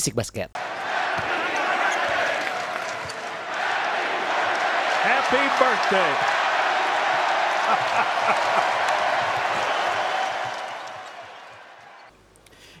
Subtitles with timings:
[0.00, 0.48] Bisik Basket.
[5.04, 6.12] Happy birthday.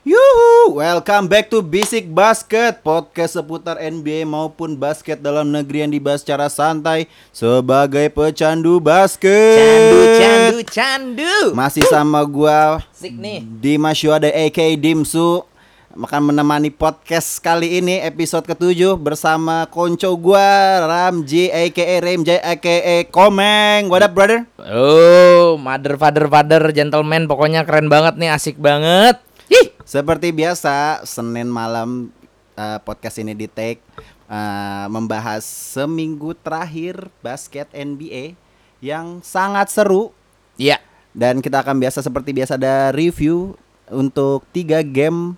[0.00, 6.24] Yuhu, welcome back to Basic Basket Podcast seputar NBA maupun basket dalam negeri yang dibahas
[6.24, 7.04] secara santai
[7.36, 11.36] Sebagai pecandu basket Candu, candu, candu.
[11.52, 13.44] Masih sama gua Sik nih.
[13.44, 15.44] Dimas Yuada aka Dimsu
[15.90, 23.90] akan menemani podcast kali ini episode ketujuh bersama konco gua Ramji aka Remjay aka Komeng
[23.90, 24.46] What up brother?
[24.62, 27.26] Oh, mother, father, father, gentleman.
[27.26, 29.18] Pokoknya keren banget nih, asik banget.
[29.50, 32.14] Ih, Seperti biasa, Senin malam
[32.54, 33.82] eh, podcast ini di take
[34.30, 38.38] eh, membahas seminggu terakhir basket NBA
[38.78, 40.14] yang sangat seru
[40.54, 40.78] Iya.
[41.10, 43.58] dan kita akan biasa seperti biasa ada review
[43.90, 45.34] untuk tiga game.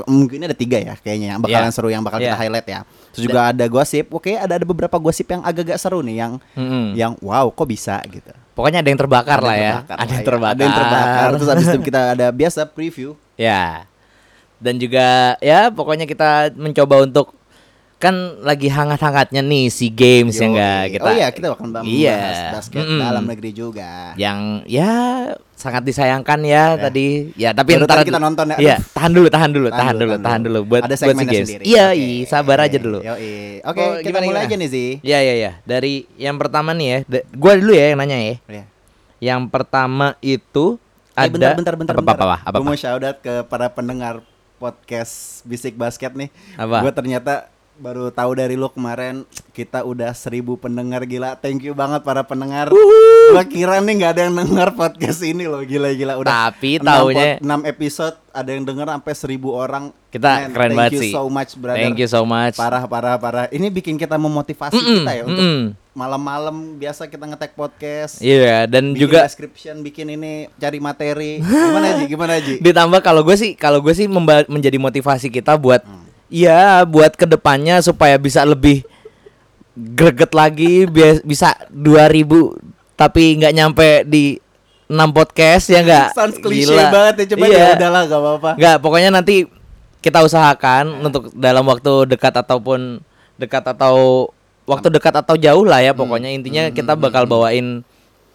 [0.00, 1.74] Oh, mungkin ada tiga ya kayaknya yang bakalan Iya.
[1.74, 2.40] seru yang bakal kita Iya.
[2.40, 2.80] highlight ya.
[3.14, 4.10] Terus juga ada gosip.
[4.10, 6.84] Oke, ada ada beberapa gosip yang agak-agak seru nih yang Mm-mm.
[6.92, 8.34] yang wow kok bisa gitu.
[8.52, 9.74] Pokoknya ada yang terbakar Ada lah yang ya.
[9.76, 10.26] terbakar Ada lah yang ya.
[10.26, 10.50] terbakar.
[10.50, 11.28] Ada yang terbakar.
[11.30, 13.10] Terus habis itu kita ada biasa preview.
[13.34, 13.86] Ya.
[14.56, 17.34] Dan juga ya pokoknya kita mencoba untuk
[18.04, 20.48] kan lagi hangat-hangatnya nih si games ya Yoi.
[20.52, 21.02] enggak kita.
[21.02, 22.20] Oh iya, kita akan membahas Iya.
[22.52, 23.00] basket Mm-mm.
[23.00, 24.12] dalam negeri juga.
[24.14, 24.92] Yang ya
[25.54, 27.32] sangat disayangkan ya, tadi.
[27.32, 28.56] Ya tapi Baru ntar kita nonton ya.
[28.60, 30.60] Iya, tahan dulu, tahan dulu, Tahan tahan, dulu, dulu, tahan tahan dulu.
[30.62, 31.48] buat Ada buat si games.
[31.48, 31.64] sendiri.
[31.64, 31.96] Iya, Oke.
[31.96, 32.98] iya, sabar aja dulu.
[33.00, 33.32] Yoi.
[33.62, 34.46] Oke, Oh, kita gimana, mulai gimana?
[34.46, 34.88] aja nih sih.
[35.00, 35.52] Iya, iya, iya.
[35.64, 36.98] Dari yang pertama nih ya,
[37.32, 38.36] gua dulu ya yang nanya ya.
[38.44, 38.64] Iya.
[39.24, 40.76] Yang pertama itu
[41.10, 42.16] Eh, ada bentar, bentar, bentar, apa, bentar.
[42.18, 44.18] apa, apa, apa, Gue mau shout out ke para pendengar
[44.56, 46.28] podcast Bisik Basket nih.
[46.54, 46.82] Apa?
[46.82, 51.34] Gue ternyata baru tahu dari lu kemarin kita udah seribu pendengar gila.
[51.34, 52.70] Thank you banget para pendengar.
[52.70, 56.30] Gua kira nih nggak ada yang denger podcast ini loh gila-gila udah.
[56.50, 59.90] Tapi taunya- enam episode ada yang denger sampai seribu orang.
[60.08, 61.12] Kita Man, keren thank banget you sih.
[61.12, 61.78] so much brother.
[61.80, 62.54] Thank you so much.
[62.54, 63.46] Parah parah parah.
[63.48, 65.62] Ini bikin kita memotivasi Mm-mm, kita ya untuk mm-mm.
[65.92, 68.18] malam-malam biasa kita ngetek podcast.
[68.18, 71.42] Iya, dan bikin juga description, bikin ini cari materi.
[71.42, 72.04] Gimana Ji?
[72.06, 72.54] Gimana Ji?
[72.66, 74.06] ditambah kalau gue sih kalau gue sih
[74.46, 76.03] menjadi motivasi kita buat Hmm.
[76.32, 78.84] Ya buat ke depannya supaya bisa lebih
[79.74, 80.86] greget lagi
[81.26, 84.38] bisa 2000 tapi nggak nyampe di
[84.86, 87.58] 6 podcast ya enggak Sounds klise banget ya, coba iya.
[87.58, 88.50] ya udahlah gak apa-apa.
[88.60, 89.36] Nggak, pokoknya nanti
[90.04, 93.00] kita usahakan untuk dalam waktu dekat ataupun
[93.40, 94.28] dekat atau
[94.68, 96.28] waktu dekat atau jauh lah ya pokoknya.
[96.36, 97.80] Intinya kita bakal bawain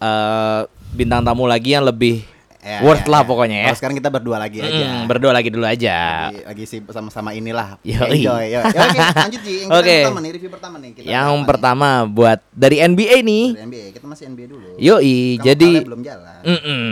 [0.02, 2.26] eh, bintang tamu lagi yang lebih
[2.60, 3.28] Ya, worth ya, lah ya.
[3.28, 3.66] pokoknya ya.
[3.66, 4.84] Kalau sekarang kita berdua lagi aja.
[4.84, 6.28] Mm, berdua lagi dulu aja.
[6.28, 7.80] Lagi, lagi sih sama-sama inilah.
[7.80, 8.20] Yoi.
[8.20, 8.44] Enjoy.
[8.52, 8.52] Yoi.
[8.52, 9.54] Ya, Oke, lanjut Ji.
[9.64, 9.96] Yang Oke.
[9.96, 10.90] pertama nih, review pertama nih.
[10.92, 11.48] Kita Yang apa nih?
[11.48, 13.46] pertama buat dari NBA nih.
[13.56, 13.86] Dari NBA.
[13.96, 14.68] Kita masih NBA dulu.
[14.76, 16.40] Yoi, Kamu jadi belum jalan.
[16.44, 16.90] Mm-mm.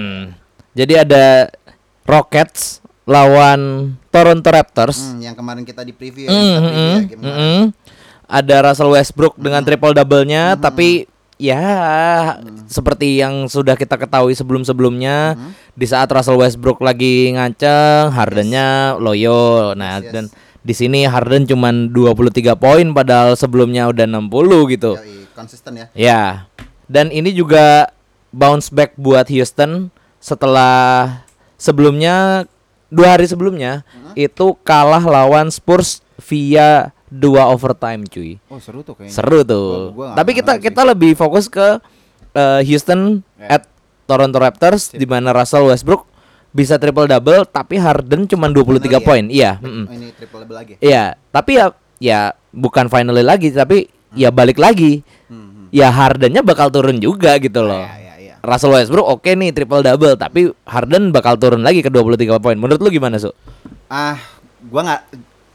[0.72, 1.24] Jadi ada
[2.02, 3.60] Rockets lawan
[4.08, 4.98] Toronto Raptors.
[5.02, 7.36] Hmm, yang kemarin kita di preview ya, Mm, kita mm, preview ya mm, game kemarin.
[7.36, 7.64] mm.
[8.24, 11.08] Ada Russell Westbrook dengan triple double-nya tapi
[11.38, 11.62] ya
[12.66, 15.38] seperti yang sudah kita ketahui sebelum-sebelumnya
[15.78, 19.72] di saat Russell Westbrook lagi nganceng, Hardennya loyo.
[19.78, 20.12] Nah, Yes, yes.
[20.12, 20.24] dan
[20.66, 24.92] di sini Harden cuman 23 poin padahal sebelumnya udah 60 gitu.
[24.98, 25.86] Yoi, konsisten ya.
[25.94, 26.22] Ya.
[26.90, 27.94] Dan ini juga
[28.34, 29.88] bounce back buat Houston
[30.18, 31.22] setelah
[31.56, 32.44] sebelumnya
[32.88, 33.84] dua hari sebelumnya
[34.16, 38.36] itu kalah lawan Spurs via dua overtime cuy.
[38.46, 39.12] Oh, seru tuh kayaknya.
[39.12, 39.92] Seru tuh.
[39.92, 40.62] gua Tapi kita sih.
[40.64, 41.80] kita lebih fokus ke
[42.30, 43.56] eh, Houston Ya.
[43.56, 43.62] at
[44.04, 46.08] Toronto Raptors di mana Russell Westbrook
[46.48, 49.00] bisa triple double tapi Harden cuma 23 Finally ya?
[49.00, 49.24] poin.
[49.26, 49.84] Iya, mm-mm.
[49.84, 50.74] Oh, ini triple double lagi.
[50.78, 51.66] Iya, tapi ya
[51.98, 52.20] ya
[52.50, 55.04] bukan finally lagi tapi ya balik lagi.
[55.26, 55.66] Hmm, hmm.
[55.70, 57.78] Ya Hardennya bakal turun juga gitu loh.
[57.78, 58.34] Ya, ya, ya.
[58.40, 62.56] Russell Westbrook oke nih triple double tapi Harden bakal turun lagi ke 23 poin.
[62.56, 63.28] Menurut lu gimana, Su?
[63.86, 64.16] Ah,
[64.62, 65.02] gua nggak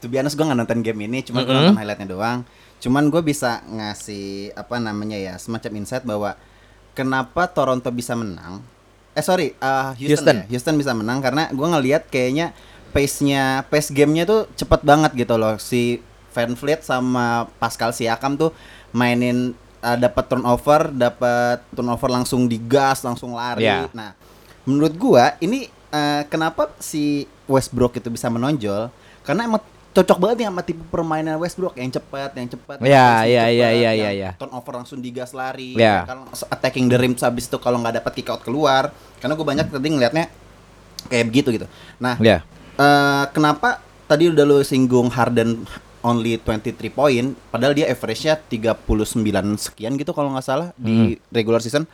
[0.04, 1.72] to be honest gua nggak nonton game ini, cuma gua Mm-mm.
[1.72, 2.38] nonton highlightnya doang.
[2.84, 6.36] Cuman gue bisa ngasih apa namanya ya semacam insight bahwa
[6.92, 8.60] kenapa Toronto bisa menang.
[9.16, 10.36] Eh sorry, uh, Houston, Houston.
[10.36, 10.44] ya.
[10.52, 12.52] Houston bisa menang karena gua ngelihat kayaknya
[12.92, 15.56] pace-nya, pace gamenya tuh cepet banget gitu loh.
[15.56, 16.04] Si
[16.36, 18.52] Van Vliet sama Pascal Siakam tuh
[18.92, 23.64] mainin uh, dapat turnover, dapat turnover langsung digas, langsung lari.
[23.64, 23.88] Ya.
[23.96, 24.12] Nah,
[24.68, 28.90] menurut gua ini eh, kenapa si Westbrook itu bisa menonjol?
[29.22, 29.62] Karena emang
[29.94, 32.76] cocok banget nih sama tipe permainan Westbrook yang cepat, yang cepat.
[32.82, 34.30] Ya, yang ya, cepat, ya, ya, yang ya, ya.
[34.34, 35.78] Turnover langsung digas lari.
[35.78, 36.02] Ya.
[36.02, 38.90] Kalau attacking the rim habis itu kalau nggak dapat kick out keluar.
[39.22, 40.24] Karena gue banyak tadi ngelihatnya
[41.08, 41.66] kayak begitu gitu.
[42.02, 42.42] Nah, Ya.
[42.74, 43.78] eh, kenapa
[44.10, 45.62] tadi udah lu singgung Harden
[46.04, 51.88] only 23 poin padahal dia average-nya 39 sekian gitu kalau nggak salah di regular season.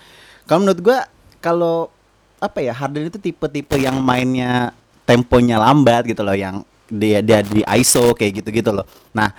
[0.49, 0.99] Kalau menurut gua
[1.38, 1.93] kalau
[2.41, 4.73] apa ya Harden itu tipe-tipe yang mainnya
[5.06, 8.85] temponya lambat gitu loh yang dia dia di ISO kayak gitu-gitu loh.
[9.11, 9.31] Nah,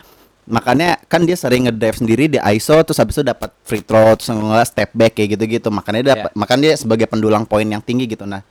[0.43, 4.27] makanya kan dia sering ngedrive sendiri di ISO terus habis itu dapat free throw terus
[4.27, 5.67] nggak step back kayak gitu-gitu.
[5.67, 8.23] Makanya dia dapat makanya dia sebagai pendulang poin yang tinggi gitu.
[8.23, 8.41] Nah,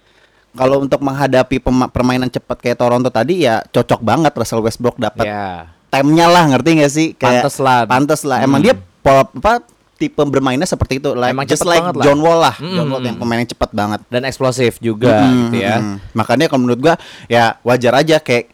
[0.51, 1.59] kalau untuk menghadapi
[1.89, 5.71] permainan cepat kayak Toronto tadi ya cocok banget Russell Westbrook dapat Ya.
[5.89, 7.09] time-nya lah ngerti gak sih?
[7.15, 7.83] Pantes lah.
[7.85, 8.39] Pantes lah.
[8.41, 8.67] Emang Hmm.
[8.67, 9.63] dia pola apa
[9.95, 11.13] tipe bermainnya seperti itu.
[11.13, 11.93] Like, Emang just like lah.
[12.01, 12.57] John Wall lah.
[12.57, 12.73] Mm.
[12.73, 14.01] John Wall yang pemain yang cepat banget.
[14.09, 15.77] Dan eksplosif juga Mm, gitu ya.
[15.77, 15.95] mm.
[16.15, 16.95] Makanya kalau menurut gua
[17.27, 18.49] ya wajar aja kayak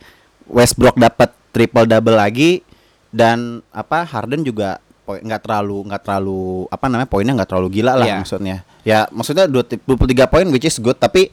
[0.46, 2.62] Westbrook dapat triple double lagi
[3.08, 8.06] dan apa Harden juga nggak terlalu nggak terlalu apa namanya poinnya nggak terlalu gila lah
[8.06, 8.16] Iya.
[8.20, 8.56] maksudnya.
[8.82, 11.30] Ya maksudnya dua- 23 poin which is good tapi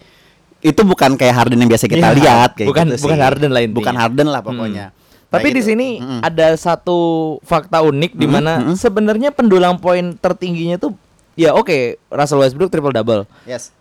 [0.59, 3.23] itu bukan kayak Harden yang biasa kita Iya, lihat kayak bukan- gitu bukan sih.
[3.23, 3.73] Harden intinya.
[3.73, 4.85] Bukan Harden lah pokoknya.
[4.89, 5.01] Hmm.
[5.27, 6.19] Tapi Nah, di sini Mm-mm.
[6.21, 6.97] ada satu
[7.41, 8.77] fakta unik di mana Mm-mm.
[8.77, 10.93] sebenarnya pendulang poin tertingginya tuh
[11.33, 13.25] ya oke Russell Westbrook triple double.
[13.43, 13.73] Yes.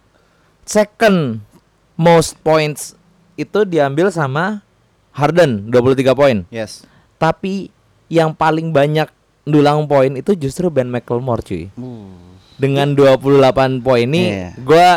[0.64, 1.44] Second
[1.94, 2.96] most points
[3.34, 4.64] itu diambil sama
[5.12, 6.36] Harden 23 poin.
[6.48, 6.84] Yes.
[7.16, 7.68] Tapi
[8.08, 9.08] yang paling banyak
[9.42, 11.68] dulang poin itu justru Ben McLemore cuy.
[12.56, 14.48] Dengan 28 poin ini Iya.
[14.60, 14.88] gua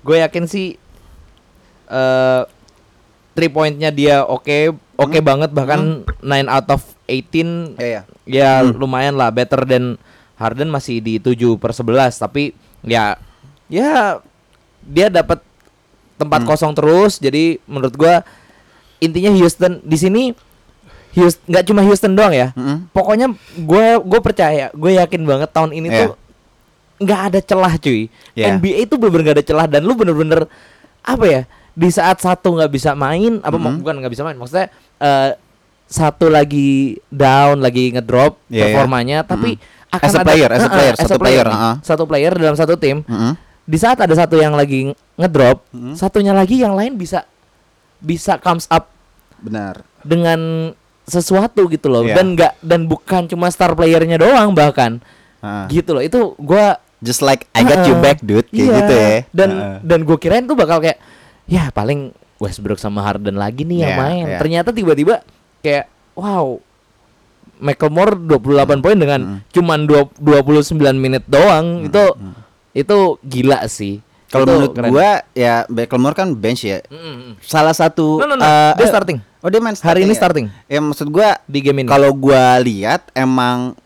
[0.00, 0.76] gue yakin sih
[1.86, 2.42] eh
[3.34, 8.60] three pointnya dia oke oke banget bahkan 9 out of 18 Iya, iya.
[8.62, 9.96] ya lumayan lah better than
[10.34, 12.52] Harden masih di 7 per 11 tapi
[12.82, 13.16] ya
[13.66, 14.18] ya
[14.82, 15.40] dia dapat
[16.14, 18.22] tempat kosong terus jadi menurut gua
[18.98, 20.22] intinya Houston di sini
[21.12, 22.90] Houston nggak cuma Houston doang ya Mm-mm.
[22.90, 25.98] pokoknya gue gue percaya gue yakin banget tahun ini Iya.
[26.00, 26.10] tuh
[26.96, 28.54] nggak ada celah cuy Iya.
[28.54, 30.46] NBA itu bener-bener gak ada celah dan lu bener-bener
[31.00, 33.78] apa ya di saat satu nggak bisa main apa Mhm.
[33.78, 35.34] bukan nggak bisa main maksudnya eh,
[35.84, 38.70] satu lagi down lagi ngedrop iya.
[38.70, 39.92] performanya tapi Mhm.
[39.92, 41.54] akan As a ada player, as a player, satu player, nih.
[41.54, 41.74] heeh.
[41.80, 43.32] satu player dalam satu tim Mm-mm.
[43.62, 45.94] di saat ada satu yang lagi ngedrop Mhm.
[45.94, 47.22] satunya lagi yang lain bisa
[48.04, 48.92] bisa comes up
[49.38, 49.80] Benar.
[50.00, 50.70] dengan
[51.02, 52.14] sesuatu gitu loh Iya.
[52.14, 55.00] dan nggak dan bukan cuma star playernya doang bahkan
[55.38, 55.64] Ah.
[55.66, 58.76] gitu loh itu gua Just like I got you back dude kayak Iya.
[58.78, 59.08] gitu ya.
[59.30, 59.76] dan Heeh.
[59.82, 60.96] dan gue kirain tuh bakal kayak
[61.44, 64.38] ya paling Westbrook sama Harden lagi nih yang Iya, main iya.
[64.38, 65.20] ternyata tiba-tiba
[65.60, 65.84] kayak
[66.14, 66.56] wow
[67.56, 69.38] McLemore 28 poin dengan Mm.
[69.50, 72.04] cuman dua- 29 menit doang itu
[72.72, 74.00] itu gila sih
[74.34, 74.90] Kalau menurut keren.
[74.90, 76.82] gua ya Beckham kan bench ya.
[76.90, 77.38] Mm-mm.
[77.38, 78.42] Salah satu No, no, no.
[78.42, 79.18] eh, Dia eh, starting.
[79.38, 80.18] Oh, dia main Hari ini ya?
[80.18, 80.46] starting.
[80.66, 83.78] Ya maksud gua di game ini kalau gua lihat emang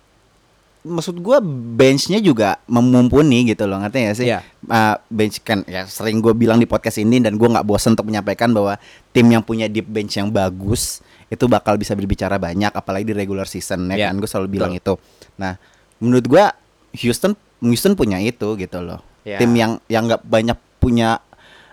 [0.81, 1.43] maksud gua
[1.75, 4.27] benchnya juga memumpuni gitu loh ngerti gak sih?
[4.31, 4.41] Iya.
[4.65, 8.09] Eh, bench kan ya sering gua bilang di podcast ini dan gua nggak bosan untuk
[8.09, 8.81] menyampaikan bahwa
[9.13, 13.45] tim yang punya deep bench yang bagus itu bakal bisa berbicara banyak apalagi di regular
[13.45, 14.97] season ya Iya, kan gue selalu bilang itu.
[15.37, 15.61] Nah,
[16.01, 16.57] menurut gua
[16.97, 19.05] Houston Houston punya itu gitu loh.
[19.23, 19.39] Iya.
[19.39, 21.19] Tim yang yang nggak banyak punya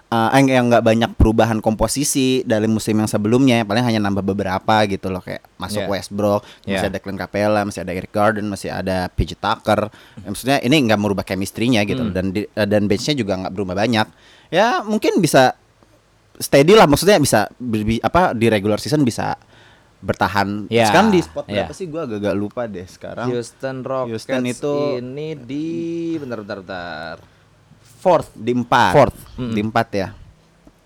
[0.06, 4.86] eh, eh, yang nggak banyak perubahan komposisi dari musim yang sebelumnya paling hanya nambah beberapa
[4.86, 5.90] gitu loh kayak masuk Iya.
[5.90, 6.88] Westbrook masih Iya.
[6.88, 10.98] ada Clint Capella masih ada Eric Garden masih ada PJ Tucker Ya, maksudnya ini nggak
[10.98, 12.12] merubah chemistry-nya gitu Hmm.
[12.12, 14.08] dan di- eh, dan benchnya juga nggak berubah banyak
[14.48, 15.58] ya mungkin bisa
[16.36, 19.34] steady lah maksudnya bisa berbi- apa di regular season bisa
[19.98, 21.66] bertahan Iya, sekarang di spot iya.
[21.66, 25.66] berapa sih gua agak lupa deh sekarang Houston Rockets Houston itu- ini di
[26.16, 27.16] bentar bentar bentar
[28.06, 29.18] fourth di empat Fourth.
[29.34, 29.68] di Mm-mm.
[29.68, 30.08] empat ya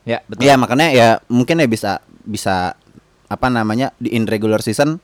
[0.08, 1.92] ya betul Iya makanya ya mungkin ya bisa
[2.24, 2.80] bisa
[3.28, 4.98] apa namanya di in regular season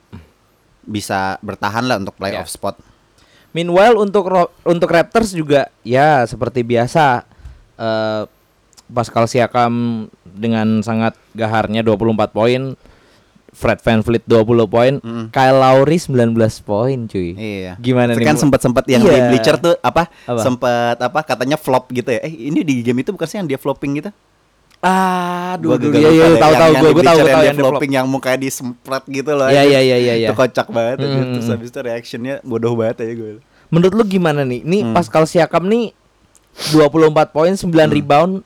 [0.81, 2.53] bisa bertahan lah untuk playoff Ya.
[2.53, 2.75] spot.
[3.51, 7.25] Meanwhile untuk Ro- untuk Raptors juga ya seperti biasa
[7.75, 8.23] eh
[8.85, 12.77] Pascal Siakam dengan sangat gaharnya 24 poin,
[13.55, 15.31] Fred VanVleet 20 poin, Mm.
[15.31, 17.31] Kyle Lowry 19 poin cuy.
[17.33, 17.79] Iya.
[17.79, 18.27] Gimana Itu nih?
[18.27, 19.09] kan sempat sempat yang Iya.
[19.09, 20.11] di Bleacher tuh apa?
[20.27, 20.39] Apa?
[20.39, 22.19] Sempat apa katanya flop gitu ya.
[22.19, 24.11] Eh ini di game itu bukan sih yang dia flopping gitu?
[24.79, 28.05] Ah, dulu agak iya iya tahu tahu gue gue tahu gue tahu yang flopping yang
[28.05, 29.47] mukanya disempret gitu loh.
[29.47, 30.27] Iya iya iya iya.
[30.27, 31.15] Itu kocak banget aja.
[31.15, 33.41] Mm, Terus habis itu reactionnya bodoh banget aja gue.
[33.67, 34.61] Menurut lu gimana nih?
[34.61, 34.93] Nih Hmm.
[34.93, 35.89] Pascal Siakam nih
[36.69, 38.43] 24 poin, 9 rebound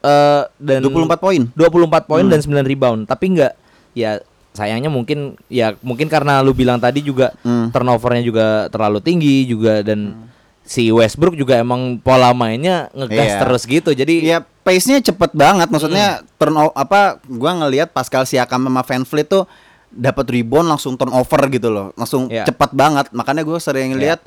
[0.00, 1.42] eh dan 24 poin.
[1.52, 2.32] 24 poin Hmm.
[2.32, 3.00] dan 9 rebound.
[3.04, 3.52] Tapi enggak
[3.92, 4.20] ya
[4.50, 7.70] sayangnya mungkin ya mungkin karena lu bilang tadi juga Hmm.
[7.70, 10.26] turnovernya juga terlalu tinggi juga dan
[10.60, 13.40] si Westbrook juga emang pola mainnya ngegas Iya.
[13.42, 13.90] terus gitu.
[13.90, 15.66] Jadi Iya, pace-nya cepet banget.
[15.66, 16.26] Maksudnya Hmm.
[16.38, 19.44] turn apa gua ngelihat Pascal Siakam sama Van Vliet tuh
[19.90, 21.90] dapat rebound langsung turnover gitu loh.
[21.98, 22.46] Langsung Iya.
[22.46, 23.10] cepat banget.
[23.10, 24.22] Makanya gue sering lihat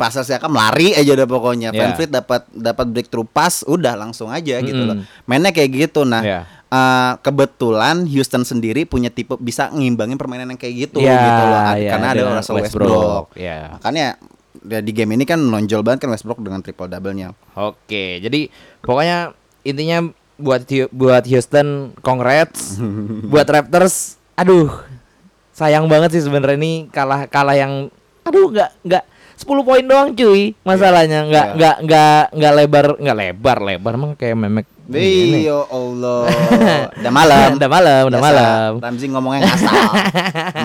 [0.00, 1.68] Pascal Siakam lari aja udah pokoknya.
[1.70, 1.94] Van Iya.
[1.94, 4.96] Vliet dapat dapat breakthrough pass udah langsung aja gitu loh.
[4.96, 5.28] Mm-mm.
[5.28, 6.02] Mainnya kayak gitu.
[6.02, 6.40] Nah, Iya.
[6.66, 11.60] eh, kebetulan Houston sendiri punya tipe bisa ngimbangin permainan yang kayak gitu Ya, gitu loh.
[11.76, 13.36] ya, Karena ada Russell Westbrook.
[13.36, 13.76] Ya.
[13.76, 14.16] Makanya
[14.62, 17.36] ya, di game ini kan menonjol banget kan Westbrook dengan triple double-nya.
[17.52, 18.48] Oke, jadi
[18.80, 22.80] pokoknya intinya buat buat Houston congrats.
[23.32, 24.72] buat Raptors aduh
[25.52, 27.92] sayang banget sih sebenarnya ini kalah kalah yang
[28.22, 29.04] aduh nggak nggak
[29.40, 31.56] 10 poin doang cuy masalahnya nggak Iya.
[31.56, 36.26] nggak nggak nggak lebar nggak lebar lebar emang kayak memek Wih, ya Allah.
[36.98, 37.54] Udah malam.
[37.54, 39.86] udah malam udah malam Ramzi ngomongnya ngasal.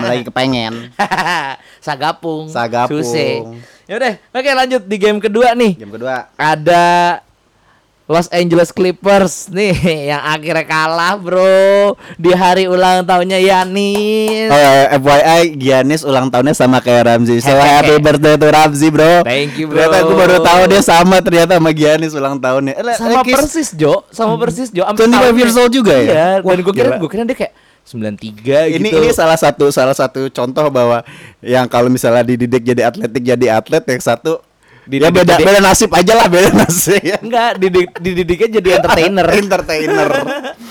[0.02, 0.90] Lagi kepengen.
[1.86, 3.00] Sagapung Sagapung.
[3.00, 3.46] Suse.
[3.86, 6.26] Yaudah oke lanjut di game kedua nih Game kedua.
[6.34, 7.22] ada
[8.06, 9.74] Los Angeles Clippers nih
[10.14, 14.46] yang akhirnya kalah bro di hari ulang tahunnya Yanis.
[14.46, 17.42] Oh, FYI Giannis ulang tahunnya sama kayak Ramzi.
[17.42, 19.26] So happy birthday to Ramzi, bro.
[19.26, 19.82] Thank you, bro.
[19.82, 22.78] Ternyata gue baru tahu dia sama ternyata sama Giannis ulang tahunnya.
[22.78, 24.86] Eh, sama eh, persis Jo, sama persis Jo.
[24.86, 26.06] 25 years old juga ya?
[26.06, 27.52] Iya, dan gue kira gue kira dia kayak
[27.86, 28.98] 93 ini gitu.
[28.98, 31.06] ini salah satu salah satu contoh bahwa
[31.38, 34.42] yang kalau misalnya dididik jadi atletik jadi atlet yang satu
[34.86, 37.02] ya Dididik beda jadi- beda nasib aja lah beda nasib.
[37.24, 39.26] Enggak, didik, dididiknya jadi entertainer.
[39.42, 40.10] entertainer.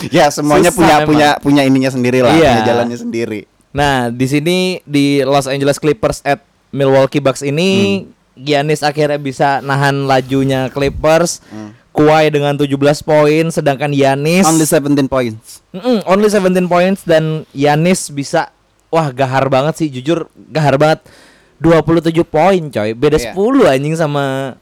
[0.07, 1.07] ya semuanya Susah punya memang.
[1.07, 2.51] punya punya ininya sendiri lah, Iya.
[2.53, 3.41] punya jalannya sendiri.
[3.69, 8.03] Nah, di sini di Los Angeles Clippers at Milwaukee Bucks ini
[8.33, 11.43] Giannis akhirnya bisa nahan lajunya Clippers.
[11.91, 15.63] Kawhi dengan 17 poin sedangkan Giannis Only 17 points.
[15.71, 18.51] Mm-mm, only 17 points dan Yanis bisa
[18.87, 21.03] wah gahar banget sih jujur gahar banget
[21.57, 23.31] 27 poin coy beda Iya.
[23.31, 24.55] 10 anjing sama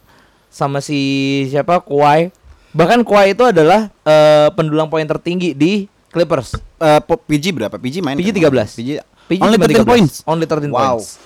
[0.48, 1.00] sama si
[1.48, 2.30] siapa Kawhi
[2.70, 7.74] bahkan Kawhi itu adalah eh, pendulang poin tertinggi di Clippers Eh, po- PG berapa?
[7.74, 8.52] PG main PG kan?
[8.52, 8.90] 13 PG,
[9.26, 10.14] PG only cuma 13 13 points.
[10.24, 10.80] only 13 Wow.
[11.00, 11.18] points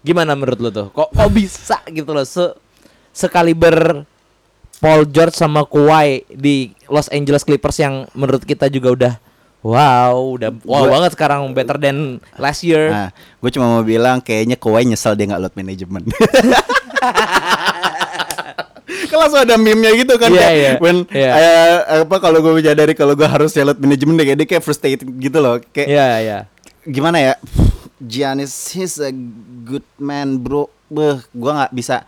[0.00, 2.50] gimana menurut lu tuh kok kok bisa gitu loh se
[3.12, 4.02] sekaliber
[4.76, 9.12] Paul George sama Kawhi di Los Angeles Clippers yang menurut kita juga udah
[9.62, 14.18] wow udah wow Gua- banget sekarang better than last year Nah, gue cuma mau bilang
[14.18, 16.04] kayaknya Kawhi nyesel dia nggak load management.
[19.08, 20.72] Kalau langsung ada meme-nya gitu kan Iya, kayak iya.
[20.78, 21.30] when Iya.
[21.32, 25.38] eh, apa kalau gue menyadari kalau gue harus load management kayak dia kayak frustrated gitu
[25.38, 25.62] loh.
[25.70, 26.38] Kayak Iya iya
[26.82, 27.34] gimana ya?
[27.96, 29.14] Giannis he's a
[29.62, 30.66] good man, bro.
[30.86, 32.02] Beh, gua nggak bisa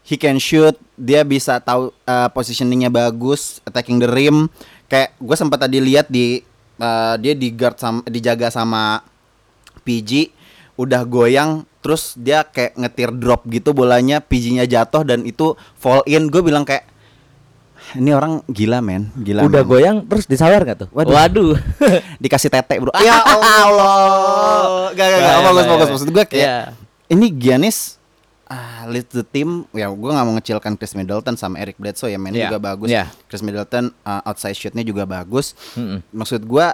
[0.00, 4.48] he can shoot, dia bisa tahu uh, positioningnya bagus, attacking the rim.
[4.84, 6.40] Kayak gue sempat tadi lihat di
[6.78, 9.02] uh, dia di guard sama dijaga sama
[9.82, 10.32] PG
[10.74, 16.32] udah goyang terus dia kayak ngetir drop gitu bolanya PG-nya jatuh dan itu fall in
[16.32, 16.88] gue bilang kayak
[17.94, 21.12] ini orang gila men gila udah men." goyang terus disawer nggak tuh Waduh.
[21.12, 21.52] waduh
[22.24, 25.68] dikasih tete bro ya Allah gak gak gak bahaya.
[25.68, 26.56] fokus maksud gue kayak Iya.
[27.12, 28.00] ini Giannis
[28.46, 32.16] ah, lead the team ya gue nggak mau ngecilkan Chris Middleton sama Eric Bledsoe ya
[32.16, 33.04] mainnya Iya, juga bagus iya.
[33.24, 36.04] Chris Middleton uh, outside shootnya juga bagus Mm-mm.
[36.10, 36.66] maksud gue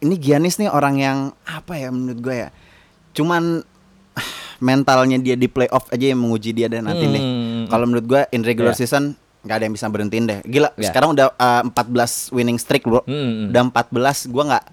[0.00, 2.48] ini Giannis nih orang yang apa ya menurut gue ya
[3.12, 3.62] cuman
[4.12, 4.28] ah,
[4.62, 7.64] mentalnya dia di playoff aja yang menguji dia dan nanti nih Hmm.
[7.68, 8.82] kalau menurut gue in regular Iya.
[8.82, 10.88] season nggak ada yang bisa berhentiin deh gila Iya.
[10.88, 13.50] sekarang udah uh, 14 winning streak bro Hmm.
[13.50, 14.64] udah 14 gua nggak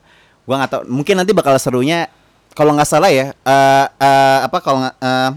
[0.43, 2.05] gua nggak tahu mungkin nanti bakal serunya
[2.51, 5.29] kalau nggak salah ya eh eh, apa kalau eh,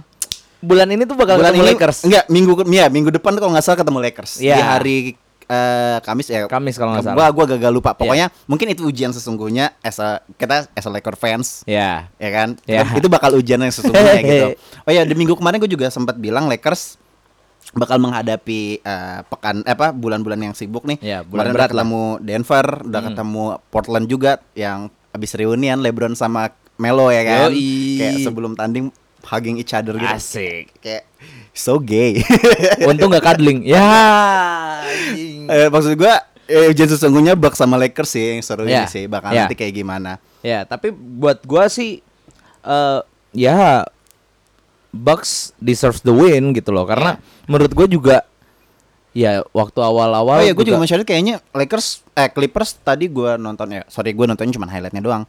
[0.62, 1.98] bulan ini tuh bakal bulan ketemu ini Lakers.
[2.06, 4.32] Enggak minggu ya minggu depan tuh kalau nggak salah ketemu Lakers.
[4.38, 4.54] Iya.
[4.56, 4.96] di hari
[5.42, 6.46] eh, Kamis ya.
[6.46, 7.26] Kamis kalau nggak gua salah.
[7.26, 7.34] Iya.
[7.34, 7.90] gua gagal lupa.
[7.92, 11.48] Pokoknya mungkin itu ujian sesungguhnya as a, kita as a Lakers fans.
[11.66, 12.48] Ya ya kan?
[12.64, 12.86] Ya.
[12.94, 14.48] itu bakal ujian yang sesungguhnya gitu.
[14.86, 16.96] Oh ya di minggu kemarin gue juga sempat bilang Lakers
[17.72, 20.98] bakal menghadapi eh, pekan eh, apa bulan-bulan yang sibuk nih.
[21.00, 23.08] Ya, bulan kemarin berat udah ketemu Denver udah Hmm.
[23.12, 24.78] ketemu Portland juga yang
[25.10, 27.48] habis reunian LeBron sama Melo ya kan?
[27.52, 28.00] Yoi.
[28.00, 28.88] kayak sebelum tanding
[29.32, 31.08] hugging each other gitu asik kayak
[31.50, 32.20] so gay
[32.88, 33.80] untung nggak cuddling ya
[34.84, 35.48] anjing.
[35.48, 38.84] Eh, maksud gua eh, ujian sesungguhnya Bucks sama Lakers sih yang seru Ya.
[38.84, 39.44] ini sih bakal Ya.
[39.44, 42.04] nanti kayak gimana Ya, tapi buat gua sih
[42.62, 43.00] eh
[43.32, 43.88] ya
[44.90, 48.16] Bucks deserves the win gitu loh karena menurut gua juga
[49.12, 53.36] ya waktu awal-awal Oh iya, gue juga mau share kayaknya Lakers eh Clippers tadi gua
[53.36, 53.82] nonton ya.
[53.86, 55.24] Sorry, gue nontonnya cuma highlightnya doang.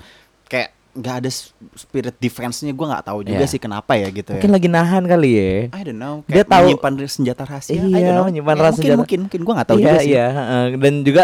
[0.47, 1.29] Kayak nggak ada
[1.73, 3.49] spirit defense-nya gue nggak tahu juga Iya.
[3.49, 4.55] sih kenapa ya gitu mungkin ya.
[4.55, 5.51] lagi nahan kali ya.
[5.71, 6.21] I don't know.
[6.25, 7.73] Dia tahu- menyimpan senjata rahasia.
[7.73, 8.25] I Iya, don't know.
[8.25, 9.01] menyimpan Ya, rahasia mungkin, senjata.
[9.01, 10.11] Mungkin mungkin gue nggak tahu iya, juga sih.
[10.11, 10.65] Iya, heeh.
[10.77, 11.23] dan juga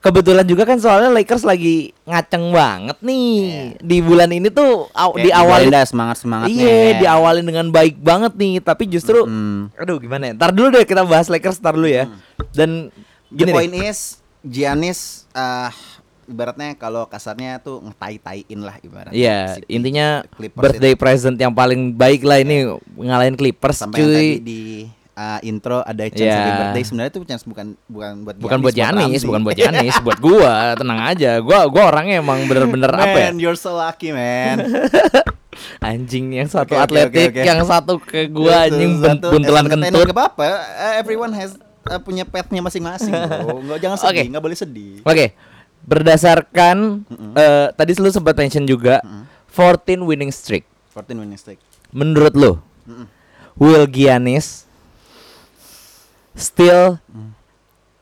[0.00, 3.28] kebetulan juga kan soalnya Lakers lagi ngaceng banget nih
[3.76, 6.56] di bulan ini tuh aw, Kayak di awal dah semangat semangatnya.
[6.56, 9.68] Iya, diawalin dengan baik banget nih, tapi justru Hmm.
[9.74, 10.32] aduh gimana ya?
[10.32, 12.08] Ntar dulu deh kita bahas Lakers ntar dulu ya.
[12.50, 12.88] Dan
[13.28, 13.84] The gini point nih.
[13.86, 15.68] is Giannis ah
[16.30, 19.12] ibaratnya kalau kasarnya tuh ngetai-taiin lah ibaratnya.
[19.12, 24.08] Iya, Si intinya Clippers birthday present yang paling baik lah ini ngalahin Clippers sampai yang
[24.08, 24.38] tadi cuy.
[24.40, 24.60] di
[25.12, 26.36] uh, intro ada chance Iya.
[26.36, 29.26] happy birthday sebenarnya itu chance bukan bukan buat Bukan buat Yanis, Ramzi.
[29.26, 30.54] bukan buat Yanis, buat gua.
[30.74, 31.30] Tenang aja.
[31.38, 33.28] Gua gua orangnya emang bener-bener apa ya?
[33.34, 34.62] You're so lucky man.
[35.82, 37.42] Anjing yang satu oke, atletik, oke, oke.
[37.42, 40.06] yang satu ke gua anjing Satu- buntelan kentut.
[40.06, 40.46] nggak apa-apa.
[40.46, 43.10] Uh, everyone has eh, punya petnya masing-masing.
[43.10, 43.60] bro.
[43.60, 44.94] Nggak jangan sedih, nggak boleh sedih.
[45.02, 45.34] Oke.
[45.82, 47.02] Berdasarkan
[47.34, 49.00] eh, tadi lu sempat mention juga
[49.50, 50.64] 14 winning streak.
[50.92, 51.58] 14 winning streak.
[51.90, 52.52] Menurut lu
[53.56, 54.64] Will Giannis
[56.32, 56.96] still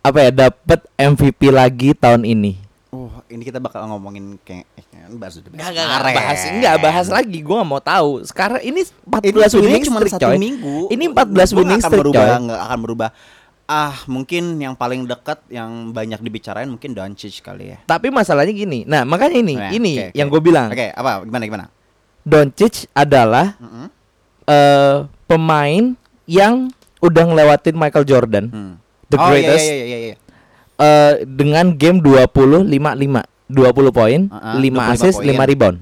[0.00, 2.54] apa ya dapat MVP lagi tahun ini?
[2.88, 7.06] Oh, ini kita bakal ngomongin kayak eh, kan bahas udah enggak, enggak bahas enggak bahas
[7.12, 7.38] lagi.
[7.44, 8.24] Gua nggak mau tahu.
[8.24, 10.36] Sekarang ini 14 Ini winning cuma streak, satu coy.
[10.40, 10.76] minggu.
[10.88, 12.44] Ini 14 Gua nggak winning akan streak, berubah, coy.
[12.48, 13.08] nggak akan berubah.
[13.68, 17.78] Ah, mungkin yang paling dekat yang banyak dibicarain mungkin Doncic kali ya.
[17.84, 18.88] Tapi masalahnya gini.
[18.88, 20.16] Nah, makanya ini, Nah, ini oke, oke.
[20.16, 20.68] yang gue bilang.
[20.72, 21.64] Oke, apa gimana gimana?
[22.24, 23.86] Doncic adalah Mm-mm.
[24.48, 24.96] eh
[25.28, 25.92] pemain
[26.24, 26.72] yang
[27.04, 28.72] udah ngelewatin Michael Jordan, Hmm.
[29.12, 30.16] the oh, greatest, Iya, iya, iya, iya.
[30.80, 33.20] eh, dengan game 20 5 5
[33.52, 35.28] 20 poin, Uh-uh, 5 25 assist, poin.
[35.28, 35.78] 5 rebound.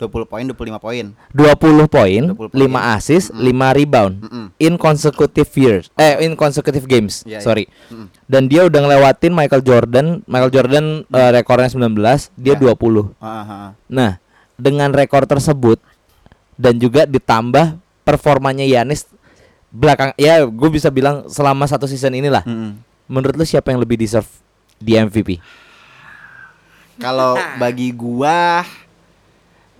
[0.00, 1.04] 20 poin, 25 poin.
[1.36, 2.56] 20 poin, 20 poin.
[2.56, 4.24] 5 assist, 5 rebound.
[4.24, 4.46] Mm-mm.
[4.56, 5.92] In consecutive years.
[6.00, 7.20] Eh, in consecutive games.
[7.28, 7.40] Iya, iya.
[7.44, 7.64] Sorry.
[7.92, 8.08] Mm-mm.
[8.24, 10.06] Dan dia udah ngelewatin Michael Jordan.
[10.24, 12.72] Michael Jordan eh, rekornya 19, dia Iya.
[12.72, 13.12] 20.
[13.20, 13.70] Ah, ah, ah.
[13.92, 14.16] Nah,
[14.56, 15.76] dengan rekor tersebut
[16.56, 19.04] dan juga ditambah performanya Yanis
[19.70, 22.42] belakang ya gue bisa bilang selama satu season inilah.
[22.48, 22.80] Mm-mm.
[23.10, 24.28] Menurut lu siapa yang lebih deserve
[24.80, 25.38] di MVP?
[27.00, 28.62] Kalau bagi gua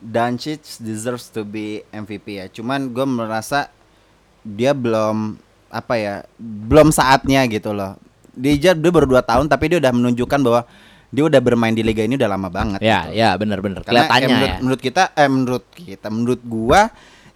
[0.01, 2.47] Doncic deserves to be MVP ya.
[2.49, 3.69] Cuman gua merasa
[4.41, 5.37] dia belum
[5.71, 8.01] apa ya, belum saatnya gitu loh.
[8.35, 10.63] Dia dia baru 2 tahun tapi dia udah menunjukkan bahwa
[11.11, 12.81] dia udah bermain di liga ini udah lama banget.
[12.81, 13.19] Ya, gitu.
[13.21, 14.59] ya benar-benar Karena kelihatannya eh, menurut, ya.
[14.63, 16.81] menurut kita eh menurut kita menurut gua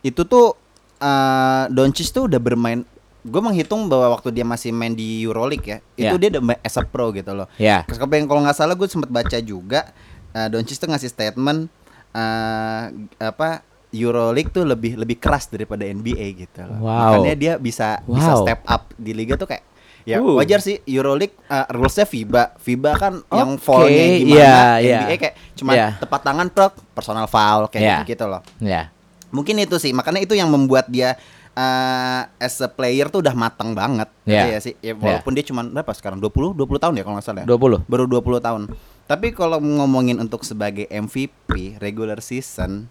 [0.00, 0.56] itu tuh
[1.02, 2.80] eh Doncic tuh udah bermain
[3.24, 6.20] gue menghitung bahwa waktu dia masih main di Euroleague ya, itu Ya.
[6.20, 7.48] dia udah main as a pro gitu loh.
[7.56, 7.80] Ya.
[7.88, 9.88] Kalau nggak salah gue sempat baca juga
[10.36, 11.72] uh, Doncic tuh ngasih statement
[12.14, 12.84] eh
[13.20, 13.48] apa
[13.90, 16.82] EuroLeague tuh lebih lebih keras daripada NBA gitu loh.
[16.82, 17.20] Wow.
[17.20, 18.42] Makanya dia bisa bisa Wow.
[18.42, 19.62] step up di liga tuh kayak
[20.04, 20.36] ya Uh.
[20.36, 22.58] wajar sih EuroLeague uh, rulesnya FIBA.
[22.58, 24.98] FIBA kan yang Oke, foulnya gimana, iya, iya.
[25.00, 25.88] NBA kayak cuma Iya.
[25.96, 27.98] tepat tangan plug, personal foul kayak Iya.
[28.04, 28.42] gitu, loh.
[28.58, 28.90] Ya.
[29.30, 31.14] Mungkin itu sih, makanya itu yang membuat dia
[31.54, 34.10] uh, as a player tuh udah matang banget.
[34.26, 34.42] Iya.
[34.44, 34.74] Iya sih.
[34.78, 36.18] Ya, walaupun dia cuma berapa sekarang?
[36.18, 37.42] 20 20 tahun ya kalau nggak salah.
[37.42, 37.48] ya?
[37.48, 37.86] 20.
[37.86, 38.62] Baru 20 tahun.
[39.04, 42.88] Tapi kalau ngomongin untuk sebagai MVP regular season,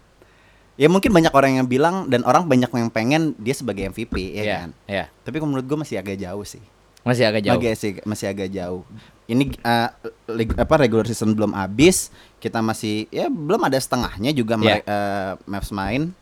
[0.74, 4.42] ya mungkin banyak orang yang bilang dan orang banyak yang pengen dia sebagai MVP ya
[4.42, 4.70] Ya, kan.
[4.86, 5.04] ya.
[5.20, 6.62] Tapi menurut gue masih agak jauh sih.
[7.02, 7.58] Masih agak jauh.
[7.58, 8.82] Agak sih masih agak jauh.
[9.24, 9.90] Ini uh,
[10.30, 14.80] lig- apa regular season belum habis, kita masih ya belum ada setengahnya juga Ya.
[14.80, 16.14] mere- uh, Mavs main.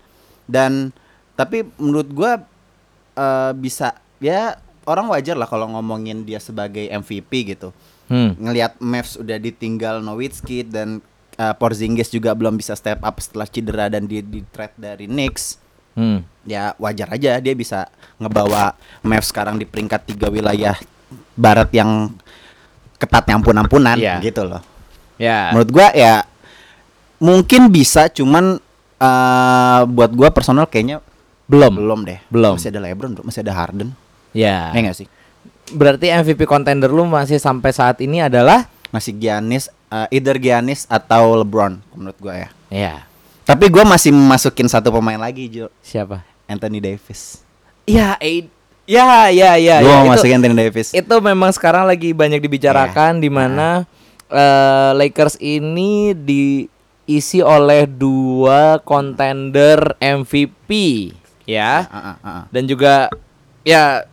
[0.45, 0.91] Dan
[1.35, 2.43] tapi menurut gua
[3.15, 7.71] uh, bisa ya orang wajar lah kalau ngomongin dia sebagai MVP gitu.
[8.13, 8.37] Hmm.
[8.37, 11.01] Ngelihat Mavs udah ditinggal Nowitzki dan
[11.35, 15.57] uh, Porzingis juga belum bisa step up setelah cedera dan di, di trade dari Knicks
[15.93, 16.25] Hmm.
[16.45, 17.85] ya wajar aja dia bisa
[18.17, 20.73] ngebawa Mavs sekarang di peringkat tiga wilayah
[21.37, 22.13] barat yang
[22.97, 24.17] ketat ampun-ampunan Iya.
[24.21, 24.65] gitu loh.
[25.21, 25.53] Ya.
[25.53, 26.25] Menurut gua ya
[27.17, 28.57] mungkin bisa cuman
[28.97, 31.05] eh buat gua personal kayaknya
[31.45, 31.77] belum.
[31.77, 32.21] belum deh.
[32.33, 32.57] Belum.
[32.57, 33.25] Masih ada LeBron, bro.
[33.29, 33.93] masih ada Harden.
[34.33, 34.73] Ya.
[34.73, 35.09] Ya enggak sih?
[35.71, 41.39] Berarti MVP contender lu masih sampai saat ini adalah Masih Giannis eh, either Giannis atau
[41.41, 42.49] LeBron menurut gua ya.
[42.69, 42.95] ya.
[43.47, 45.73] Tapi gua masih masukin satu pemain lagi, Jo.
[45.81, 46.21] Siapa?
[46.45, 47.41] Anthony Davis.
[47.89, 48.47] Ya, eh,
[48.85, 49.77] ya, ya, ya.
[49.81, 50.11] gua ya.
[50.13, 50.93] masukin Anthony Davis.
[50.93, 53.23] itu memang sekarang lagi banyak dibicarakan Iya.
[53.23, 53.69] di mana
[54.29, 60.71] eh, Lakers ini diisi oleh dua contender MVP
[61.43, 62.43] ya ah, ah, ah.
[62.55, 63.11] dan juga
[63.67, 64.07] ya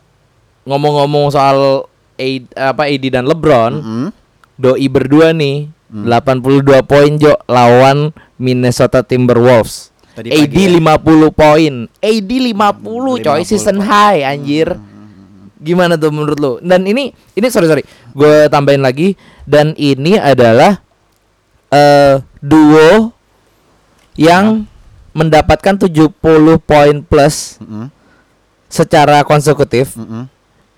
[0.70, 4.06] ngomong-ngomong soal AD, apa AD dan LeBron Mm-mm.
[4.54, 6.06] doi berdua nih Hmm.
[6.06, 10.78] 82 poin Jo lawan Minnesota Timberwolves Tadi AD ya?
[10.78, 13.90] 50 poin AD 50 coy 50 season poin.
[13.90, 14.78] high anjir
[15.58, 16.52] Gimana tuh menurut lu?
[16.62, 17.82] Dan ini ini sorry sorry,
[18.14, 19.12] gue tambahin lagi.
[19.44, 20.78] Dan ini adalah
[21.68, 23.12] eh duo
[24.14, 24.64] yang
[25.10, 26.16] mendapatkan 70
[26.62, 27.92] poin plus Mm-mm.
[28.66, 29.98] secara konsekutif.
[29.98, 30.30] Mm-mm.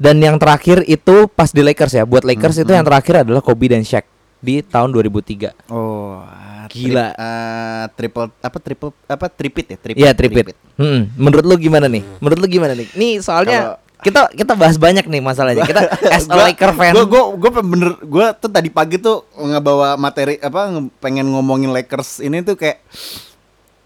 [0.03, 2.03] Dan yang terakhir itu pas di Lakers ya.
[2.03, 4.03] Buat Lakers itu yang terakhir adalah Kobe dan Shaq
[4.43, 5.55] di tahun 2003.
[5.71, 6.19] Oh,
[6.67, 7.15] Gila.
[7.15, 9.79] tri- eh, triple apa triple apa tripit ya?
[9.79, 10.03] Tripit.
[10.03, 10.59] Iya tripit.
[10.75, 12.03] Hmm, menurut lu gimana nih?
[12.19, 12.91] Menurut lu gimana nih?
[12.99, 15.63] Nih soalnya kita kita bahas banyak nih masalahnya.
[15.63, 15.87] Kita
[16.19, 16.99] as a Laker fan.
[16.99, 21.71] Gue gue gue bener gue tuh tadi pagi tuh ngebawa materi apa nge- pengen ngomongin
[21.71, 22.83] Lakers ini tuh kayak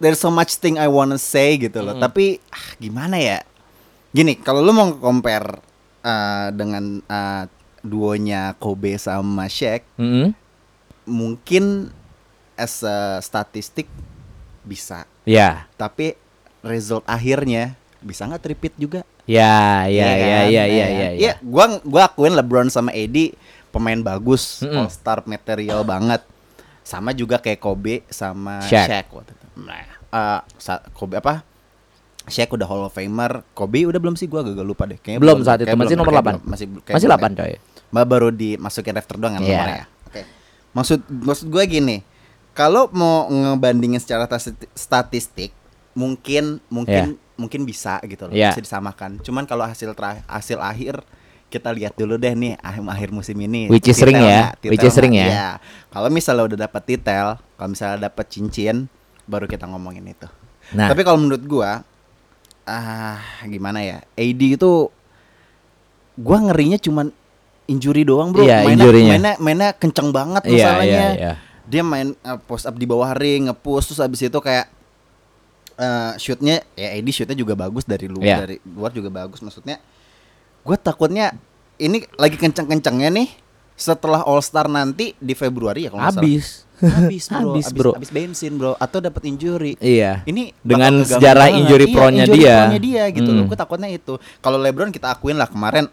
[0.01, 2.01] there's so much thing I wanna say gitu loh.
[2.01, 3.45] Tapi ah, gimana ya?
[4.17, 5.61] Gini, kalau lu mau compare
[6.07, 7.45] eh, dengan eh,
[7.83, 10.31] duonya Kobe sama Shaq, Mm-mm.
[11.05, 11.90] mungkin
[12.55, 13.87] as a statistik
[14.62, 15.66] bisa Ya.
[15.75, 16.14] tapi
[16.62, 20.23] result akhirnya bisa nggak tripit juga Ya, ya, Iya ya, kan?
[20.23, 21.09] ya, ya, Iya ya, ya.
[21.12, 23.35] Iya, gua gua akuin LeBron sama AD
[23.75, 24.79] pemain bagus, Mm-mm.
[24.79, 26.23] all star material banget.
[26.87, 28.87] Sama juga kayak Kobe sama Shaq.
[28.87, 29.47] Shaq, waktu itu.
[29.59, 29.83] Nah,
[30.57, 31.42] sa- Kobe apa?
[32.27, 34.99] Shaq udah Hall of Famer, Kobe udah belum sih gua agak lupa deh.
[34.99, 36.27] Kayaknya Belum saat itu, masih belum, nomor kayak 8.
[36.27, 37.37] belum, Masih Masih belum 8 ya.
[37.39, 37.55] coy.
[37.87, 39.51] Ba- baru dimasukin rafter doang kan Iya.
[39.55, 39.85] nomornya.
[40.05, 40.21] Oke.
[40.73, 41.97] Maksud maksud gue gini,
[42.51, 44.27] kalau mau ngebandingin secara
[44.75, 45.55] statistik,
[45.93, 48.53] mungkin mungkin mungkin bisa gitu loh, Iya.
[48.53, 49.21] bisa disamakan.
[49.21, 51.05] Cuman kalau hasil tra- hasil akhir
[51.47, 53.69] kita lihat dulu deh nih akhir akhir musim ini.
[53.69, 55.27] Which is ring ya, Titelnya- which is ring ya.
[55.27, 55.49] iya.
[55.89, 58.91] Kalau misalnya udah dapat titel, kalau misalnya dapat cincin,
[59.25, 60.27] baru kita ngomongin itu.
[60.75, 61.87] Nah, Tapi kalau menurut gua
[62.67, 63.99] ah gimana ya?
[64.19, 64.91] AD itu
[66.19, 67.15] gua ngerinya cuman
[67.67, 68.43] injury doang, Bro.
[68.47, 70.91] Iya, mainnya, mainnya mainnya kenceng banget iya, masalahnya.
[70.91, 71.33] iya, iya.
[71.67, 74.71] Dia main uh, post up di bawah ring, nge-push terus habis itu kayak
[75.77, 78.37] eh shootnya ya AD shootnya juga bagus dari luar Iya.
[78.49, 79.77] dari luar juga bagus maksudnya
[80.65, 81.37] gua takutnya
[81.77, 83.29] ini lagi kenceng-kencengnya nih
[83.77, 86.03] setelah All Star nanti di Februari ya kalau.
[86.03, 86.65] Habis.
[86.79, 87.91] Habis bro Habis, habis, bro.
[87.93, 90.21] habis bensin bro atau dapat injury Iya.
[90.25, 91.61] ini Dengan sejarah banget.
[91.62, 92.57] injury Iya, pro-nya dia.
[92.62, 93.43] pro-nya dia gitu loh.
[93.43, 93.49] Hmm.
[93.49, 94.15] Gue takutnya itu.
[94.39, 95.89] Kalau LeBron kita akuin lah kemarin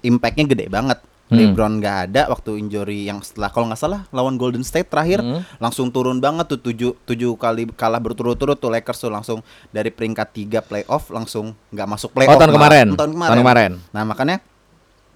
[0.00, 0.98] impactnya gede banget.
[1.26, 1.36] Hmm.
[1.36, 5.44] LeBron nggak ada waktu injury yang setelah kalau nggak salah lawan Golden State terakhir Hmm.
[5.58, 9.38] langsung turun banget tuh tujuh, tujuh kali kalah berturut-turut tuh Lakers tuh langsung
[9.68, 12.32] dari peringkat tiga playoff langsung nggak masuk playoff.
[12.32, 12.86] Oh, tahun kemarin.
[12.92, 13.28] Tahun kemarin.
[13.30, 13.72] Tahun kemarin.
[13.90, 14.36] Nah makanya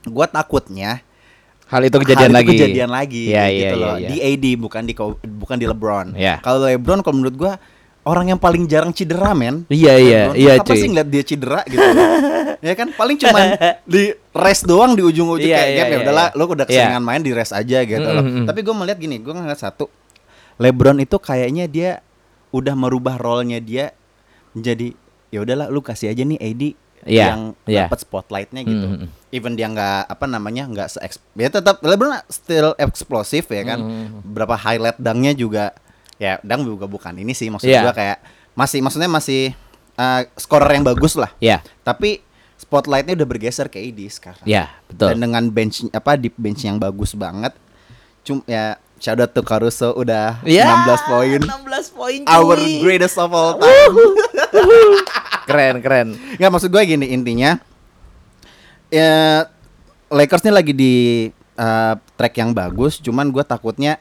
[0.03, 1.01] gue takutnya
[1.73, 2.53] Hal itu kejadian hal itu lagi.
[2.53, 3.97] kejadian lagi Iya, gitu iya, loh.
[3.97, 4.09] iya.
[4.13, 4.93] Di AD bukan di
[5.25, 6.07] bukan di LeBron.
[6.13, 6.35] Iya.
[6.39, 7.53] Kalau LeBron kalau menurut gua
[8.05, 9.65] orang yang paling jarang cedera men.
[9.67, 10.77] Iya, iya, iya, cuy.
[10.77, 11.81] sih ngeliat dia cedera gitu.
[12.67, 16.03] ya kan paling cuman di rest doang di ujung-ujung Iya, kayak iya, game ya iya,
[16.05, 16.37] udahlah iya.
[16.37, 16.67] lu udah Iya.
[16.69, 18.23] keseringan main di rest aja gitu loh.
[18.23, 18.47] Mm, mm, mm.
[18.47, 19.87] Tapi gua melihat gini, gua ngeliat satu
[20.59, 21.91] LeBron itu kayaknya dia
[22.51, 23.97] udah merubah role-nya dia
[24.53, 24.93] menjadi
[25.33, 26.63] ya udahlah lu kasih aja nih AD
[27.03, 27.87] Iya, yang iya.
[27.91, 28.87] dapat spotlightnya gitu.
[28.87, 29.35] Mm, mm, mm.
[29.35, 30.99] Even dia nggak apa namanya nggak se
[31.35, 33.79] ya tetap LeBron still eksplosif ya kan.
[33.83, 35.75] Mm, Berapa highlight dangnya juga
[36.23, 37.83] ya dang juga bukan ini sih maksud Iya.
[37.91, 38.19] gua kayak
[38.55, 39.51] masih maksudnya masih
[39.99, 41.35] uh, scorer yang bagus lah.
[41.43, 41.65] Iya.
[41.83, 42.23] Tapi
[42.55, 44.47] spotlightnya udah bergeser ke AD sekarang.
[44.47, 45.09] Iya, betul.
[45.11, 47.51] Dan dengan bench apa deep bench yang bagus banget.
[48.23, 51.41] Cum ya shout out to Caruso udah Ya, 16 poin.
[51.43, 52.21] 16 poin.
[52.31, 53.91] Our greatest of all time.
[55.45, 56.09] Keren, keren.
[56.37, 57.59] Nggak maksud gue gini intinya
[58.89, 59.47] ya
[60.07, 60.95] Lakers ini lagi di
[61.57, 63.97] uh, track yang bagus, cuman gue takutnya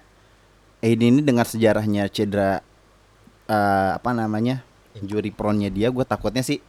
[0.77, 2.59] AD ini dengan sejarahnya cedera
[3.47, 4.59] uh, apa namanya
[4.93, 6.59] injury prone-nya dia, gue takutnya sih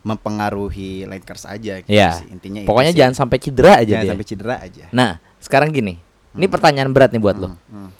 [0.00, 2.16] mempengaruhi Lakers aja gitu Iya.
[2.16, 2.32] sih.
[2.32, 2.98] Intinya itu Pokoknya sih.
[2.98, 4.10] jangan sampai cedera aja Jangan dia.
[4.14, 4.84] sampai cedera aja.
[4.88, 6.00] Nah, sekarang gini.
[6.32, 7.52] Ini pertanyaan berat nih buat lo.
[7.68, 7.90] Hmm.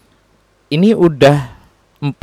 [0.70, 1.52] Ini udah
[2.00, 2.16] 4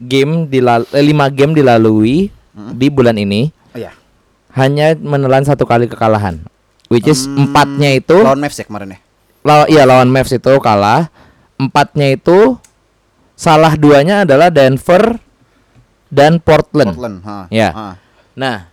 [0.00, 2.72] game dilal eh, 5 game dilalui Hmm.
[2.72, 3.92] di bulan ini Oh ya.
[4.52, 6.40] hanya menelan satu kali kekalahan.
[6.88, 8.98] Which is Hmm, empatnya itu lawan Mavs ya kemarin ya.
[9.42, 11.12] law- iya lawan Mavs itu kalah.
[11.56, 12.56] Empatnya itu
[13.32, 15.20] salah duanya adalah Denver
[16.08, 16.92] dan Portland.
[16.92, 17.44] Portland, ha.
[17.48, 17.68] Ya.
[17.70, 17.86] Ha.
[18.32, 18.68] Nah,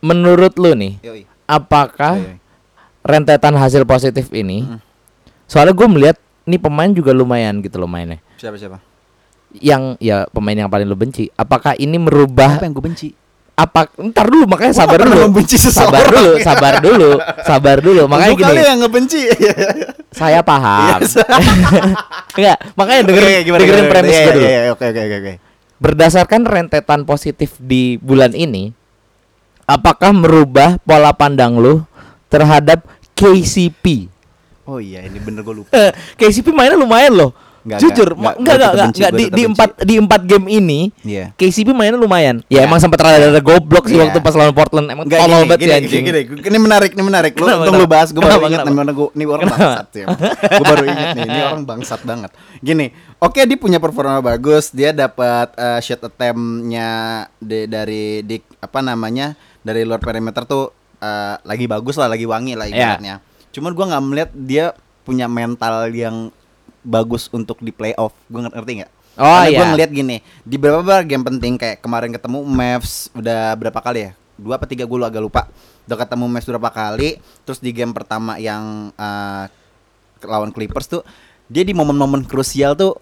[0.00, 1.22] menurut lu nih, Yoi.
[1.44, 2.38] apakah Yoi.
[3.02, 4.62] rentetan hasil positif ini?
[4.64, 4.80] Hmm.
[5.46, 8.18] Soalnya gue melihat nih pemain juga lumayan gitu loh mainnya.
[8.36, 8.78] Siapa siapa?
[9.52, 11.30] Yang ya pemain yang paling lu benci.
[11.32, 13.08] Apakah ini merubah Apa yang gue benci?
[13.56, 13.88] apa?
[13.96, 15.32] Ntar dulu makanya sabar dulu.
[15.48, 18.02] Sabar dulu, sabar dulu, sabar dulu.
[18.04, 19.20] Makanya kali gini, yang ngebenci.
[20.12, 21.00] saya paham.
[22.36, 23.92] Enggak, makanya dengerin, Oke, gimana, dengerin gimana?
[23.96, 24.44] premis Iya, gue dulu.
[24.44, 25.32] iya, iya, Oke oke oke oke.
[25.76, 28.76] Berdasarkan rentetan positif di bulan ini,
[29.64, 31.80] apakah merubah pola pandang lu
[32.28, 32.84] terhadap
[33.16, 34.12] KCP?
[34.64, 35.72] Oh iya, ini bener gue lupa.
[36.20, 37.32] KCP mainnya lumayan loh.
[37.66, 39.10] Nggak, Jujur, nggak, enggak, benci, enggak.
[39.10, 41.34] gua di di empat di empat game ini Iya.
[41.34, 42.38] KCP mainnya lumayan.
[42.46, 42.70] Ya, Ya.
[42.70, 44.06] emang sempat rada-rada goblok sih Iya.
[44.06, 44.86] waktu pas lawan Portland.
[44.86, 46.04] Emang Enggak tolol banget sih gini, anjing.
[46.06, 47.32] gini, gini, ini menarik, ini menarik.
[47.34, 48.70] Lu Kenapa, untung lu bahas, gue baru ingat kenapa?
[48.80, 49.58] nih, gua, ini orang Kenapa?
[49.58, 50.06] bangsat ya.
[50.48, 52.30] gue baru ingat nih, ini orang bangsat banget.
[52.56, 52.86] Gini,
[53.18, 56.88] oke dia punya performa bagus, dia dapat eh, shot attempt-nya
[57.36, 62.54] di- dari di apa namanya dari luar perimeter tuh eh, lagi bagus lah, lagi wangi
[62.54, 62.74] lah Iya.
[62.94, 63.14] ibaratnya.
[63.50, 64.66] Cuman gua nggak melihat dia
[65.02, 66.30] punya mental yang
[66.86, 68.14] bagus untuk di playoff.
[68.30, 68.92] Gue ngerti nggak?
[69.16, 69.58] Oh, Karena iya.
[69.58, 74.12] gue ngeliat gini di beberapa game penting kayak kemarin ketemu Mavs udah berapa kali ya
[74.36, 75.48] dua apa tiga gue agak lupa
[75.88, 77.16] udah ketemu Mavs berapa kali
[77.48, 79.44] terus di game pertama yang eh,
[80.20, 81.00] lawan Clippers tuh
[81.48, 83.00] dia di momen-momen krusial tuh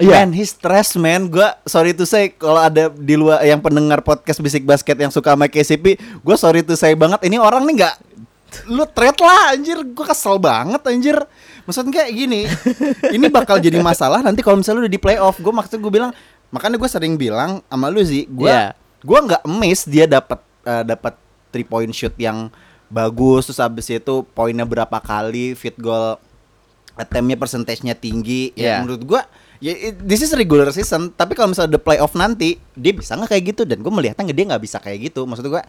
[0.00, 0.24] Iya.
[0.24, 1.28] Man, he's stress man.
[1.28, 5.36] Gua sorry to say kalau ada di luar yang pendengar podcast Bisik Basket yang suka
[5.36, 7.20] sama KCP, gue sorry to say banget.
[7.28, 7.94] Ini orang nih nggak
[8.66, 9.78] lu trade lah anjir.
[9.82, 11.16] Gue kesel banget anjir.
[11.62, 12.40] Maksudnya kayak gini,
[13.16, 15.38] ini bakal jadi masalah nanti kalau misalnya lu udah di playoff.
[15.38, 16.10] Gue maksud gue bilang,
[16.48, 18.74] makanya gue sering bilang sama lu sih, gue Iya.
[19.00, 21.14] gua nggak miss dia dapat eh, dapat
[21.50, 22.50] three point shoot yang
[22.86, 26.20] bagus terus habis itu poinnya berapa kali field goal
[26.92, 28.78] attemptnya persentasenya tinggi ya Yeah.
[28.84, 29.22] menurut gua
[29.58, 33.32] ya it- this is regular season tapi kalau misalnya the playoff nanti dia bisa nggak
[33.32, 35.64] kayak gitu dan gue melihatnya dia nggak bisa kayak gitu maksud gua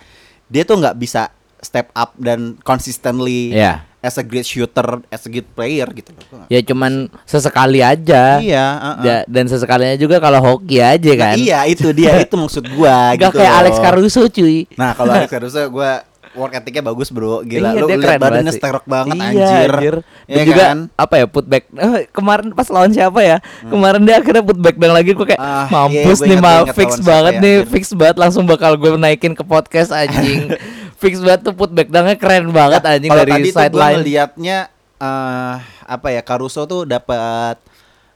[0.45, 1.31] dia tuh nggak bisa
[1.63, 3.81] step up dan consistently Ya.
[3.99, 8.37] as a great shooter as a good player gitu loh Ya cuman sesekali aja.
[8.37, 9.01] iya uh-uh.
[9.01, 11.35] Ya, dan sesekalinya juga kalau hoki aja Nah, kan.
[11.35, 13.59] iya itu dia itu maksud gua Gak gitu kayak loh.
[13.59, 14.67] Alex Caruso cuy.
[14.73, 18.19] Nah kalau Alex Caruso gua work ethicnya bagus bro Gila Iya, lu dia liat keren
[18.19, 20.79] badannya sterok banget iya, anjir, Dan Iya juga kan?
[20.97, 25.13] apa ya putback eh, kemarin pas lawan siapa ya kemarin dia akhirnya putback dang lagi
[25.13, 27.69] gue kayak Ah, mampus iya, nih mah fix banget ya, nih anjir.
[27.69, 30.57] fix banget langsung bakal gue naikin ke podcast anjing
[31.03, 34.57] fix banget tuh putback dangnya keren banget anjing kalau dari tadi tuh gua sideline ngeliatnya
[34.97, 37.59] eh apa ya Caruso tuh dapat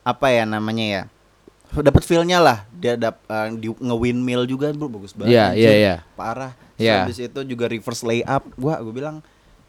[0.01, 1.03] apa ya namanya ya
[1.77, 5.59] dapat feelnya lah dia dap eh, di nge-windmill juga bro bagus banget Iya, anjir.
[5.59, 5.95] iya, iya.
[6.13, 6.95] parah Terus Iya.
[7.03, 9.19] habis itu juga reverse layup gua gue bilang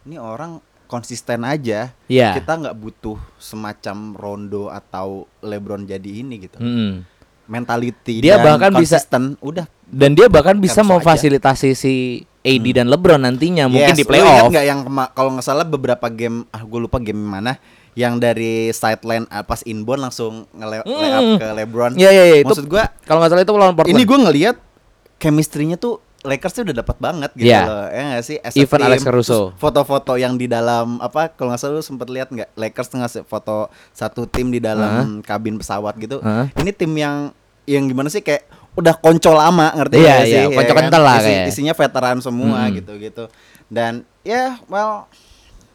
[0.03, 2.33] ini orang konsisten aja Iya.
[2.33, 7.03] kita nggak butuh semacam Rondo atau LeBron jadi ini gitu Mm-mm.
[7.45, 10.93] mentality Dia dan bahkan bisa- konsisten udah dan dia bahkan bisa Caruso aja.
[10.95, 11.93] memfasilitasi si
[12.39, 14.79] AD dan LeBron nantinya mungkin Yes, di lu ingat playoff nggak yang
[15.11, 17.59] kalau nggak salah beberapa game ah gue lupa game mana
[17.93, 20.71] yang dari sideline ah, pas inbound langsung nge Mm.
[20.87, 21.91] layup ke LeBron.
[21.93, 24.55] Iya, iya, iya, Maksud gua kalau nggak salah itu lawan Portland ini gue ngelihat
[25.17, 27.63] chemistry-nya tuh Lakers tuh udah dapat banget gitu Iya.
[27.63, 27.85] loh.
[27.87, 28.37] Ya nggak sih?
[28.37, 28.87] As Even team.
[28.87, 29.55] Alex Caruso.
[29.55, 33.67] Foto-foto yang di dalam apa kalau nggak salah lu sempet lihat nggak Lakers ngasih foto
[33.91, 36.19] satu tim di dalam kabin pesawat gitu.
[36.19, 36.51] Hah?
[36.55, 37.31] Ini tim yang
[37.63, 40.43] yang gimana sih kayak udah konco lama ngerti iya, sih?
[40.47, 40.83] konco Ya kan?
[40.83, 41.45] kental lah Isi- kayak.
[41.47, 42.73] Isinya veteran semua Hmm.
[42.75, 43.25] gitu-gitu.
[43.65, 45.05] Dan ya well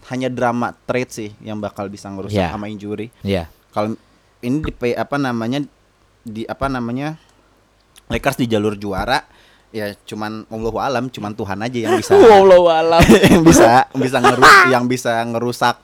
[0.04, 2.48] hanya drama trade sih yang bakal bisa ngerusak Iya.
[2.50, 3.08] sama injury.
[3.20, 3.48] Iya.
[3.70, 3.96] Kalau
[4.40, 5.64] ini di apa namanya
[6.20, 7.16] di apa namanya
[8.06, 9.24] Lakers di jalur juara
[9.70, 13.00] ya cuman Allahu alam cuman Tuhan aja yang bisa Wallahu alam.
[13.00, 15.76] yang bisa bisa ngerus yang bisa ngerusak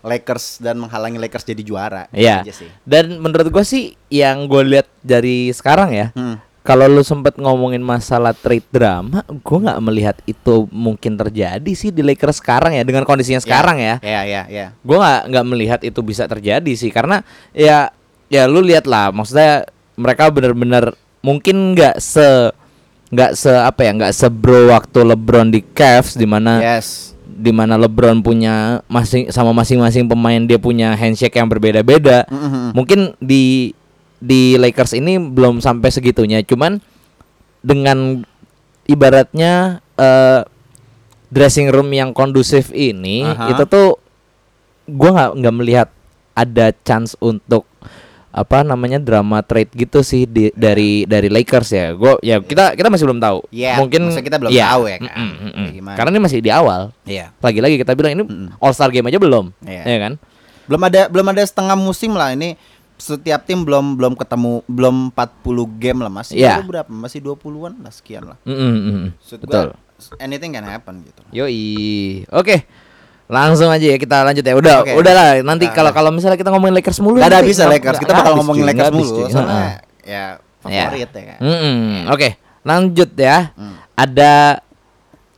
[0.00, 2.42] Lakers dan menghalangi Lakers jadi juara Gitu Iya.
[2.46, 2.70] sih.
[2.82, 6.38] Dan menurut gua sih yang gue lihat dari sekarang ya, Hmm.
[6.68, 12.04] Kalau lu sempet ngomongin masalah trade drama, gua nggak melihat itu mungkin terjadi sih di
[12.04, 13.96] Lakers sekarang ya dengan kondisinya sekarang ya.
[14.04, 14.66] Iya iya iya.
[14.84, 17.24] Gua nggak nggak melihat itu bisa terjadi sih karena
[17.56, 17.88] ya
[18.28, 19.64] ya lu lihat lah, maksudnya
[19.96, 20.92] mereka bener-bener
[21.24, 22.52] mungkin nggak se
[23.08, 27.16] nggak se apa ya nggak sebro waktu LeBron di Cavs di mana Yes.
[27.24, 32.28] di mana LeBron punya masing sama masing-masing pemain dia punya handshake yang berbeda-beda.
[32.28, 32.76] Mhm.
[32.76, 33.72] Mungkin di
[34.18, 36.42] di Lakers ini belum sampai segitunya.
[36.42, 36.82] Cuman
[37.62, 38.22] dengan
[38.86, 40.42] ibaratnya eh,
[41.28, 43.52] dressing room yang kondusif ini Aha.
[43.52, 44.00] itu tuh
[44.88, 45.88] gua nggak nggak melihat
[46.32, 47.68] ada chance untuk
[48.28, 51.86] apa namanya drama trade gitu sih di, dari dari Lakers ya.
[51.96, 53.38] Gua ya kita kita masih belum tahu.
[53.50, 54.66] Iya, Mungkin kita belum iya.
[54.72, 55.10] tahu ya kan.
[55.10, 55.68] Mm, mm, mm, mm.
[55.74, 55.96] Gimana.
[55.96, 56.80] Karena ini masih di awal.
[57.08, 57.34] Iya.
[57.42, 58.22] Lagi-lagi kita bilang ini.
[58.62, 59.50] All Star game aja belum.
[59.64, 59.82] Iya.
[59.82, 60.12] Ya kan?
[60.68, 62.54] Belum ada belum ada setengah musim lah ini
[62.98, 66.58] setiap tim belum belum ketemu belum 40 game lah masih Iya.
[66.58, 68.38] baru berapa masih 20-an lah sekian lah.
[68.42, 69.06] Mm, mm, mm, mm.
[69.22, 69.66] Maksud Betul.
[69.70, 71.22] gua, anything can happen gitu.
[71.30, 71.62] Yoi.
[72.34, 72.66] Oke.
[73.28, 74.54] Langsung aja ya kita lanjut ya.
[74.56, 74.92] Udah, Oke.
[74.96, 75.44] udahlah.
[75.44, 75.96] Nanti kalau nah.
[75.96, 78.00] kalau misalnya kita ngomongin Lakers mulu Gak ada bisa Lakers.
[78.00, 79.16] Kita bakal ngomongin Lakers habis, mulu.
[79.20, 79.26] cuy.
[79.30, 79.74] Soalnya Heeh.
[80.08, 80.24] ya
[80.58, 81.38] favorit ya kan.
[81.44, 82.08] Mm-mm.
[82.08, 82.28] Oke,
[82.64, 83.52] lanjut ya.
[83.52, 83.76] Hmm.
[83.94, 84.32] Ada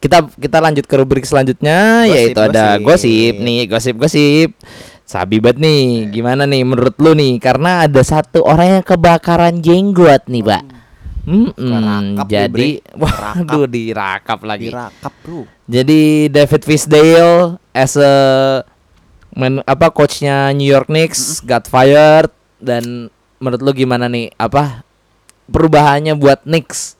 [0.00, 2.86] kita kita lanjut ke rubrik selanjutnya Gosip, yaitu ada gosip.
[2.88, 4.48] gosip nih, gosip-gosip.
[5.10, 7.42] Sabi banget nih, gimana nih menurut lu nih?
[7.42, 10.62] Karena ada satu orang yang kebakaran jenggot nih, Pak.
[11.26, 11.50] Tuh,
[12.30, 14.70] Jadi, waduh dirakap lagi.
[14.70, 15.50] Dirakap lu.
[15.66, 18.14] Jadi David Fisdale as a
[19.34, 22.30] men, apa coachnya New York Knicks got fired
[22.62, 23.10] dan
[23.42, 24.86] menurut lu gimana nih apa
[25.50, 26.94] perubahannya buat Knicks?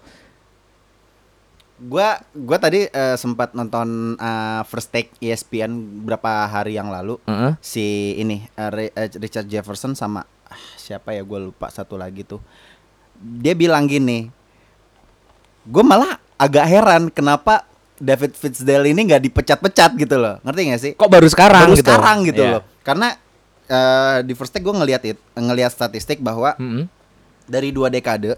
[1.81, 5.73] Gua gua tadi eh, sempat nonton eh, First Take ESPN
[6.05, 7.17] berapa hari yang lalu.
[7.25, 7.57] Heeh.
[7.59, 8.71] Si ini eh,
[9.17, 12.41] Richard Jefferson sama ah, siapa ya gue lupa satu lagi tuh.
[13.17, 14.29] Dia bilang gini.
[15.63, 17.65] Gue malah agak heran kenapa
[17.97, 20.37] David Fitzgerald ini nggak dipecat-pecat gitu loh.
[20.41, 20.93] Ngerti gak sih?
[20.93, 21.85] Kok baru sekarang Baru gitu?
[21.85, 22.53] sekarang gitu Iya.
[22.57, 22.63] loh.
[22.81, 23.09] Karena
[23.67, 26.89] eh, di First Take gue ngeliat it, ngeliat statistik bahwa Mm-mm.
[27.45, 28.37] dari dua dekade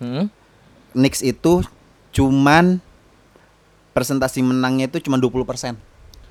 [0.00, 0.28] Mm-mm.
[0.92, 1.60] Knicks itu
[2.10, 2.82] cuman
[3.90, 5.76] presentasi menangnya itu cuma 20%.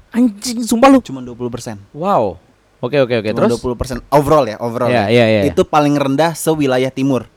[0.10, 1.00] Anjing, sumpah lu.
[1.06, 1.78] Cuma 20%.
[1.94, 2.42] Wow.
[2.80, 3.30] Oke oke oke.
[3.36, 3.60] Cuma Terus?
[3.60, 4.90] 20% overall ya, overall.
[4.90, 5.26] Iya, ya.
[5.26, 5.42] iya, iya.
[5.52, 7.28] Itu paling rendah sewilayah timur.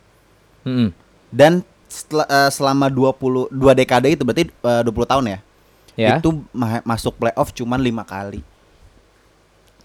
[0.63, 0.95] Mm-mm.
[1.29, 5.39] Dan setel- eh, selama 20 dua dekade itu berarti eh, 20 tahun ya.
[5.93, 6.11] Ya.
[6.17, 8.41] Itu ma- masuk playoff cuman lima kali.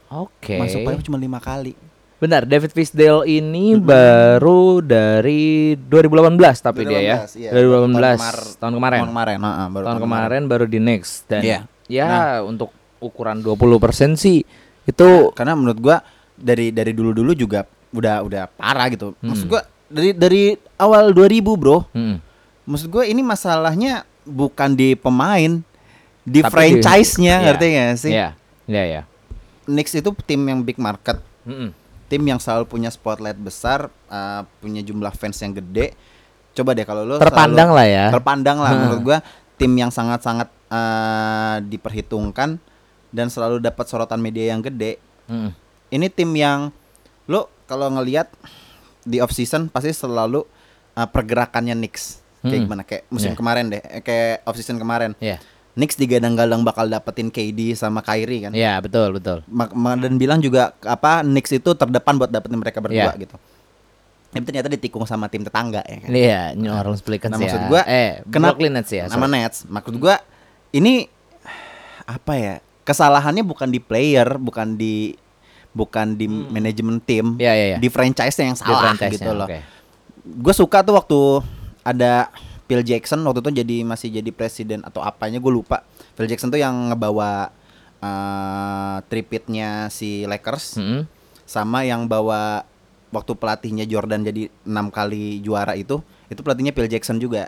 [0.07, 0.55] Oke.
[0.55, 1.75] Masuk playoff cuma lima kali.
[2.17, 7.17] Benar, David Fisdale ini baru dari 2018 tapi dia ya.
[7.29, 7.51] 2018, iya.
[7.53, 8.99] 2018 Tahun tahun kemarin.
[9.05, 9.37] Tahun kemarin,
[9.69, 11.59] baru tahun kemarin baru di Knicks dan Iya.
[11.85, 12.07] ya
[12.41, 14.41] untuk ukuran 20% sih
[14.89, 15.97] itu Karena menurut gua
[16.33, 19.13] dari dari dulu-dulu juga udah udah parah gitu.
[19.21, 19.29] Hmm.
[19.29, 20.43] Maksud gua dari dari
[20.75, 21.87] awal 2000, Bro.
[21.95, 22.17] Mm.
[22.67, 25.63] Maksud gue ini masalahnya bukan di pemain,
[26.27, 27.45] di franchise-nya, Iya.
[27.47, 28.11] ngerti gak sih?
[28.11, 28.29] Iya.
[28.67, 29.01] Iya, iya.
[29.63, 31.71] Knicks itu tim yang big market, Mm-mm.
[32.07, 35.91] Tim yang selalu punya spotlight besar, uh, punya jumlah fans yang gede.
[36.51, 38.05] Coba deh kalau lo Terpandang selalu- lah ya.
[38.09, 38.79] Terpandang lah Heeh.
[38.81, 39.17] menurut gua
[39.55, 42.57] tim yang sangat-sangat uh, diperhitungkan
[43.09, 44.97] dan selalu dapat sorotan media yang gede.
[45.27, 45.51] Mm-mm.
[45.87, 46.71] Ini tim yang
[47.25, 48.31] lo kalau ngelihat
[49.01, 50.43] di off season pasti selalu
[50.93, 52.63] uh, pergerakannya Knicks kayak Mm.
[52.63, 53.37] gimana kayak musim Iya.
[53.37, 55.11] kemarin deh, eh, kayak off season kemarin.
[55.17, 55.41] Iya.
[55.77, 58.51] Knicks digadang-gadang bakal dapetin KD sama Kyrie kan.
[58.51, 59.45] Iya, betul, betul.
[60.01, 63.21] Dan bilang juga apa Knicks itu terdepan buat dapetin mereka berdua Iya.
[63.21, 63.37] gitu.
[64.27, 66.09] Tapi ternyata ditikung sama tim tetangga ya kan.
[66.09, 67.45] Iya, New Orleans Pelicans Nah, ya.
[67.45, 69.05] maksud gua, eh, kenapa- Brooklyn Nets ya.
[69.05, 69.33] Nama sorry.
[69.37, 69.57] Nets.
[69.63, 70.15] Maksud gua
[70.71, 71.05] ini
[72.03, 72.55] apa ya?
[72.81, 75.13] Kesalahannya bukan di player, bukan di
[75.69, 77.77] bukan di manajemen tim, Iya, iya, iya.
[77.77, 79.45] di franchise-nya yang Di salah franchise-nya, gitu loh.
[79.45, 79.59] oke.
[80.25, 81.19] Gue suka tuh waktu
[81.83, 82.33] ada
[82.67, 85.87] Phil Jackson waktu itu jadi masih jadi presiden atau apanya gue lupa.
[86.19, 87.49] Phil Jackson tuh yang ngebawa
[88.03, 91.07] uh, tripitnya si Lakers Mm-mm.
[91.47, 92.67] sama yang bawa
[93.15, 97.47] waktu pelatihnya Jordan jadi enam kali juara itu itu pelatihnya Phil Jackson juga.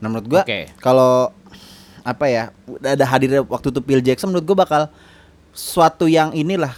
[0.00, 0.72] Nah menurut gua Oke.
[0.80, 1.30] kalau
[2.06, 4.82] apa ya udah ada hadir waktu itu Phil Jackson menurut gua bakal
[5.52, 6.72] suatu yang inilah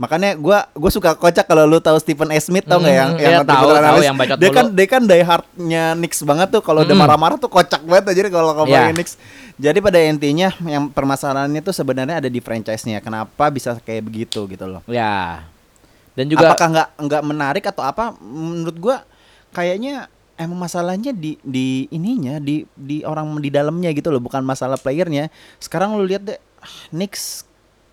[0.00, 2.40] makanya gua gua suka kocak kalau lu tahu Stephen A.
[2.40, 4.04] Smith tau nggak yang Hmm, yang iya, tahu, itu tahu, analis.
[4.08, 7.04] yang bacot dia kan dia kan die hardnya Knicks banget tuh kalau udah Hmm.
[7.04, 8.96] marah-marah tuh kocak banget aja kalau ngomongin Iya.
[8.96, 9.14] Knicks
[9.54, 14.64] jadi pada intinya yang permasalahannya tuh sebenarnya ada di franchise-nya kenapa bisa kayak begitu gitu
[14.64, 15.44] loh Ya.
[16.10, 18.96] Dan juga apakah nggak nggak menarik atau apa menurut gua
[19.50, 24.74] kayaknya emang masalahnya di di ininya di di orang di dalamnya gitu loh bukan masalah
[24.74, 27.44] playernya sekarang lu lihat deh ah, Knicks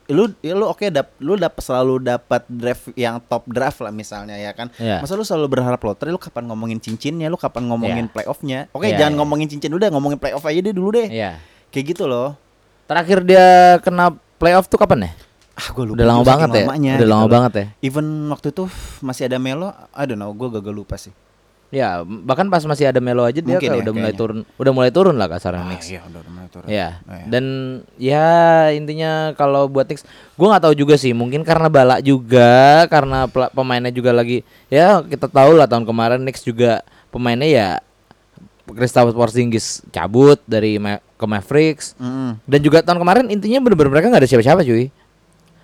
[0.09, 4.33] lu ya lu oke dap lu dapat selalu dapat draft yang top draft lah misalnya
[4.33, 4.99] ya kan Iya.
[4.99, 8.13] masa lu selalu berharap lottery lu kapan ngomongin cincinnya lu kapan ngomongin Iya.
[8.13, 9.19] playoffnya oke Iya, jangan iya.
[9.19, 11.39] ngomongin cincin udah ngomongin playoff aja deh dulu deh Iya.
[11.69, 12.39] kayak gitu loh
[12.83, 15.11] Terakhir dia kena playoff tuh kapan ya?
[15.53, 16.63] ah gua lupa Udah lama banget ya.
[16.63, 17.27] Udah gitu lama loh.
[17.27, 17.65] banget ya.
[17.81, 18.63] even waktu itu
[19.01, 21.11] masih ada Melo I don't know gua gagal lupa sih
[21.67, 24.87] Ya, bahkan pas masih ada Melo aja dia Mungkin ya, udah mulai turun, udah mulai
[24.87, 25.87] turun lah kasarnya Ah, Knicks.
[25.89, 26.65] iya udah mulai turun.
[26.65, 27.25] Ya, Oh, iya.
[27.27, 27.45] dan
[27.97, 28.27] ya
[28.71, 31.11] intinya kalau buat Knicks, gue nggak tahu juga sih.
[31.11, 32.55] Mungkin karena balak juga,
[32.87, 34.41] karena pemainnya juga lagi.
[34.67, 37.67] Ya kita tahu lah tahun kemarin Knicks juga pemainnya ya
[38.65, 41.95] Kristaps Porzingis cabut dari Ma- ke Mavericks.
[41.95, 42.39] Mm-mm.
[42.43, 44.87] Dan juga tahun kemarin intinya bener-bener mereka nggak ada siapa-siapa cuy.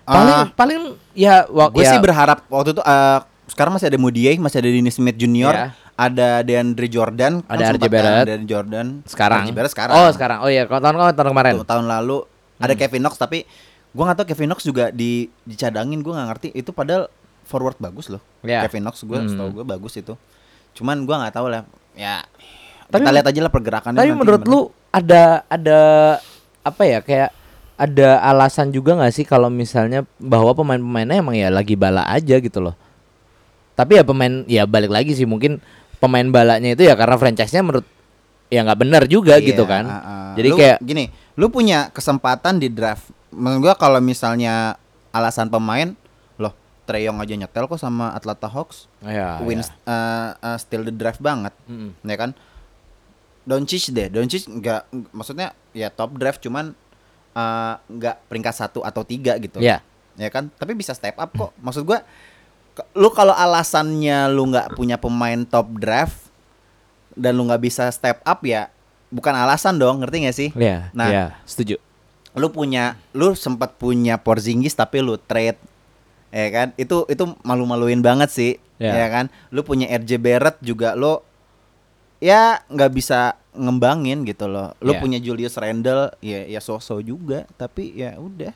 [0.04, 0.46] Paling Ah.
[0.50, 0.80] paling
[1.12, 4.68] ya wak- Gue ya, sih berharap waktu itu eh, sekarang masih ada Moody, masih ada
[4.68, 5.66] Dennis Smith Jr., Iya.
[5.94, 8.14] ada DeAndre Jordan, kan Ada sempat RJ Barrett.
[8.14, 9.42] kan, ada Jordan sekarang.
[9.42, 9.94] RJ Barrett sekarang.
[9.94, 10.38] Oh sekarang.
[10.40, 11.52] Oh iya kalau tahun kemarin tahun kemarin.
[11.54, 12.16] Tuh, tahun lalu
[12.56, 12.80] ada Hmm.
[12.80, 13.38] Kevin Knox tapi
[13.90, 15.10] gua nggak tahu Kevin Knox juga di
[15.42, 17.06] dicadangin gua nggak ngerti itu padahal
[17.44, 18.22] forward bagus loh.
[18.40, 18.64] Ya.
[18.64, 19.52] Kevin Knox gua Hmm.
[19.52, 20.16] gua bagus itu.
[20.72, 21.62] Cuman gua nggak tahu lah.
[21.92, 22.24] Ya
[22.86, 24.50] Tapi- kita lihat aja lah pergerakannya Tapi menurut gimana.
[24.50, 25.78] lu ada ada
[26.60, 27.30] apa ya kayak
[27.74, 32.58] ada alasan juga nggak sih kalau misalnya bahwa pemain-pemainnya emang ya lagi bala aja gitu
[32.58, 32.74] loh.
[33.74, 35.58] Tapi ya pemain ya balik lagi sih mungkin
[35.98, 37.86] pemain balanya itu ya karena franchise-nya menurut
[38.46, 39.84] ya nggak benar juga Iya, gitu kan.
[39.84, 40.26] uh, uh.
[40.34, 43.10] Jadi Lu kayak gini, lu punya kesempatan di draft.
[43.34, 44.78] Menurut gua kalau misalnya
[45.10, 45.94] alasan pemain,
[46.36, 46.54] loh
[46.86, 49.66] Treyong aja nyetel kok sama Atlanta Hawks, ya, win ya.
[49.86, 51.94] uh, uh, still the draft banget, Mm-mm.
[52.02, 52.30] ya kan?
[53.44, 56.72] Doncic deh, Doncic nggak, maksudnya ya top draft cuman
[57.32, 59.82] uh, nggak peringkat satu atau tiga gitu, Ya.
[60.14, 60.48] ya kan?
[60.48, 61.50] Tapi bisa step up kok.
[61.58, 62.00] Maksud gua,
[62.92, 66.26] lu kalau alasannya lu nggak punya pemain top draft
[67.14, 68.66] dan lu nggak bisa step up ya
[69.14, 70.50] bukan alasan dong, ngerti gak sih?
[70.58, 71.06] Ya, Nah.
[71.06, 71.78] ya, setuju.
[72.34, 75.54] Lu punya, lu sempat punya Porzingis tapi lu trade,
[76.34, 76.68] ya kan?
[76.74, 78.90] Itu itu malu-maluin banget sih, Ya.
[78.90, 79.30] ya kan?
[79.54, 81.22] Lu punya RJ Barrett juga lu
[82.18, 84.74] ya nggak bisa ngembangin gitu loh.
[84.82, 84.98] Lu Ya.
[84.98, 88.50] punya Julius Randle, ya ya so-so juga, tapi ya udah.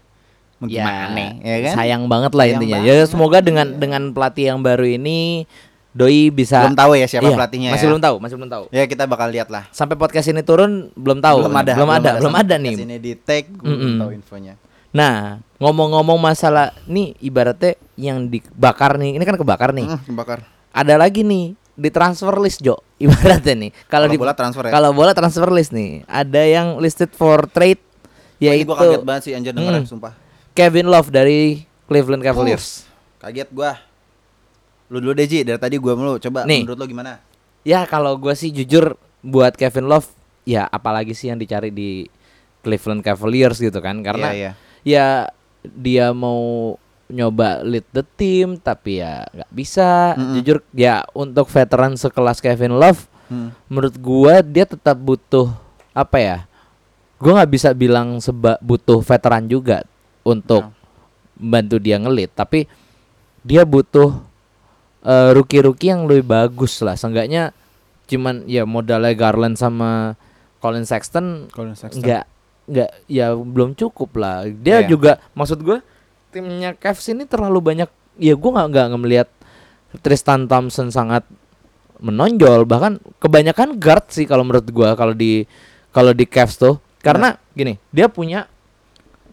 [0.60, 1.74] Ya, gimana, ya kan?
[1.76, 2.78] sayang banget lah Sayang intinya.
[2.82, 3.78] banget, Ya semoga dengan iya.
[3.78, 5.46] dengan pelatih yang baru ini
[5.88, 7.90] Doi bisa Belum tahu ya siapa Iya, pelatihnya Masih ya.
[7.90, 8.64] belum tahu, masih belum tahu.
[8.68, 9.66] Ya kita bakal lihat lah.
[9.70, 11.42] Sampai podcast ini turun belum tahu.
[11.42, 12.74] belum ada, belum ada, belum sampai ada nih.
[12.76, 13.98] Sini di tag, belum Mm-mm.
[13.98, 14.54] tahu infonya.
[14.88, 15.14] Nah,
[15.56, 19.86] ngomong-ngomong masalah nih ibaratnya yang dibakar nih, ini kan kebakar nih.
[19.86, 20.38] Hmm, kebakar.
[20.70, 23.70] Ada lagi nih di transfer list Jo, ibaratnya nih.
[23.84, 24.70] Kalau di bola transfer ya.
[24.70, 27.78] Kalau bola transfer list nih, ada yang listed for trade
[28.38, 29.90] ini yaitu gua kaget banget sih anjir dengerin Hmm.
[29.90, 30.14] sumpah.
[30.58, 32.82] Kevin Love dari Cleveland Cavaliers.
[33.16, 33.78] Kaget gua.
[34.88, 36.18] Lu dulu deh Ji, dari tadi gua mulu.
[36.18, 36.66] Coba Nih.
[36.66, 37.22] menurut lu gimana?
[37.62, 40.08] Ya kalau gue sih jujur buat Kevin Love
[40.42, 42.08] ya apalagi sih yang dicari di
[42.58, 44.52] Cleveland Cavaliers gitu kan karena Iya, iya.
[44.82, 45.06] ya
[45.62, 46.74] dia mau
[47.06, 50.34] nyoba lead the team tapi ya nggak bisa Mm-mm.
[50.34, 53.52] jujur ya untuk veteran sekelas Kevin Love Hmm.
[53.68, 55.52] menurut gua dia tetap butuh
[55.92, 56.36] apa ya
[57.16, 59.84] gua nggak bisa bilang seba butuh veteran juga
[60.28, 60.68] untuk
[61.38, 62.68] bantu dia ngelit tapi
[63.40, 64.12] dia butuh
[65.00, 66.98] eh, rookie-rookie yang lebih bagus lah.
[66.98, 67.56] Seenggaknya
[68.04, 70.16] cuman ya modalnya Garland sama
[70.60, 72.00] Colin Sexton Colin Sexton.
[72.02, 72.24] nggak
[72.68, 74.44] nggak ya belum cukup lah.
[74.44, 74.88] Dia Iya.
[74.90, 75.80] juga maksud gue
[76.28, 77.88] timnya Cavs ini terlalu banyak
[78.20, 79.28] ya gue nggak nggak ngelihat
[80.04, 81.24] Tristan Thompson sangat
[81.98, 82.68] menonjol.
[82.68, 85.48] Bahkan kebanyakan guard sih kalau menurut gue kalau di
[85.94, 86.76] kalau di Cavs tuh.
[86.98, 88.50] Karena gini dia punya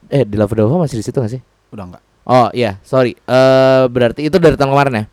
[0.08, 2.04] eh di Lavadova masih di situ gak sih Udah enggak?
[2.26, 5.06] oh iya sorry eh berarti itu dari tahun kemarin ya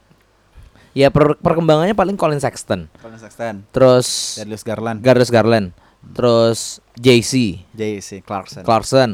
[0.93, 3.65] ya per- perkembangannya paling Colin Sexton Colin Sexton.
[3.71, 4.99] terus Darius Garland.
[5.01, 5.73] Darius Garland
[6.13, 8.63] terus JC JC Clarkson.
[8.63, 9.11] Clarkson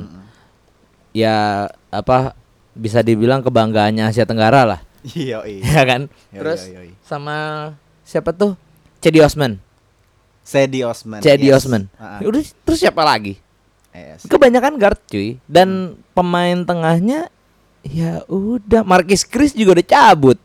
[1.12, 2.34] ya apa
[2.72, 5.62] bisa dibilang kebanggaannya Asia Tenggara lah Iya, iya.
[5.78, 6.00] ya kan
[6.30, 6.90] Yoi, terus yoi, yoi.
[7.00, 7.36] sama
[8.02, 8.58] siapa tuh
[8.98, 9.62] Cedi Osman
[10.42, 11.20] Cedi Osman.
[11.20, 11.62] Cedi yes.
[11.62, 12.20] Osman Ah, ah.
[12.24, 13.38] udah terus siapa lagi
[13.94, 14.28] Yes.
[14.30, 15.42] kebanyakan guard cuy.
[15.50, 17.32] Dan pemain tengahnya
[17.82, 18.86] ya udah.
[18.86, 20.38] Marquis Chris juga udah cabut.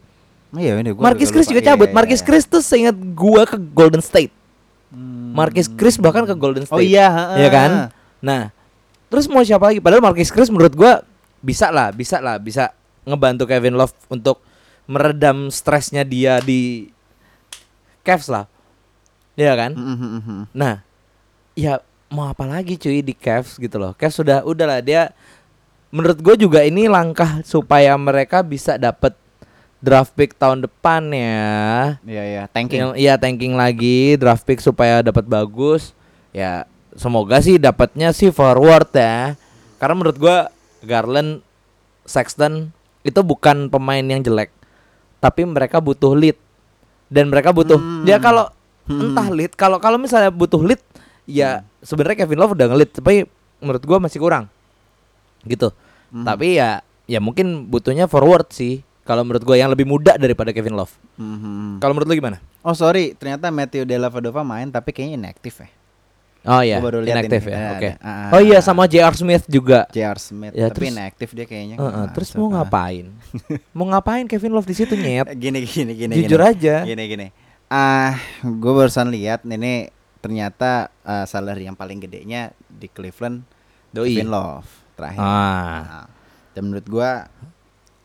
[0.54, 1.90] Iya, ini gua Marquis Chris juga Iya, cabut.
[1.90, 2.28] iya, Marquis iya.
[2.30, 4.30] Chris tuh seingat gua ke Golden State.
[4.94, 5.34] Hmm.
[5.34, 6.78] Marquis Chris bahkan ke Golden State.
[6.78, 7.90] Oh iya, ya kan?
[8.22, 8.54] Nah
[9.10, 9.82] terus mau siapa lagi?
[9.82, 11.02] Padahal Marquis Chris menurut gua
[11.44, 12.74] bisa lah bisa lah bisa
[13.04, 14.40] ngebantu Kevin Love untuk
[14.86, 16.90] meredam stresnya dia di
[18.06, 18.46] Cavs lah.
[19.34, 19.74] Ya kan?
[19.74, 20.44] Mm, mm, mm, mm.
[20.54, 20.86] nah
[21.58, 21.82] ya
[22.14, 25.10] mau apa lagi cuy di Cavs gitu loh Cavs sudah udahlah dia
[25.90, 29.18] menurut gue juga ini langkah supaya mereka bisa dapat
[29.80, 31.50] draft pick tahun depan ya
[32.00, 32.94] Iya, iya, tanking.
[32.96, 35.92] iya tanking lagi draft pick supaya dapat bagus
[36.30, 39.34] ya semoga sih dapatnya sih forward ya
[39.76, 40.38] karena menurut gua
[40.80, 41.42] Garland
[42.04, 42.70] Sexton
[43.02, 44.54] itu bukan pemain yang jelek
[45.18, 46.38] tapi mereka butuh lead
[47.08, 48.06] dan mereka butuh Hmm.
[48.06, 48.48] ya kalau
[48.84, 49.00] Hmm.
[49.10, 50.80] entah lead kalau kalau misalnya butuh lead
[51.26, 51.50] ya
[51.80, 53.24] sebenarnya Kevin Love udah ngelit tapi
[53.58, 54.48] menurut gua masih kurang
[55.44, 55.72] gitu
[56.10, 56.22] Hmm.
[56.24, 60.74] tapi ya ya mungkin butuhnya forward sih kalau menurut gua yang lebih muda daripada Kevin
[60.74, 61.74] Love Mm, mm, mm.
[61.78, 65.68] kalau menurut lu gimana Oh sorry, ternyata Matthew Dellavedova main tapi kayaknya inaktif ya.
[66.44, 67.76] Oh iya, baru inaktif ya.
[67.76, 67.90] Oke.
[67.92, 68.00] ada.
[68.00, 69.12] Ah, oh iya sama J.R.
[69.14, 69.84] Smith juga.
[69.90, 70.16] J.R.
[70.16, 71.76] Smith, Ya, tapi terus- inaktif dia kayaknya.
[71.76, 72.64] Heeh, Ah, terus mau ah.
[72.64, 73.12] ngapain?
[73.76, 75.28] mau ngapain Kevin Love di situ nyet?
[75.34, 76.14] Gini gini gini.
[76.18, 76.52] Jujur gini.
[76.52, 76.76] aja.
[76.84, 77.28] Gini gini.
[77.68, 79.92] Ah, gue barusan lihat ini
[80.24, 83.44] ternyata ah, salary yang paling gedenya di Cleveland
[83.92, 84.16] Doi.
[84.16, 85.20] Kevin Love terakhir.
[85.20, 85.80] Ah.
[85.84, 86.06] Nah,
[86.56, 87.28] dan menurut gua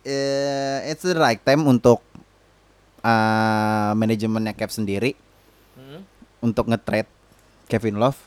[0.02, 2.02] eh it's the right time untuk
[3.00, 5.14] ah, manajemennya Cap sendiri
[5.72, 6.02] Hmm.
[6.42, 7.06] untuk nge-trade
[7.66, 8.18] Kevin Love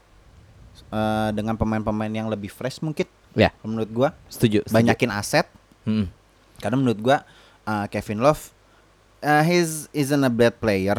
[0.88, 3.04] eh, dengan pemain-pemain yang lebih fresh mungkin.
[3.32, 4.64] Ya, Menurut gua setuju.
[4.64, 4.72] setuju.
[4.72, 5.48] banyakin aset
[5.84, 6.08] Hmm.
[6.58, 7.18] karena menurut gua
[7.64, 8.52] uh, Kevin Love
[9.20, 10.96] uh, he's isn't a bad player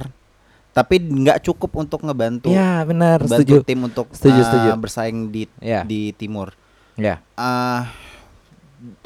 [0.73, 3.61] tapi nggak cukup untuk ngebantu Ya benar, setuju.
[3.61, 4.68] tim untuk Setuju, uh, setuju.
[4.75, 5.85] bersaing di Ya.
[5.85, 6.57] di timur
[6.95, 7.20] Ya.
[7.37, 7.85] uh,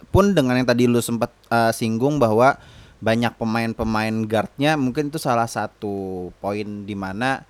[0.08, 2.56] pun dengan yang tadi lu sempat uh, singgung bahwa
[2.96, 7.44] banyak pemain-pemain guardnya mungkin itu salah satu poin di mana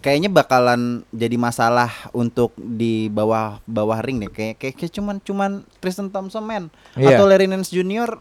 [0.00, 5.50] kayaknya bakalan jadi masalah untuk di bawah bawah ring deh kayak kayak, kayak cuman cuman
[5.78, 7.16] Tristan Thompson man Iya.
[7.16, 7.68] atau Larry Nance.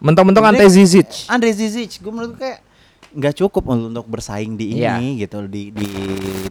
[0.02, 1.10] Mentang-mentang Sebenarnya- Ante Zizic.
[1.28, 2.60] Andre Zizic gue menurut gue kayak
[3.12, 4.82] nggak cukup untuk bersaing di ini
[5.16, 5.26] Iya.
[5.26, 5.88] gitu di di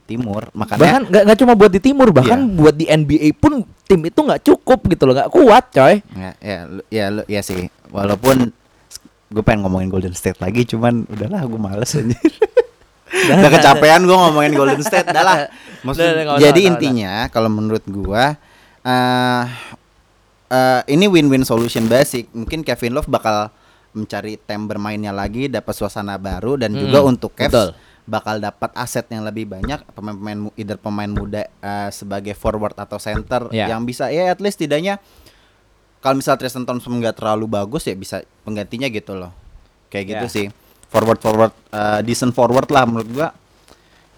[0.03, 0.53] timur.
[0.53, 2.55] Makanya Bahkan nggak nggak cuma buat di timur, bahkan Iya.
[2.55, 3.53] buat di NBA pun
[3.85, 5.95] tim itu nggak cukup gitu loh, nggak kuat coy.
[6.13, 7.67] ya ya ya lu- ya sih.
[7.89, 8.53] Walaupun
[9.31, 12.19] gue pengen ngomongin Golden State lagi cuman udahlah gue males anjir.
[13.31, 15.51] Udah kecapean gue ngomongin Golden State lah.
[15.81, 18.25] Udah, udah, nggak usah, jadi intinya kalau menurut gue
[18.81, 19.45] eh
[20.49, 22.29] eh, ini win-win solution basic.
[22.31, 23.49] Mungkin Kevin Love bakal
[23.93, 27.69] mencari time bermainnya lagi dapat suasana baru dan Hmm, juga untuk Cavs betul.
[28.05, 33.51] bakal dapat aset yang lebih banyak pemain-pemain either pemain muda eh, sebagai forward atau center
[33.51, 33.67] Ya.
[33.67, 35.03] yang bisa ya at least tidaknya
[35.99, 39.35] kalau misal Tristan Thompson nggak terlalu bagus ya bisa penggantinya gitu loh
[39.89, 40.33] kayak gitu Ya.
[40.33, 40.47] sih
[40.87, 43.29] forward forward eh, decent forward lah menurut gua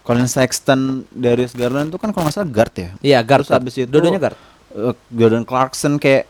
[0.01, 3.41] Colin Sexton Darius Garland itu kan kalau nggak salah guard ya Iya, guard.
[3.41, 4.37] Terus habis itu Dua-duanya guard.
[4.75, 6.27] eh, Jordan Clarkson kayak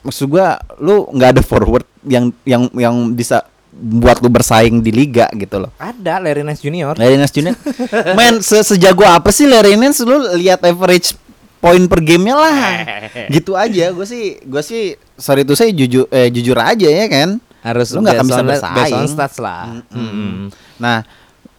[0.00, 0.46] maksud gua
[0.76, 5.70] lu nggak ada forward yang yang yang bisa buat lu bersaing di liga gitu loh
[5.74, 6.92] Ada Larry Nance Junior.
[6.94, 7.54] Larry Nance Jr.
[8.18, 11.14] Men se sejago apa sih Larry Nance lu lihat average
[11.56, 12.56] poin per gamenya lah.
[13.34, 14.82] gitu aja gue sih gue sih
[15.14, 17.36] sorry itu saya jujur eh, jujur aja ya kan.
[17.60, 19.06] Harus lu nggak akan bisa on- based on bersaing.
[19.06, 19.64] stats lah.
[19.70, 19.92] Mm-mm.
[19.94, 20.32] Mm-mm.
[20.76, 21.04] Nah,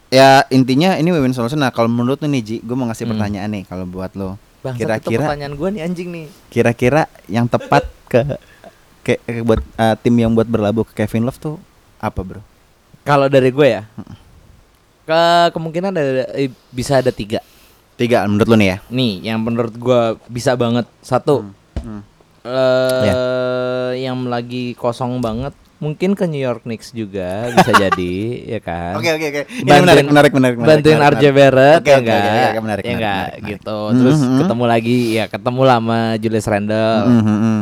[0.08, 1.56] ya intinya ini win-win solution.
[1.56, 3.14] Nah, kalau menurut lu nih Ji, gue mau ngasih Hmm.
[3.14, 4.34] pertanyaan nih kalau buat lo.
[4.62, 6.26] Itu Kira-kira pertanyaan gue nih anjing nih.
[6.46, 8.38] kira-kira yang tepat ke
[9.02, 11.56] ke, ke buat eh, tim yang buat berlabuh ke Kevin Love tuh
[11.98, 12.40] apa, Bro?
[13.02, 13.82] Kalau dari gue ya,
[15.02, 17.42] ke kemungkinan ada eh, bisa ada tiga.
[17.98, 18.78] Tiga menurut lu nih ya.
[18.88, 20.00] Nih, yang menurut gue
[20.30, 21.42] bisa banget satu.
[21.82, 22.02] Hmm.
[22.42, 28.14] eh yang lagi kosong banget mungkin ke New York Knicks juga bisa jadi
[28.48, 29.42] ya kan Oke, oke, oke.
[29.60, 31.24] Bantuin- menarik, menarik, menarik, bantuin menarik, RJ.
[31.28, 33.42] Barrett ya enggak oke, menarik, ya enggak menarik.
[33.50, 34.38] gitu terus Mhm.
[34.38, 37.60] ketemu lagi ya ketemu lah sama Julius Randle Mhm, mhm.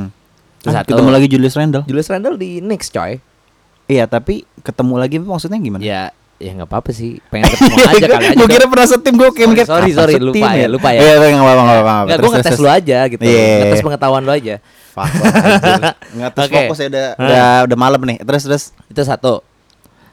[0.61, 0.89] Terus Ah, satu.
[0.93, 1.83] ketemu lagi Julius Randle.
[1.83, 3.17] Julius Randle di Knicks coy
[3.87, 5.81] Iya, tapi ketemu lagi maksudnya gimana?
[5.81, 9.29] ya ya nggak apa-apa sih pengen ketemu aja kali aja Gue kira pernah setim gue
[9.29, 11.01] kayak Sorry, mikir, sorry, sorry, setim lupa ya, lupa ya.
[11.05, 12.09] Iya, iya, nggak apa-apa, nggak apa-apa.
[12.17, 13.49] Gue ngetes lu aja gitu Iya.
[13.61, 14.55] Ngetes pengetahuan lu aja.
[16.17, 16.57] Ngetes Oke.
[16.65, 18.19] fokus ya udah, udah, udah malam nih.
[18.25, 18.65] Terus, terus.
[18.89, 19.45] Itu satu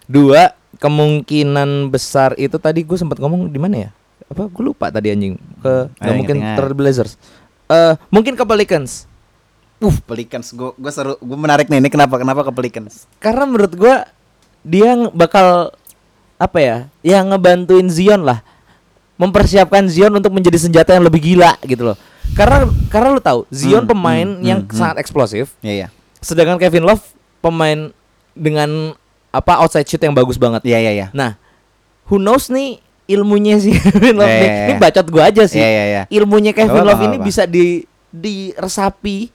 [0.06, 3.90] Dua Kemungkinan besar itu tadi gue sempat ngomong di mana ya
[4.30, 6.58] Apa gue lupa tadi anjing Ke Ayo, nggak mungkin ingat-ingat.
[6.62, 7.12] Trail Blazers
[7.66, 9.08] Eh Mungkin ke Pelicans
[9.78, 10.58] Uh, Pelicans.
[10.58, 11.78] Gue gue seru, gue menarik nih.
[11.78, 12.18] Ini kenapa?
[12.18, 13.06] Kenapa ke Pelicans?
[13.22, 13.96] Karena menurut gue
[14.66, 15.70] Dia bakal
[16.38, 18.42] Apa ya Yang ngebantuin Zion lah
[19.18, 21.98] Mempersiapkan Zion untuk menjadi senjata yang lebih gila gitu loh
[22.38, 24.78] Karena karena lu tahu Zion Hmm, pemain hmm, yang hmm, hmm.
[24.78, 25.88] sangat eksplosif Iya, iya.
[26.22, 27.02] Sedangkan Kevin Love
[27.42, 27.90] pemain
[28.38, 28.94] dengan
[29.34, 30.66] apa outside shoot yang bagus banget.
[30.66, 31.08] Iya, iya, iya.
[31.14, 31.38] Nah,
[32.10, 34.50] who knows nih ilmunya si Kevin Love Iya, nih.
[34.50, 34.82] iya, Ini iya.
[34.82, 35.60] bacot gua aja sih.
[35.62, 36.04] Iya, iya, iya.
[36.10, 39.30] Ilmunya Kevin Love ini bisa di diresapi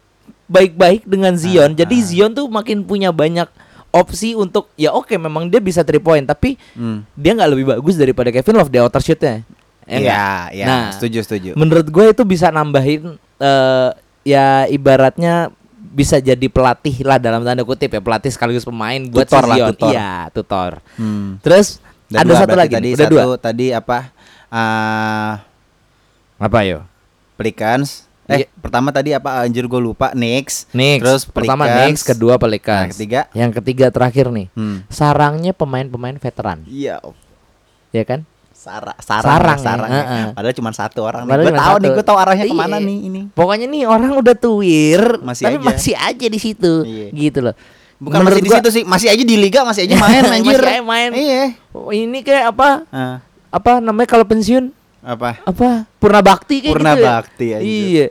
[0.50, 1.72] baik-baik dengan Zion.
[1.72, 2.04] Ah, Jadi ah.
[2.04, 3.46] Zion tuh makin punya banyak
[3.92, 7.04] opsi untuk ya oke memang dia bisa three point tapi Hmm.
[7.12, 9.44] dia nggak lebih bagus daripada Kevin Love di outer shootnya.
[9.82, 10.64] Ya Iya, iya.
[10.64, 11.50] Nah, setuju, setuju.
[11.52, 13.88] menurut gue itu bisa nambahin eh
[14.22, 15.50] ya ibaratnya
[15.92, 19.90] bisa jadi pelatih lah dalam tanda kutip ya pelatih sekaligus pemain buat Tutor lah, tutor.
[19.90, 20.72] Iya tutor.
[20.96, 21.36] Hmm.
[21.40, 23.24] Terus Udah ada dua satu lagi tadi udah satu, dua.
[23.36, 23.98] Tadi apa?
[24.48, 25.32] Ah,
[26.38, 26.84] Apa yo?
[27.34, 28.06] Pelicans.
[28.32, 28.46] Eh, Iya.
[28.58, 29.40] pertama tadi apa?
[29.40, 30.10] Anjir gue lupa.
[30.10, 30.66] Knicks.
[30.70, 31.02] Knicks.
[31.02, 31.64] Terus pertama.
[31.66, 32.84] Knicks, kedua Pelicans.
[32.84, 33.20] Nah, ketiga?
[33.30, 34.48] Yang ketiga terakhir nih.
[34.52, 34.82] Hmm.
[34.88, 36.98] Sarangnya pemain-pemain veteran, Iya.
[37.90, 38.24] ya kan?
[38.52, 40.02] Sarang, sarang, Sarang, sarang, ya, ya.
[40.02, 40.24] heeh.
[40.32, 41.26] Padahal cuma satu orang.
[41.26, 41.82] Padahal Gue tahu satu.
[41.82, 42.86] nih, gue tahu arahnya ke mana Iya.
[42.86, 43.20] nih ini.
[43.28, 45.66] Pokoknya nih orang udah tuir, Masih tapi aja.
[45.66, 47.06] masih aja di situ, Iya.
[47.10, 47.54] gitu loh.
[47.98, 50.58] Bukan Menurut masih di gua- situ sih, masih aja di liga, masih aja main anjir.
[50.58, 51.10] Masih aja main.
[51.12, 51.42] Iya.
[51.74, 52.68] Ini kayak apa?
[52.88, 53.16] Ah,
[53.48, 54.70] Apa namanya kalau pensiun?
[55.02, 55.42] apa?
[55.42, 57.06] apa Purna Bakti kayak Purna gitu ya?
[57.10, 57.66] Bakti, anjir.
[57.66, 58.06] Iya.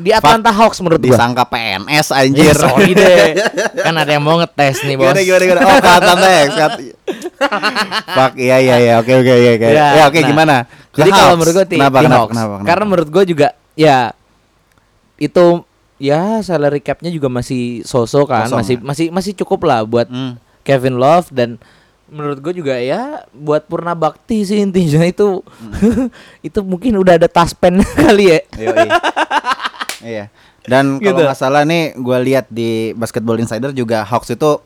[0.00, 1.12] Di Atlanta Hawks menurut gua.
[1.12, 2.54] Disangka PNS Ya, anjir.
[2.54, 3.36] sorry deh.
[3.84, 5.06] kan ada yang mau ngetes nih, Bos.
[5.06, 5.60] Gimana gimana gimana?
[5.62, 6.54] Oh, kata teks.
[8.10, 8.94] Fuck, iya iya iya.
[8.96, 9.66] Oke oke iya oke.
[9.66, 10.26] Ya, Ya oke nah.
[10.26, 10.56] gimana?
[10.88, 11.38] Ke Jadi kalau Hawks.
[11.38, 12.32] menurut ti- kenapa, di kenapa, Hawks.
[12.32, 12.66] kenapa, kenapa?
[12.66, 13.98] Karena menurut gua juga ya
[15.16, 15.44] itu
[15.96, 18.82] ya salary cap-nya juga masih so-so kan, Kosong, masih ya?
[18.82, 20.40] masih masih cukup lah buat Hmm.
[20.60, 21.60] Kevin Love dan
[22.06, 26.10] menurut gue juga ya buat Purna Bakti sih intinya itu Hmm.
[26.42, 28.40] itu mungkin udah ada taspen kali ya.
[30.00, 30.28] Iya.
[30.62, 31.24] Dan kalau Gitu.
[31.24, 34.60] nggak salah nih, gue lihat di Basketball Insider juga Hawks itu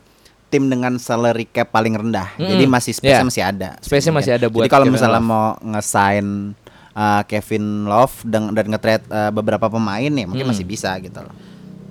[0.47, 2.31] tim dengan salary cap paling rendah.
[2.35, 2.47] Mm-mm.
[2.49, 3.27] Jadi masih space Yeah.
[3.27, 3.69] masih ada.
[3.81, 5.27] Space-nya masih ada buat Jadi kalau misalnya Love.
[5.27, 6.55] mau nge-sign
[6.93, 10.51] uh, Kevin Love dan dan nge-trade uh, beberapa pemain ya mungkin Mm.
[10.51, 11.35] masih bisa gitu loh.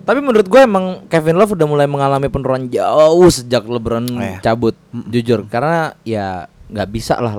[0.04, 4.40] Tapi menurut gue emang Kevin Love udah mulai mengalami penurunan jauh sejak LeBron Oh, iya.
[4.40, 4.76] cabut,
[5.08, 5.48] jujur.
[5.48, 7.36] Karena ya nggak bisa lah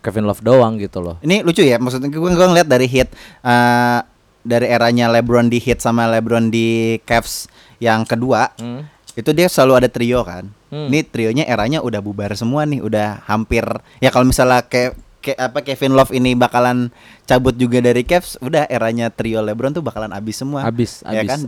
[0.00, 1.16] Kevin Love doang gitu loh.
[1.20, 3.08] Ini lucu ya, maksudnya gue gue ngeliat dari hit
[3.40, 4.00] uh,
[4.46, 7.50] dari eranya LeBron di hit sama LeBron di Cavs
[7.82, 8.86] yang kedua, Hmm.
[9.18, 10.46] itu dia selalu ada trio kan.
[10.70, 10.86] Hmm.
[10.88, 13.66] Ini trionya eranya udah bubar semua nih, udah hampir
[13.98, 16.94] ya kalau misalnya kayak kayak apa Kevin Love ini bakalan
[17.26, 20.62] cabut juga dari Cavs, udah eranya trio LeBron tuh bakalan abis semua.
[20.62, 21.38] Abis, ya abis, kan.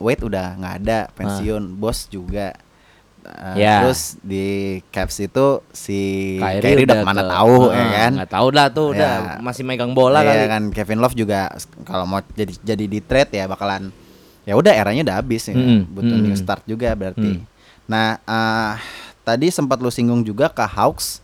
[0.00, 2.56] Wade udah nggak ada, pensiun, bos juga.
[3.28, 3.84] Uh, Ya.
[3.84, 4.46] Terus di
[4.88, 5.98] Cavs itu si
[6.34, 8.12] Kyrie, Kyrie, udah udah mana ke- tahu ya Ah, kan.
[8.16, 9.36] Nggak tahu lah tuh udah Ya.
[9.38, 10.48] masih megang bola kali.
[10.48, 11.52] kan Kevin Love juga
[11.82, 13.92] kalau mau jadi jadi di trade ya bakalan
[14.42, 15.52] ya udah eranya udah habis ya.
[15.52, 16.38] Mm-mm, Butuh new mm-mm.
[16.38, 17.36] start juga berarti.
[17.36, 17.44] Mm.
[17.84, 18.72] Nah, eh,
[19.22, 21.20] tadi sempat lu singgung juga ke Hawks.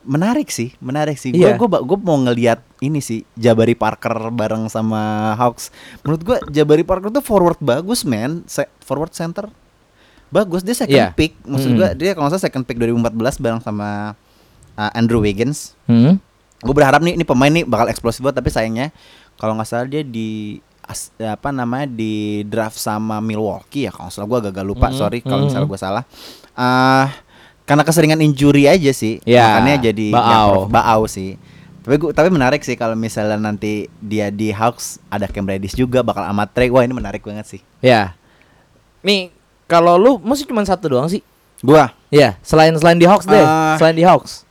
[0.00, 1.28] Menarik sih, menarik sih.
[1.30, 1.58] Gue Iya.
[1.58, 4.96] gua, gua mau ngelihat ini sih Jabari Parker bareng sama
[5.34, 5.68] Hawks.
[6.00, 8.40] Menurut gua Jabari Parker tuh forward bagus, man.
[8.44, 9.52] Se- forward center
[10.28, 10.60] bagus.
[10.60, 11.08] Dia second Iya.
[11.12, 11.36] pick.
[11.42, 11.76] Maksud Mm.
[11.76, 14.14] gua dia kalau nggak salah second pick 2014 bareng sama
[14.74, 16.20] uh, Andrew Wiggins Hmm?
[16.58, 18.90] gue berharap nih ini pemain nih bakal eksplosif banget tapi sayangnya
[19.36, 24.26] kalau nggak salah dia di as- apa namanya di draft sama Milwaukee ya kalau salah
[24.28, 26.02] gue agak lupa Mhm, sorry kalau misalnya gue salah
[26.52, 27.14] ah
[27.62, 30.50] karena keseringan injury aja sih Ya, makanya jadi ya, baau.
[30.50, 31.38] prof- baau sih
[31.80, 36.00] tapi gua, tapi menarik sih kalau misalnya nanti dia di Hawks ada Cam Reddish juga
[36.00, 38.18] bakal amat trade wah ini menarik banget sih Ya.
[38.98, 39.30] Nih,
[39.68, 41.20] kalau lu masih cuma satu doang sih
[41.58, 43.76] Gua Ya, selain selain di Hawks deh, Ah.
[43.76, 44.46] selain di Hawks,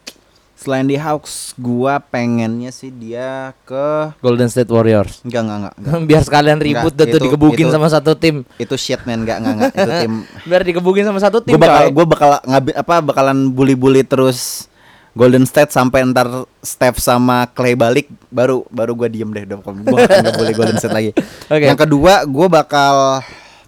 [0.54, 5.24] selain di Hawks, gua pengennya sih dia ke Golden State Warriors.
[5.24, 5.74] enggak enggak enggak.
[5.74, 6.00] enggak.
[6.12, 8.46] Biar sekalian ribut Enggak, dah tuh itu- dikebukin itu- sama satu tim.
[8.56, 9.72] Itu shit man, enggak enggak enggak.
[9.74, 10.14] Itu tim
[10.52, 11.54] Biar dikebukin sama satu tim.
[11.54, 11.92] gue bakal coy.
[11.92, 14.68] gue bakal ngabi apa bakalan bully-bully terus
[15.14, 16.30] Golden State sampai ntar
[16.62, 20.94] Steph sama Clay balik baru baru gue diem deh udah gue akan bully Golden State
[20.94, 21.10] lagi.
[21.50, 21.66] Oke.
[21.66, 23.24] Yang kedua gue bakal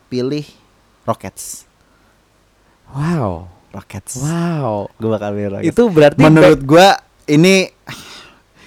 [0.06, 0.45] pilih
[1.10, 1.66] Rockets.
[2.93, 3.49] Wow.
[3.70, 4.22] Rockets.
[4.22, 4.89] Wow.
[4.95, 5.70] Gue bakal pilih Rockets.
[5.74, 6.88] Itu berarti menurut gue
[7.28, 7.70] ini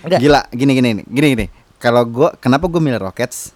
[0.02, 0.18] Enggak.
[0.18, 1.46] gila gini gini nih gini gini.
[1.78, 3.54] Kalau gue kenapa gue milih Rockets?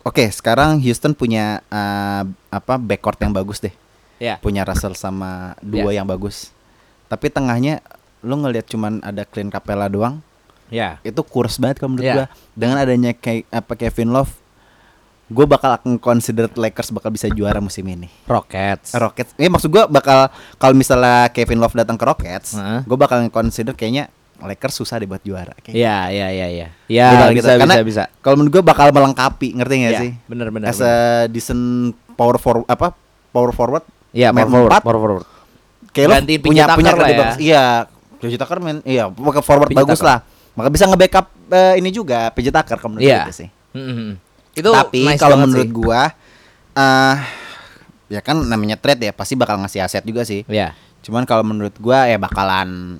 [0.00, 3.72] Oke, sekarang Houston punya eh, apa backcourt yang bagus deh.
[4.20, 4.36] ya.
[4.36, 6.52] punya Russell sama dua yang bagus.
[7.08, 7.80] Tapi tengahnya
[8.20, 10.20] lu ngelihat cuman ada Clint Capella doang,
[10.68, 11.00] Ya.
[11.00, 12.14] itu kurus banget kalau menurut Iya.
[12.14, 12.26] gua.
[12.52, 14.28] Dengan adanya kayak apa Kevin Love,
[15.30, 18.10] gue bakal akan consider Lakers bakal bisa juara musim ini.
[18.26, 18.92] Rockets.
[18.92, 20.26] Rockets, ini maksud gua bakal
[20.56, 22.82] kalau misalnya Kevin Love datang ke Rockets, Heeh.
[22.82, 25.54] gue bakal consider kayaknya Lakers susah deh buat juara.
[25.54, 26.68] Kayak Ya, ya, ya, ya.
[26.84, 27.54] Ya, bisa.
[27.54, 28.02] Karena bisa, bisa.
[28.18, 30.10] Kalau menurut gue bakal melengkapi, ngerti nggak Ya, sih?
[30.26, 30.94] bener, bener, As a
[31.26, 32.90] decent power forward apa
[33.30, 35.26] power forward Ya, main power forward, power forward.
[35.90, 37.28] kayak lo Gantiin punya punya lah ya.
[37.36, 37.64] Iya,
[38.16, 40.08] PJ Tucker main iya, pakai forward PJ bagus Tucker.
[40.08, 40.18] lah.
[40.50, 43.22] Maka bisa nge-backup eh, ini juga PJ Tucker kalau menurut Iya.
[43.22, 43.48] gue sih.
[43.70, 44.18] Mm-mm.
[44.54, 45.74] Itu Tapi nice kalau menurut sih.
[45.74, 46.02] gua
[46.70, 47.16] eh
[48.10, 50.42] ya kan namanya trade ya, pasti bakal ngasih aset juga sih.
[50.50, 50.74] Ya.
[51.00, 52.98] Cuman kalau menurut gua ya bakalan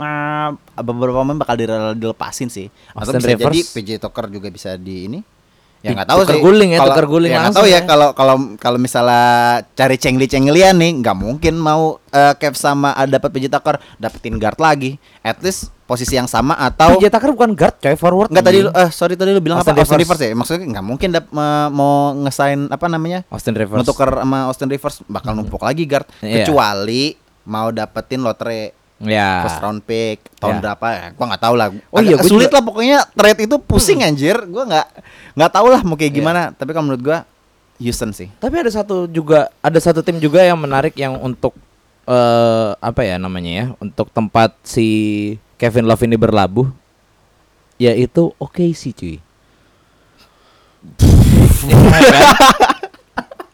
[0.00, 0.48] eh,
[0.80, 1.58] beberapa pemain bakal
[1.94, 2.70] dilepasin sih.
[2.94, 3.68] Atau Austin bisa jadi Rivers.
[3.74, 5.20] PJ Tucker juga bisa di ini.
[5.80, 6.40] Ya nggak tahu sih.
[6.44, 7.80] guling ya, Kalau- tuker guling ya nggak tahu ya ya.
[7.88, 9.24] kalau kalau kalau misalnya
[9.72, 14.36] cari cengli cenglian nih nggak mungkin mau eh, Kev sama uh, dapat PJ Tucker dapetin
[14.36, 15.00] guard lagi.
[15.24, 18.30] At least posisi yang sama atau PJ Tucker bukan guard, coy, forward.
[18.30, 20.14] Enggak tadi eh sorry tadi lu bilang Austin apa Austin Rivers.
[20.14, 20.38] Rivers ya?
[20.38, 23.26] Maksudnya nggak mungkin dap- me- mau ngesain apa namanya?
[23.26, 23.82] Austin Rivers.
[23.82, 26.46] Nutukar sama Austin Rivers bakal numpuk lagi guard Iya.
[26.46, 28.70] kecuali mau dapetin lotre
[29.00, 29.42] Ya.
[29.42, 30.62] first round pick tahun Ya.
[30.62, 31.06] berapa ya?
[31.12, 31.66] Gua nggak tahu lah.
[31.90, 34.36] Oh iya, Agak gua sulit juga- lah pokoknya trade itu pusing anjir.
[34.46, 34.86] Gua nggak
[35.34, 36.16] nggak tahu lah mau kayak Iya.
[36.16, 36.42] gimana.
[36.52, 37.18] Tapi kalau menurut gua
[37.76, 38.30] Houston sih.
[38.36, 41.58] Tapi ada satu juga ada satu tim juga yang menarik yang untuk
[42.04, 44.88] eh apa ya namanya ya untuk tempat si
[45.60, 46.72] Kevin Love ini berlabuh
[47.76, 49.16] yaitu OKC cuy.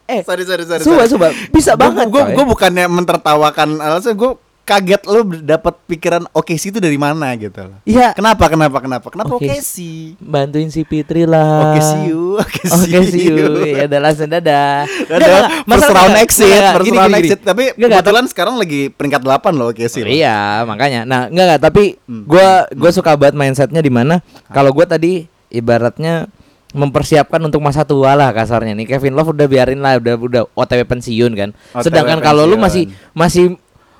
[0.07, 0.83] eh Sorry sorry sorry.
[0.83, 2.31] coba coba bisa Gua- banget coy.
[2.33, 7.79] gua bukannya mentertawakan alasan gua kaget lu dapat pikiran OKC itu dari mana gitu loh.
[7.87, 9.07] Iya Kenapa kenapa kenapa?
[9.09, 9.47] Kenapa Oke.
[9.47, 9.75] OKC?
[10.19, 11.71] bantuin si Fitri lah.
[11.71, 13.63] Oke see you, oke Oke see you.
[13.63, 14.83] Ya udah langsung dadah.
[15.07, 17.39] Ada first round exit, first round exit.
[17.41, 20.03] Tapi Nggak, nggak, kebetulan sekarang lagi peringkat 8 loh oke sih.
[20.03, 21.07] Oh, iya, makanya.
[21.07, 22.27] Nah, enggak enggak, tapi Hmm.
[22.27, 24.19] gua gua suka banget mindsetnya di mana
[24.51, 26.27] kalau gua tadi ibaratnya
[26.75, 28.85] mempersiapkan untuk masa tua lah kasarnya nih.
[28.85, 31.51] Kevin Love udah biarin lah, udah udah OTW pensiun kan.
[31.73, 33.55] OTW Sedangkan kalau lu masih masih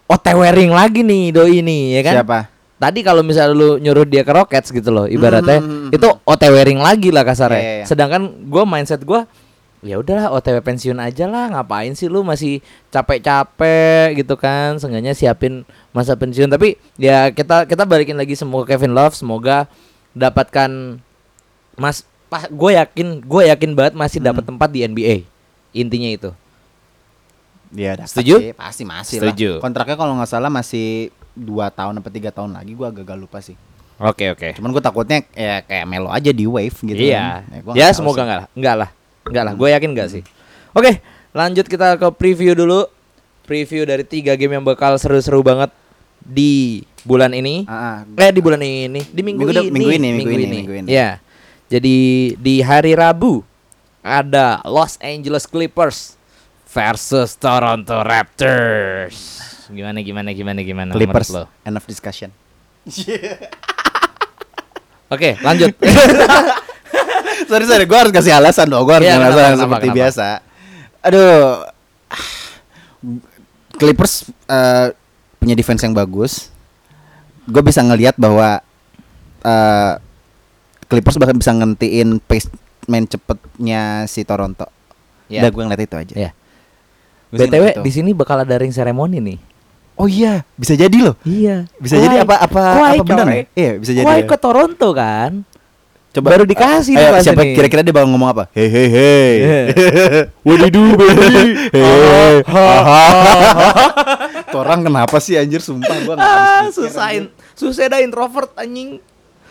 [0.07, 2.15] OTW ring lagi nih doi ini ya kan.
[2.23, 2.39] Siapa?
[2.77, 6.55] Tadi kalau misalnya lu nyuruh dia ke Rockets gitu loh, ibaratnya Hmm, hmm, itu OTW
[6.63, 7.57] ring lagi lah kasarnya.
[7.57, 7.85] Iya, iya, iya.
[7.89, 9.25] Sedangkan gua mindset gua
[9.81, 12.59] ya udahlah OTW pensiun aja lah ngapain sih lu masih
[12.91, 15.63] capek-capek gitu kan seenggaknya siapin
[15.95, 19.71] masa pensiun tapi ya kita kita balikin lagi semoga Kevin Love semoga
[20.11, 20.99] dapatkan
[21.77, 22.03] mas
[22.51, 24.51] gue yakin gue yakin banget masih dapat Hmm.
[24.57, 25.23] tempat di NBA
[25.71, 26.31] intinya itu
[27.69, 28.35] Iya, Setuju?
[28.39, 29.51] sih, Pasti masih Setuju.
[29.53, 29.63] lah.
[29.63, 33.57] Kontraknya kalau nggak salah masih dua tahun atau tiga tahun lagi gua agak lupa sih.
[33.97, 36.97] oke oke Cuman gue takutnya ya kayak Melo aja di wave gitu.
[36.97, 37.61] iya kan.
[37.61, 38.21] gua ya nggak tahu semoga sih.
[38.21, 38.91] enggak lah enggak lah
[39.25, 40.23] enggak lah gue yakin enggak sih
[40.71, 40.93] oke
[41.33, 42.85] lanjut kita ke preview dulu
[43.43, 45.73] preview dari tiga game yang bakal seru-seru banget
[46.19, 48.21] di bulan ini Ah, ah.
[48.21, 50.89] Eh di bulan ini, di minggu, Minggu ini, minggu ini, minggu ini, minggu ini.
[50.89, 51.21] Ya.
[51.67, 51.97] Jadi
[52.37, 53.41] di hari Rabu
[54.01, 56.15] ada Los Angeles Clippers
[56.77, 59.17] versus Toronto Raptors.
[59.73, 61.33] Gimana gimana gimana gimana Clippers.
[61.33, 61.49] lo?
[61.65, 62.29] End of discussion.
[65.15, 65.73] Oke, lanjut.
[67.49, 68.85] sorry sorry, gue harus kasih alasan dong.
[68.85, 69.99] Gue harus kenapa, alasan kenapa, seperti kenapa?
[69.99, 70.27] biasa.
[71.01, 71.65] Aduh,
[73.81, 74.15] Clippers
[74.45, 74.87] eh,
[75.41, 76.53] punya defense yang bagus.
[77.49, 78.61] Gue bisa ngelihat bahwa
[79.41, 79.93] eh,
[80.93, 82.53] Clippers bakal bisa ngentiin pace
[82.85, 84.69] main cepetnya si Toronto.
[85.33, 85.41] Ya.
[85.43, 86.15] Udah gue ngeliat itu aja.
[86.15, 86.31] Ya.
[87.31, 87.83] BTW ngeliat itu.
[87.83, 89.39] di sini bakal ada ring seremoni nih.
[89.97, 91.17] Oh iya, bisa jadi loh.
[91.25, 91.65] Iya.
[91.77, 92.61] Bisa jadi apa apa
[92.93, 93.45] apa benar nih?
[93.53, 94.05] Iya, bisa jadi.
[94.05, 94.23] Ya.
[94.23, 95.43] ke Toronto kan?
[96.13, 98.45] Coba baru dikasih ayo, pas siapa kira-kira dia bakal ngomong apa?
[98.57, 99.33] Hei hei hei.
[100.41, 101.61] What do you do, baby?
[101.77, 102.41] Hei.
[104.49, 109.01] Tuh orang kenapa sih anjir sumpah gua enggak Ah, susahin, susah dah introvert anjing.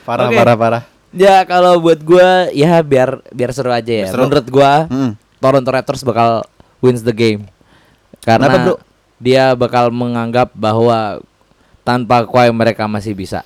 [0.05, 0.83] Parah parah parah.
[1.13, 4.07] Ya kalau buat gua ya biar biar seru aja ya.
[4.09, 4.25] Seru.
[4.25, 5.11] Menurut gua Mm.
[5.37, 6.45] Toronto Raptors bakal
[6.81, 7.45] wins the game.
[8.25, 8.75] Karena Kenapa, Bro?
[9.17, 11.21] dia bakal menganggap bahwa
[11.81, 13.45] tanpa Kawhi mereka masih bisa.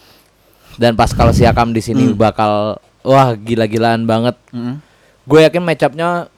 [0.75, 2.15] Dan Pascal Siakam di sini Hmm.
[2.15, 4.39] bakal wah gila-gilaan banget.
[4.49, 4.79] Mm-mm.
[5.23, 6.31] Gue yakin matchupnya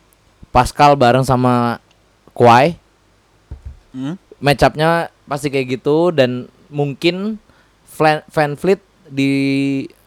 [0.50, 1.78] Pascal bareng sama
[2.32, 2.76] Kawhi
[3.92, 4.16] Mm.
[4.38, 4.90] matchupnya
[5.26, 7.36] pasti kayak gitu dan mungkin
[8.26, 9.32] Van Fleet di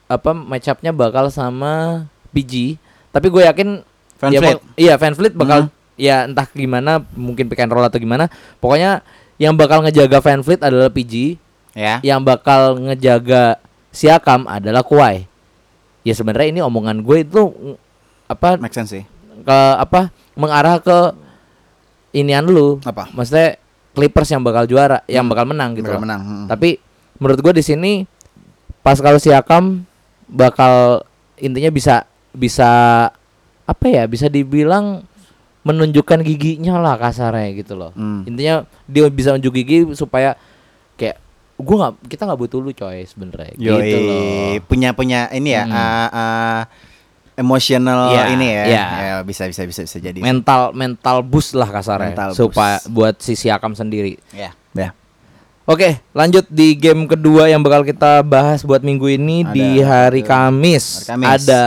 [0.04, 3.68] apa matchupnya bakal sama PG tapi gue yakin
[4.16, 4.58] Van Fleet?
[4.74, 5.72] iya Van Fleet bakal Mhm.
[5.94, 8.26] Ya entah gimana mungkin pick and roll atau gimana
[8.58, 9.02] pokoknya
[9.36, 11.38] yang bakal ngejaga Van Fleet adalah PG
[11.72, 11.98] Ya.
[12.02, 13.58] yang bakal ngejaga
[13.90, 15.26] Siakam adalah Kawhi
[16.02, 17.42] ya sebenarnya ini omongan gue itu
[18.24, 19.04] apa Make sense sih.
[19.40, 20.98] ke apa mengarah ke
[22.12, 23.10] inian lu Apa?
[23.10, 23.58] maksudnya
[23.90, 26.02] Clippers yang bakal juara yang bakal menang gitu Bakal loh.
[26.02, 26.20] menang.
[26.22, 26.46] Mm.
[26.46, 26.78] tapi
[27.16, 27.92] menurut gua di sini
[28.80, 29.82] Pascal Siakam
[30.24, 31.02] bakal
[31.36, 32.70] intinya bisa bisa
[33.64, 35.02] apa ya bisa dibilang
[35.64, 38.22] menunjukkan giginya lah kasarnya gitu loh Hmm.
[38.24, 38.54] intinya
[38.84, 40.36] dia bisa unjuk gigi supaya
[40.94, 41.16] kayak
[41.56, 44.20] gua nggak kita nggak butuh lu coy sebenarnya gitu loh
[44.62, 45.72] punya punya ini ya, Hmm.
[45.72, 46.60] ah, ah,
[47.34, 48.64] emotional Iya, ini ya.
[48.64, 48.84] iya.
[48.94, 50.20] Ya, bisa bisa bisa bisa jadi.
[50.20, 52.90] mental mental boost lah kasarnya Mental supaya boost.
[52.90, 54.54] buat si Siakam sendiri Ya.
[54.72, 54.94] Ya.
[55.64, 60.20] Oke, lanjut di game kedua yang bakal kita bahas buat minggu ini Ada- di hari
[60.20, 61.08] Kamis.
[61.08, 61.28] hari Kamis.
[61.40, 61.62] Ada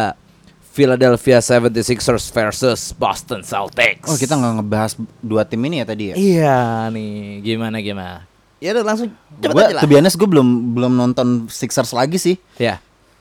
[0.77, 4.05] Philadelphia 76ers versus Boston Celtics.
[4.05, 4.93] Oh, kita nggak ngebahas
[5.25, 6.15] dua tim ini ya tadi ya?
[6.15, 6.57] Iya
[6.93, 8.29] nih, gimana gimana?
[8.61, 9.09] Ya udah langsung
[9.41, 9.89] cepet Gua, aja lah.
[9.89, 12.37] honest, gue belum belum nonton Sixers lagi sih.
[12.61, 12.77] Ya,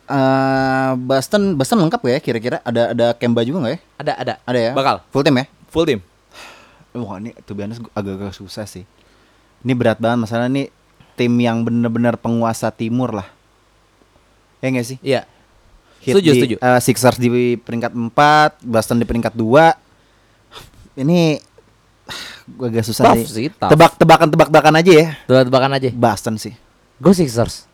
[0.06, 2.56] Eh Boston Boston lengkap gak ya kira-kira?
[2.62, 3.80] Ada ada Kemba juga nggak ya?
[3.98, 4.34] ada ada.
[4.46, 4.72] Ada ya?
[4.76, 5.46] Bakal Full tim ya?
[5.66, 6.00] full team.
[6.94, 8.86] Wah ini honest gua agak-agak susah sih.
[9.66, 10.70] Ini berat banget masalah ini
[11.18, 13.28] tim yang bener-bener penguasa timur lah.
[14.62, 14.98] Ya nggak sih?
[15.02, 15.26] Iya.
[16.06, 16.54] Heat Setuju, di- setuju.
[16.56, 18.14] eh, Sixers di peringkat 4,
[18.62, 19.74] Boston di peringkat 2.
[20.96, 21.42] Ini
[22.56, 23.50] gue agak susah Tough sih.
[23.50, 23.74] tough.
[23.74, 25.08] Tebak-tebakan tebak-tebakan aja ya.
[25.26, 25.88] Tebak-tebakan aja.
[25.90, 26.54] Boston sih.
[26.96, 27.66] Gue Sixers.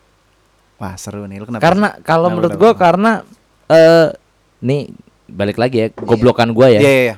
[0.75, 1.37] Wah, seru nih.
[1.37, 1.61] Lu kenapa?
[1.61, 3.11] Karena kalau Kenapa, menurut gue karena
[3.69, 4.07] eh
[4.59, 4.81] nih
[5.29, 6.79] balik lagi ya, goblokan gue ya.
[6.79, 7.15] Iya, iya, iya.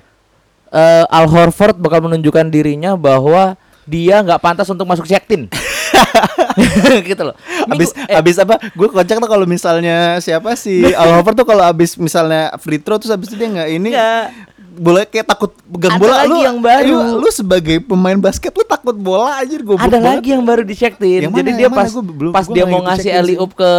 [0.70, 5.48] eh, Al Horford bakal menunjukkan dirinya bahwa dia nggak pantas untuk masuk sektin.
[7.08, 7.36] gitu loh.
[7.68, 8.56] Abis Minggu- eh, abis apa?
[8.72, 12.96] Gue kocak tuh kalau misalnya siapa sih Al Horford tuh kalau abis misalnya free throw
[12.96, 14.26] terus abis itu dia nggak ini Nggak.
[14.76, 16.84] bola kayak takut pegang Ada bola lagi lu yang baru.
[16.84, 20.76] lu, lu sebagai pemain basket lu takut bola aja gue ada lagi yang baru di
[20.76, 21.24] sektin.
[21.24, 23.72] Yang mana, Jadi dia pas Gua belum- pas gua dia mau ngasih alley up ke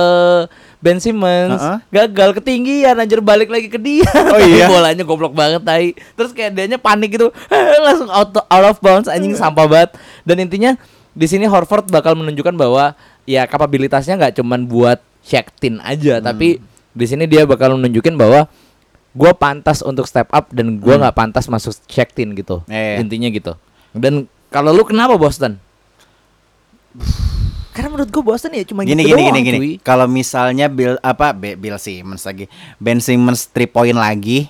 [0.79, 1.79] Ben Simmons, Heeh.
[1.91, 4.09] gagal ketinggian anjir balik lagi ke dia.
[4.33, 4.69] Oh iya?
[4.73, 5.93] Bolanya goblok banget tai.
[6.15, 7.29] Terus kayak dianya panik gitu,
[7.79, 9.91] langsung out, out of bounds anjing sampah banget.
[10.23, 10.81] Dan intinya
[11.17, 12.93] di sini Horford bakal menunjukkan bahwa
[13.25, 16.61] ya kapabilitasnya nggak cuman buat sektin aja, tapi
[16.93, 18.45] di sini dia bakal menunjukin bahwa
[19.17, 22.61] gue pantas untuk step up dan gue nggak pantas masuk sektin gitu.
[22.69, 22.97] Iya, iya.
[23.01, 23.57] Intinya gitu.
[23.97, 25.57] Dan kalau lu kenapa Boston?
[27.73, 30.97] Karena menurut gue Boston ya cuma gini gitu gini doang, gini gini kalau misalnya Bill
[31.05, 32.49] apa Bill Simmons lagi
[32.81, 34.49] Ben Simmons 3 point lagi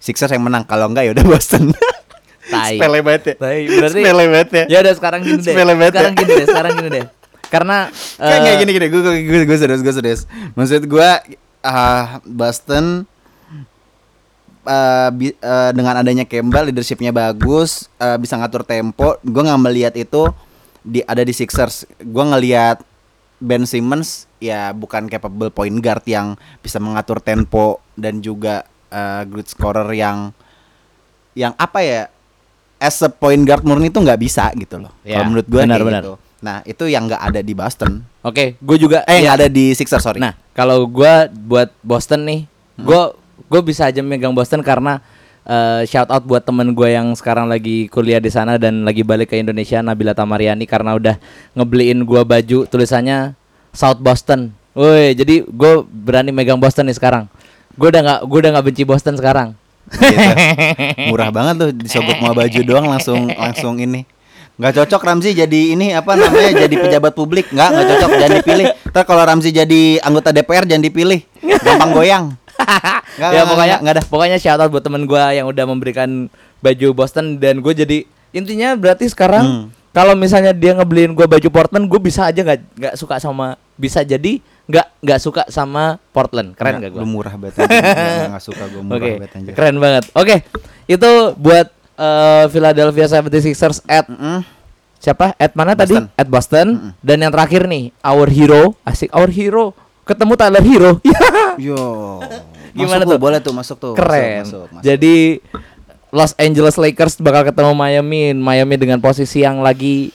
[0.00, 1.76] Sixers yang menang kalau enggak ya udah Boston
[2.52, 2.74] Tai.
[2.74, 5.46] sepele banget ya Tai, berarti- sepele banget ya Ya udah sekarang gini deh.
[5.46, 5.98] Sepele banget ya.
[6.00, 7.06] Sekarang gini deh, sekarang gini deh.
[7.46, 7.76] Karena
[8.18, 10.20] Kayak eh, kayak gini gini, gue gue gue serius gue serius.
[10.52, 11.10] Maksud gue
[11.60, 13.04] ah Boston
[14.62, 19.18] eh, bi- eh, dengan adanya Kemba leadershipnya bagus, eh, bisa ngatur tempo.
[19.20, 20.30] Gue nggak melihat itu
[20.80, 21.84] di ada di Sixers.
[21.98, 22.80] Gue ngelihat
[23.40, 29.44] Ben Simmons ya bukan capable point guard yang bisa mengatur tempo dan juga eh, good
[29.44, 30.32] scorer yang
[31.32, 32.02] yang apa ya
[32.80, 34.90] as a point guard murni itu nggak bisa gitu loh.
[35.04, 36.02] Ya, Kalau menurut gue benar, benar.
[36.02, 36.14] gitu.
[36.40, 38.00] Nah itu yang nggak ada di Boston.
[38.24, 40.16] Oke, gue juga Eh ya, yang ada di Sixers sorry.
[40.18, 42.40] Nah, kalau gua buat Boston nih,
[42.80, 43.12] gua
[43.52, 45.04] gue bisa aja megang Boston karena
[45.44, 49.32] eh, shout out buat temen gue yang sekarang lagi kuliah di sana dan lagi balik
[49.32, 51.20] ke Indonesia Nabila Tamariani karena udah
[51.52, 53.36] ngebeliin gua baju tulisannya
[53.76, 54.56] South Boston.
[54.72, 57.28] Woi, jadi gue berani megang Boston nih sekarang.
[57.76, 59.59] Gue udah nggak gue udah nggak benci Boston sekarang.
[59.88, 60.30] Gitu.
[61.10, 64.04] Murah banget tuh disogok mau baju doang langsung langsung ini.
[64.60, 68.66] Nggak cocok Ramzi jadi ini apa namanya jadi pejabat publik nggak nggak cocok jangan dipilih.
[68.92, 71.20] Ntar kalau Ramzi jadi anggota DPR jangan dipilih
[71.64, 72.24] gampang goyang.
[73.16, 74.02] Nggak, ya pokoknya nggak, ada.
[74.04, 76.28] Pokoknya shout out buat temen gua yang udah memberikan
[76.60, 78.04] baju Boston dan gue jadi
[78.36, 79.64] intinya berarti sekarang Hmm.
[79.96, 84.04] kalau misalnya dia ngebeliin gua baju Portland, gue bisa aja nggak nggak suka sama bisa
[84.04, 86.54] jadi nggak nggak suka sama Portland.
[86.54, 87.04] Keren gak Lu gua?
[87.04, 87.58] murah banget.
[87.60, 89.52] Nggak, nggak suka gue murah Oke, banget anjir.
[89.52, 90.04] keren banget.
[90.12, 90.36] Oke,
[90.86, 91.66] itu buat
[91.96, 94.40] eh, Philadelphia 76ers at Mm-mm.
[94.96, 95.34] siapa?
[95.34, 95.92] At mana tadi?
[95.92, 96.06] Boston.
[96.14, 96.66] At Boston.
[97.00, 100.92] Dan yang terakhir nih, our hero, asik our hero, ketemu Tyler Hero.
[101.58, 102.20] Yo.
[102.70, 103.18] Gimana Masuk tuh?
[103.18, 103.92] Boleh tuh masuk tuh.
[103.94, 104.46] Keren.
[104.46, 104.82] Masuk, masuk, masuk.
[104.84, 105.16] Jadi
[106.10, 108.22] Los Angeles Lakers bakal ketemu Miami.
[108.32, 110.10] Miami dengan posisi yang lagi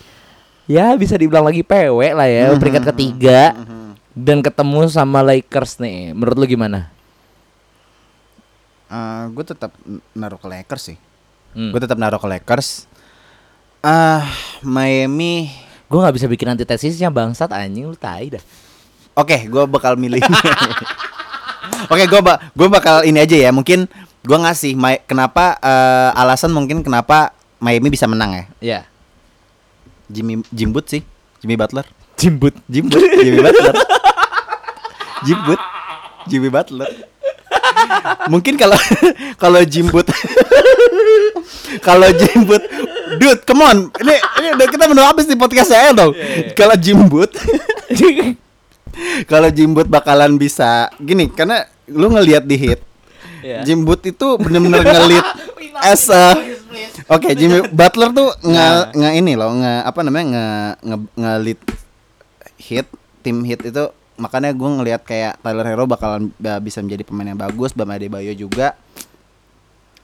[0.66, 3.54] ya bisa dibilang lagi PW lah ya, Mhm, peringkat ketiga
[4.16, 6.16] dan ketemu sama Lakers nih.
[6.16, 6.96] Menurut lu gimana?
[9.26, 9.76] gue tetap
[10.16, 10.98] naruh ke Lakers sih.
[11.52, 11.76] Hmm.
[11.76, 12.88] Gue tetap naruh ke Lakers.
[13.84, 14.24] Ah,
[14.64, 15.52] Miami.
[15.92, 18.44] Gue nggak bisa bikin antitesisnya bangsat anjing lu tai dah.
[19.16, 20.24] Oke, gue bakal milih.
[21.94, 23.52] Oke, gue ba gue bakal ini aja ya.
[23.52, 23.88] Mungkin
[24.26, 28.46] gue ngasih Mi- kenapa eh, alasan mungkin kenapa Miami bisa menang ya.
[28.60, 28.82] Ya.
[30.06, 31.02] Jimmy Jimbut sih,
[31.42, 31.86] Jimmy Butler.
[32.16, 32.56] Jimbut.
[32.72, 33.76] Jimbut, Jimmy Butler.
[35.26, 35.62] Jimbut,
[36.28, 36.92] Jimmy Butler.
[38.32, 38.78] Mungkin kalau
[39.42, 40.08] kalau Jimbut
[41.88, 42.64] kalau Jimbut
[43.16, 43.78] Dude, come on.
[44.02, 46.12] Ini ini udah kita menunggu habis di podcast saya dong.
[46.58, 47.32] Kalau Jimbut
[49.32, 52.82] kalau Jimbut bakalan bisa gini karena lu ngelihat di hit.
[53.46, 53.62] Iya.
[53.62, 55.26] Jimbut itu bener-bener ngelit
[55.86, 56.34] as a
[57.06, 60.46] Oke, Jimmy Butler tuh nge, nge ini loh, nge apa namanya nge
[60.82, 61.60] nge, ngelit
[62.58, 62.88] hit
[63.20, 63.86] tim hit itu
[64.16, 68.32] makanya gue ngelihat kayak Tyler Hero bakalan ba- bisa menjadi pemain yang bagus, Bam Adebayo
[68.32, 68.80] juga.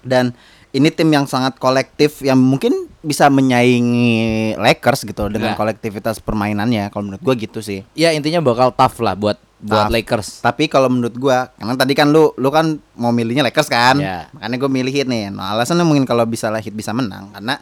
[0.01, 0.33] Dan
[0.71, 4.11] ini tim yang sangat kolektif yang mungkin bisa menyaingi
[4.55, 5.57] Lakers gitu dengan Ya.
[5.57, 7.85] kolektivitas permainannya kalau menurut gue gitu sih.
[7.91, 9.93] Ya intinya bakal tough lah buat buat Tough.
[9.93, 10.29] Lakers.
[10.41, 14.25] Tapi kalau menurut gua, karena tadi kan lu lu kan mau milihnya Lakers kan, Ya.
[14.31, 15.29] makanya gue milih Heat nih.
[15.29, 17.61] Nah alasannya mungkin kalau bisa lah Heat bisa menang karena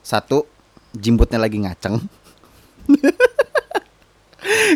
[0.00, 0.48] satu
[0.90, 2.00] jimbutnya lagi ngaceng,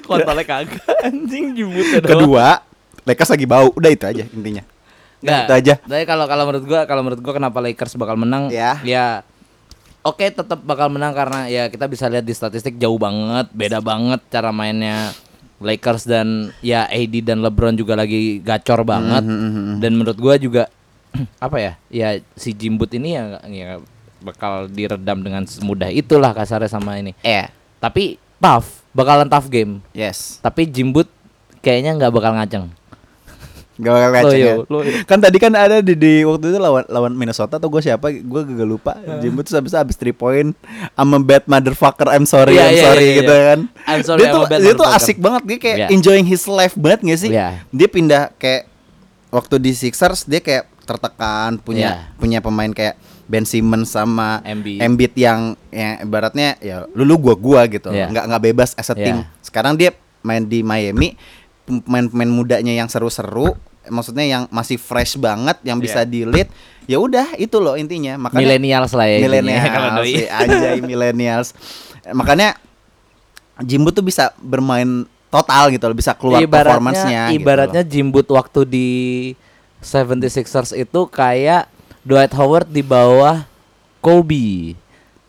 [0.05, 2.61] Kontolnya kagak anjing jimbut kedua
[3.03, 4.63] Lakers lagi bau, udah itu aja intinya.
[5.23, 5.75] Nggak, Itu aja.
[5.83, 8.51] Tapi kalau kalau menurut gua kalau menurut gua kenapa Lakers bakal menang?
[8.51, 8.79] Ya.
[8.87, 9.27] Ya.
[10.03, 14.19] Oke, tetap bakal menang karena ya kita bisa lihat di statistik jauh banget, beda banget
[14.31, 15.15] cara mainnya
[15.63, 19.23] Lakers dan ya AD dan LeBron juga lagi gacor banget.
[19.23, 20.67] Mhm, Dan menurut gua juga
[21.47, 21.73] apa ya?
[21.87, 23.71] Ya si Jimbut ini ya, ya
[24.23, 27.15] bakal diredam dengan semudah itulah kasarnya sama ini.
[27.23, 27.47] Eh,
[27.79, 29.79] Tapi tough, bakalan tough game.
[29.95, 30.43] yes.
[30.43, 31.07] Tapi Jimbut
[31.63, 32.67] kayaknya nggak bakal ngaceng.
[33.81, 34.55] Gak bakal ngaceng ya.
[35.09, 38.13] Kan tadi kan ada di, di waktu itu lawan lawan Minnesota atau gue siapa?
[38.13, 38.93] Gue gak lupa.
[39.25, 40.53] Jimbut tuh habis habis 3 point.
[40.93, 42.05] I'm a bad motherfucker.
[42.13, 42.61] I'm sorry.
[42.61, 43.45] Iya, I'm iya, sorry iya, gitu iya.
[43.49, 43.59] kan.
[43.89, 45.43] I'm sorry, dia I'm tuh bad dia tuh asik banget.
[45.49, 45.87] Dia kayak Iya.
[45.89, 47.31] enjoying his life banget gak sih?
[47.33, 47.65] Iya.
[47.73, 48.69] Dia pindah kayak
[49.33, 52.21] waktu di Sixers dia kayak tertekan punya Iya.
[52.21, 54.79] punya pemain kayak Ben Simmons sama Embiid.
[54.79, 58.09] Embiid yang yang ibaratnya ya lu lu gua gua gitu Iya.
[58.09, 59.03] nggak nggak bebas as a Iya.
[59.03, 61.15] team sekarang dia main di Miami
[61.65, 63.55] pemain-pemain mudanya yang seru-seru
[63.85, 66.09] maksudnya yang masih fresh banget yang bisa Iya.
[66.09, 66.49] di lead
[66.85, 69.19] ya udah itu loh intinya makanya Millennials lah ya.
[69.19, 70.07] millennials kalau doi.
[70.09, 71.49] si anjay millennials
[72.11, 72.59] makanya
[73.59, 77.89] Jimbo tuh bisa bermain total gitu loh bisa keluar performance-nya gitu ibaratnya loh.
[77.89, 78.89] Jimbut waktu di
[79.81, 81.72] 76ers itu kayak
[82.03, 83.47] Dwight Howard di bawah
[83.99, 84.75] Kobe.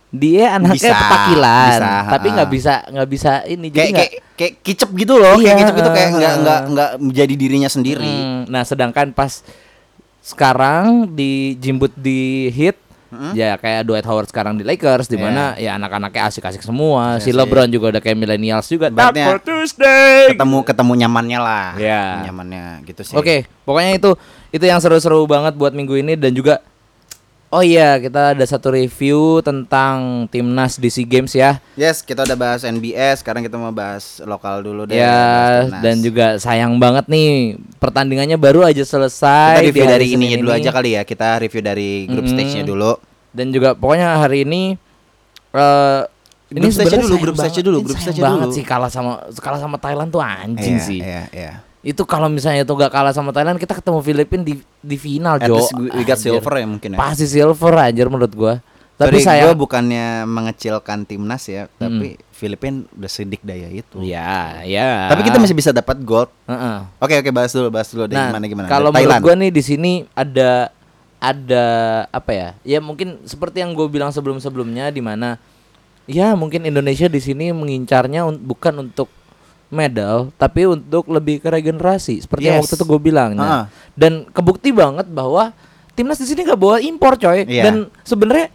[0.09, 4.53] Dia anaknya Bisa, petakilan, bisa, tapi nggak bisa nggak bisa ini kayak jadi kayak kayak
[4.61, 8.45] kicep gitu loh kayak Iya, kicep gitu kayak nggak nggak nggak menjadi dirinya sendiri Hmm,
[8.45, 9.41] nah sedangkan pas
[10.21, 12.77] sekarang di Jimbut di Heat
[13.09, 13.29] Hmm?
[13.31, 17.17] ya kayak Dwight Howard sekarang di Lakers di mana ya anak-anaknya asik-asik semua.
[17.17, 17.29] Iya si.
[17.29, 18.89] LeBron juga udah kayak millennials juga.
[19.37, 20.33] Tuesday.
[20.33, 22.25] ketemu ketemu nyamannya lah Ya.
[22.25, 24.17] nyamannya gitu sih Oke, pokoknya itu
[24.53, 26.61] itu yang seru-seru banget buat minggu ini dan juga
[27.49, 31.57] oh iya kita ada satu review tentang timnas di SEA Games ya.
[31.73, 36.37] yes kita udah bahas NBA sekarang kita mau bahas lokal dulu deh ya dan juga
[36.37, 39.61] sayang banget nih pertandingannya baru aja kita selesai.
[39.63, 42.33] review di hari dari Senin ininya dulu aja kali ya kita review dari grup Mm-mm.
[42.33, 42.93] stage-nya dulu
[43.29, 44.77] Dan juga pokoknya hari ini
[45.51, 46.01] eh
[46.49, 47.65] Grup stage-nya sebenarnya dulu, grup stage-nya banget.
[47.65, 48.53] dulu, Ini grup sayang stage-nya banget dulu.
[48.53, 50.99] sih kalah sama kalah sama Thailand tuh anjing Iya, sih.
[51.01, 54.95] iya iya Itu kalau misalnya itu gak kalah sama Thailand kita ketemu Filipina di di
[54.95, 55.59] final at Jo.
[55.75, 58.53] we, got silver ya mungkin ya Pasti silver anjir menurut gua.
[58.93, 64.61] tapi Tapi saya saya bukannya mengecilkan timnas ya tapi Filipina udah sedik daya itu Ya,
[64.63, 65.09] ya.
[65.09, 66.77] tapi kita masih bisa dapat gold Heeh.
[66.97, 69.59] oke oke bahas dulu bahas dulu deh Nah, gimana gimana kalau menurut gua nih di
[69.59, 70.69] sini ada
[71.17, 71.65] ada
[72.09, 72.49] apa ya?
[72.63, 75.39] Ya mungkin seperti yang gue bilang sebelum-sebelumnya di mana
[76.03, 79.07] ya mungkin Indonesia di sini mengincarnya un- bukan untuk
[79.73, 82.69] medal tapi untuk lebih ke regenerasi seperti yang Yes.
[82.69, 83.33] waktu itu gue bilang.
[83.33, 83.65] Nah, Ah.
[83.93, 85.49] dan kebukti banget bahwa
[85.91, 87.63] timnas di sini nggak bawa impor coy Iya.
[87.63, 88.53] dan sebenarnya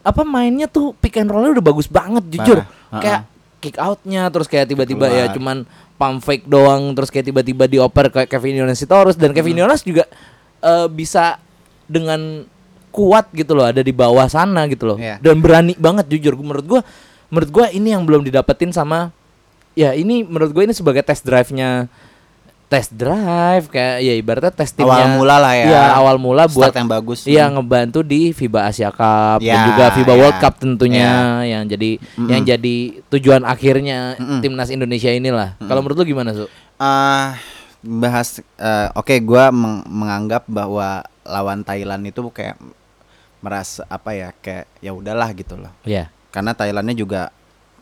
[0.00, 3.00] apa mainnya tuh pick and rollnya udah bagus banget jujur Parah.
[3.00, 3.20] kayak
[3.58, 8.28] kick outnya terus kayak tiba-tiba ya cuman pump fake doang terus kayak tiba-tiba dioper kayak
[8.28, 9.36] Kevin Yonasitorus dan Hmm.
[9.36, 10.06] Kevin Yonas juga
[10.60, 11.36] eh, bisa
[11.84, 12.46] dengan
[12.88, 15.18] kuat gitu loh ada di bawah sana gitu loh Iya.
[15.18, 16.80] dan berani banget jujur menurut gua
[17.26, 19.10] menurut gua ini yang belum didapetin sama
[19.74, 21.90] ya ini menurut gue ini sebagai test drive-nya
[22.64, 25.66] test drive kayak ya ibaratnya tes timnya Awal mula lah ya.
[25.68, 27.20] Iya, awal mula buat Start yang bagus.
[27.22, 30.18] Iya ngebantu di FIBA Asia Cup dan Ya, juga FIBA ya.
[30.18, 31.10] World Cup tentunya
[31.44, 31.90] yang jadi
[32.24, 32.76] yang jadi
[33.12, 34.40] tujuan akhirnya Mm-mm.
[34.40, 35.54] timnas Indonesia inilah.
[35.60, 36.48] Kalau menurut lu gimana, Su?
[36.74, 37.38] Ah,
[37.78, 42.58] bahas eh, oke gua meng- menganggap bahwa lawan Thailand itu kayak
[43.38, 45.70] merasa apa ya kayak ya udahlah gitu loh.
[45.84, 46.08] Iya.
[46.32, 47.28] Karena Thailandnya juga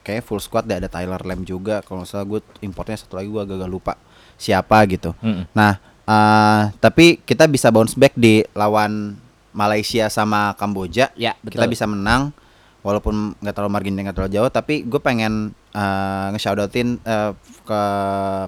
[0.02, 3.66] kayak full squad ada Tyler Lam juga kalau salah gue importnya satu lagi gua agak
[3.66, 3.94] lupa
[4.34, 5.14] siapa gitu.
[5.18, 5.46] Mm-mm.
[5.52, 9.14] Nah, eh, tapi kita bisa bounce back di lawan
[9.52, 11.12] Malaysia sama Kamboja.
[11.14, 12.34] Ya, Kita bisa menang
[12.80, 17.30] walaupun nggak terlalu marginnya nggak terlalu jauh tapi gue pengen uh, nge-shoutoutin uh,
[17.62, 17.80] ke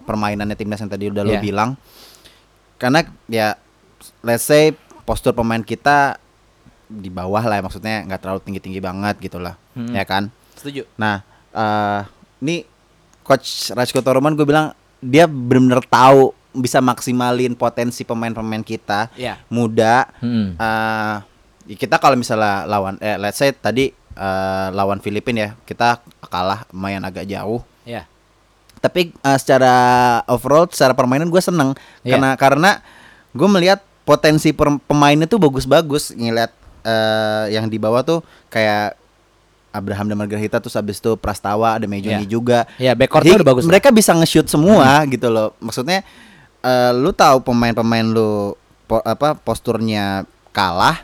[0.03, 1.39] permainannya timnas yang tadi udah lo Iya.
[1.39, 1.79] bilang
[2.75, 3.55] karena ya
[4.21, 4.75] let's say
[5.07, 6.19] postur pemain kita
[6.85, 9.91] di bawah lah maksudnya nggak terlalu tinggi tinggi banget gitu lah Hmm.
[9.91, 10.83] ya kan Setuju.
[10.95, 11.23] nah
[11.55, 12.01] eh
[12.41, 12.67] ini
[13.23, 19.41] coach Rajko Toroman gue bilang dia benar-benar tahu bisa maksimalin potensi pemain-pemain kita Iya.
[19.49, 20.55] muda Mm.
[20.55, 21.17] eh
[21.65, 26.69] ya kita kalau misalnya lawan eh let's say tadi eh, lawan Filipina ya kita kalah
[26.71, 28.05] lumayan agak jauh Iya.
[28.79, 29.75] tapi eh, secara
[30.27, 32.15] overall secara permainan gue seneng Iya.
[32.15, 32.71] karena karena
[33.31, 36.53] gue melihat potensi pemainnya tuh bagus-bagus ngeliat
[36.85, 38.95] eh, yang di bawah tuh kayak
[39.75, 42.31] Abraham dan Margarita terus habis itu Prastawa ada Mejoni Iya.
[42.31, 43.63] juga Ya, backcourtnya Jadi, udah bagus.
[43.63, 43.71] lah.
[43.71, 46.07] mereka bisa nge-shoot semua gitu loh maksudnya
[46.61, 51.03] eh, lu tahu pemain-pemain lu po- apa posturnya kalah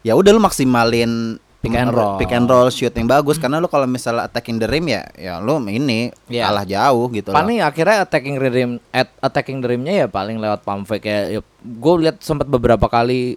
[0.00, 2.14] ya udah lu maksimalin Pick and roll.
[2.16, 5.36] pick and roll shoot yang bagus karena lu kalau misalnya attacking the rim ya ya
[5.36, 6.46] lu ini Iya.
[6.46, 7.36] kalah jauh gitu loh.
[7.36, 11.20] Paling akhirnya attacking the rim at attacking the rimnya ya paling lewat pump fake ya.
[11.28, 13.34] ya gue lihat sempat beberapa kali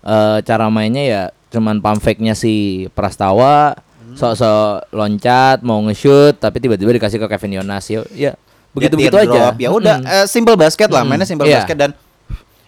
[0.00, 3.91] eh, cara mainnya ya cuman pump fake-nya si Prastawa Hmm.
[4.14, 8.00] Sok-sok loncat mau nge-shoot tapi tiba-tiba dikasih ke Kevin Yonas ya.
[8.12, 8.32] Ya
[8.72, 9.42] begitu-begitu Dia aja.
[9.56, 10.08] Ya udah Mm.
[10.08, 11.62] eh, simple basket lah, mainnya simple Iya.
[11.62, 11.90] basket dan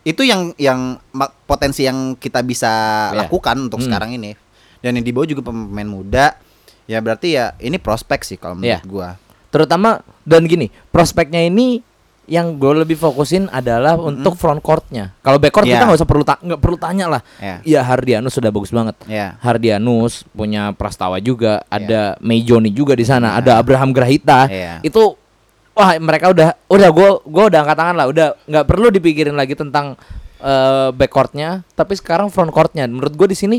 [0.05, 1.01] itu yang yang
[1.45, 2.69] potensi yang kita bisa
[3.11, 3.25] Iya.
[3.25, 3.87] lakukan untuk Mm.
[3.89, 4.37] sekarang ini.
[4.85, 6.37] Dan yang di bawah juga pemain muda.
[6.85, 8.85] Ya berarti ya ini prospek sih kalau menurut Iya.
[8.85, 9.09] gua.
[9.49, 11.81] Terutama dan gini, prospeknya ini
[12.25, 15.13] yang gue lebih fokusin adalah untuk front courtnya.
[15.21, 15.77] Kalau backcourt Iya.
[15.77, 17.21] kita nggak usah perlu ta- nggak perlu tanya lah.
[17.37, 17.57] Ya.
[17.63, 18.97] Ya Hardianus sudah bagus banget.
[19.05, 19.37] Ya.
[19.39, 21.71] Hardianus punya Prastawa juga, Iya.
[21.71, 23.39] ada Mejoni juga di sana, Nah.
[23.39, 24.49] ada Abraham Grahita.
[24.49, 24.81] Iya.
[24.81, 25.17] Itu
[25.73, 29.53] wah mereka udah udah gue gue udah angkat tangan lah, udah nggak perlu dipikirin lagi
[29.53, 29.99] tentang
[30.39, 32.85] eh, backcourtnya, tapi sekarang front courtnya.
[32.85, 33.59] Menurut gue di sini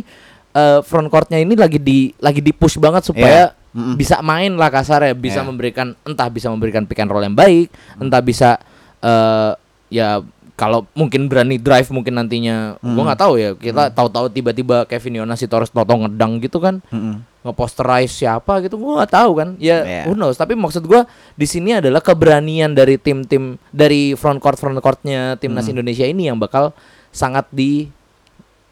[0.52, 3.65] eh, front courtnya ini lagi di lagi di push banget supaya Iya.
[3.76, 3.94] Mm-mm.
[3.94, 5.46] bisa main lah kasarnya, bisa Iya.
[5.46, 7.68] memberikan entah bisa memberikan pick and roll yang baik,
[7.98, 8.56] entah bisa
[8.98, 9.52] eh,
[9.90, 10.24] ya
[10.56, 13.06] kalau mungkin berani drive mungkin nantinya gua Mm.
[13.06, 17.20] nggak tahu ya kita tahu-tahu tiba-tiba Kevin Yonas si Torres Toto ngedang gitu kan Mm-mm.
[17.44, 20.02] ngeposterize siapa gitu gua nggak tahu kan ya Iya.
[20.08, 21.04] who knows tapi maksud gua
[21.34, 25.76] di sini adalah keberanian dari tim-tim dari front court front courtnya timnas Hmm.
[25.76, 26.72] Indonesia ini yang bakal
[27.12, 27.92] sangat di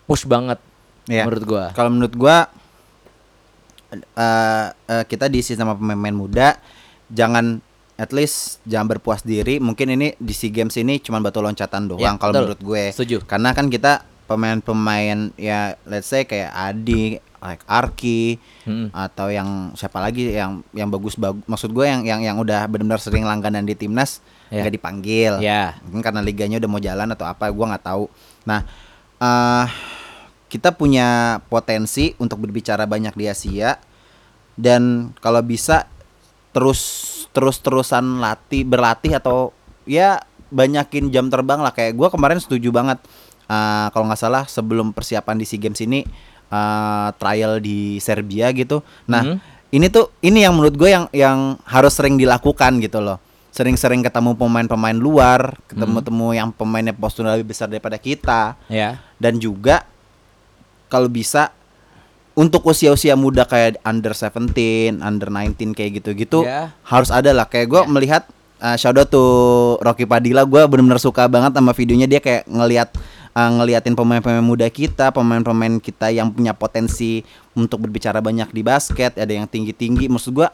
[0.04, 0.64] push banget
[1.04, 1.28] Ya.
[1.28, 2.48] menurut gua Kalau menurut gua
[3.96, 6.48] eh, eh, kita diisi sama pemain-pemain muda,
[7.08, 7.62] jangan
[7.94, 9.58] at least jangan berpuas diri.
[9.58, 12.84] Mungkin ini di SEA Games ini cuma batu loncatan doang Ya, kalau menurut gue.
[12.90, 18.88] setuju Karena kan kita pemain-pemain ya let's say kayak Adi, like Arki Mm-mm.
[18.90, 22.98] atau yang siapa lagi yang yang bagus bagus maksud gue yang yang yang udah benar-benar
[22.98, 24.62] sering langganan di timnas Ya.
[24.62, 28.06] nggak dipanggil ya mungkin karena liganya udah mau jalan atau apa gua nggak tahu
[28.44, 28.62] nah
[29.18, 29.66] eh
[30.54, 33.74] kita punya potensi untuk berbicara banyak di Asia
[34.54, 35.90] dan kalau bisa
[36.54, 36.82] terus
[37.34, 39.50] terus terusan latih berlatih atau
[39.90, 40.22] ya
[40.54, 41.74] banyakin jam terbang lah.
[41.74, 43.02] Kayak gua kemarin setuju banget.
[43.50, 46.06] Eh, kalau nggak salah sebelum persiapan di SEA Games ini
[46.54, 48.86] eh, trial di Serbia gitu.
[49.10, 49.38] Nah Mhm.
[49.74, 53.18] ini tuh ini yang menurut gue yang yang harus sering dilakukan gitu loh.
[53.50, 58.54] Sering-sering ketemu pemain-pemain luar ketemu-temu yang pemainnya postur lebih besar daripada kita.
[58.70, 59.90] Ya dan juga
[60.94, 61.50] kalau bisa
[62.34, 64.54] untuk usia-usia muda kayak under 17,
[65.00, 66.70] under 19 kayak gitu-gitu Ya.
[66.84, 67.88] harus ada lah kayak gue Ya.
[67.88, 68.24] melihat
[68.58, 69.22] uh, shout out to
[69.80, 72.90] Rocky Padilla gue bener-bener suka banget sama videonya dia kayak ngelihat
[73.34, 77.22] uh, ngeliatin pemain-pemain muda kita pemain-pemain kita yang punya potensi
[77.54, 80.50] untuk berbicara banyak di basket ada yang tinggi-tinggi maksud gue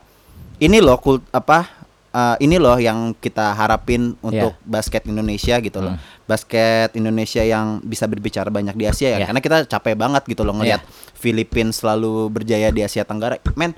[0.60, 1.64] ini loh kult apa
[2.12, 6.19] uh, ini loh yang kita harapin untuk basket Indonesia gitu loh Hmm.
[6.30, 9.26] Basket Indonesia yang bisa berbicara banyak di Asia ya Ya.
[9.26, 13.74] karena kita capek banget gitu loh ngelihat Filipina selalu berjaya di Asia Tenggara men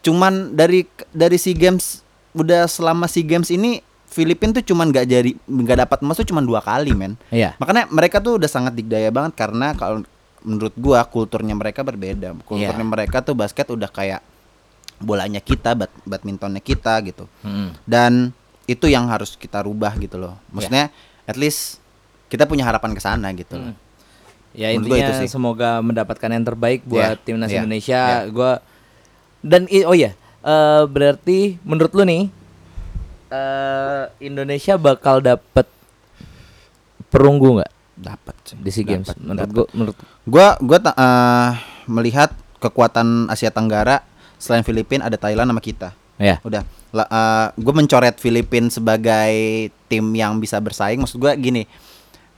[0.00, 5.30] cuman dari dari SEA Games udah selama SEA Games ini Filipina tuh cuman nggak jadi
[5.40, 9.08] nggak dapat emas tuh cuman dua kali men ya makanya mereka tuh udah sangat digdaya
[9.08, 10.04] banget karena kalau
[10.42, 12.92] menurut gua kulturnya mereka berbeda kulturnya Iya.
[12.92, 14.20] mereka tuh basket udah kayak
[14.98, 17.74] bolanya kita bad badmintonnya kita gitu Mm-mm.
[17.84, 18.30] dan
[18.62, 20.38] itu yang harus kita rubah gitu loh.
[20.48, 20.94] Maksudnya
[21.24, 21.78] at least
[22.26, 23.56] kita punya harapan ke sana gitu.
[23.56, 23.76] Hmm.
[24.52, 25.28] Ya Menurut intinya itu sih.
[25.32, 28.00] semoga mendapatkan yang terbaik buat Iya, timnas iya, Indonesia.
[28.00, 28.18] iya.
[28.28, 28.52] Gua
[29.40, 30.12] dan oh ya,
[30.44, 32.22] eh, berarti menurut lu nih
[33.28, 35.66] eh, Indonesia bakal dapet
[37.08, 39.08] perunggu nggak Dapat di SEA Games?
[39.08, 39.54] Dapat, menurut dapat.
[39.56, 41.50] gua, menurut Gua gua eh,
[41.86, 44.04] melihat kekuatan Asia Tenggara
[44.36, 45.94] selain Filipina ada Thailand sama kita.
[46.16, 46.36] Ya.
[46.42, 46.64] Udah.
[47.52, 49.32] gue mencoret Filipina sebagai
[49.86, 51.00] tim yang bisa bersaing.
[51.00, 51.62] Maksud gue gini.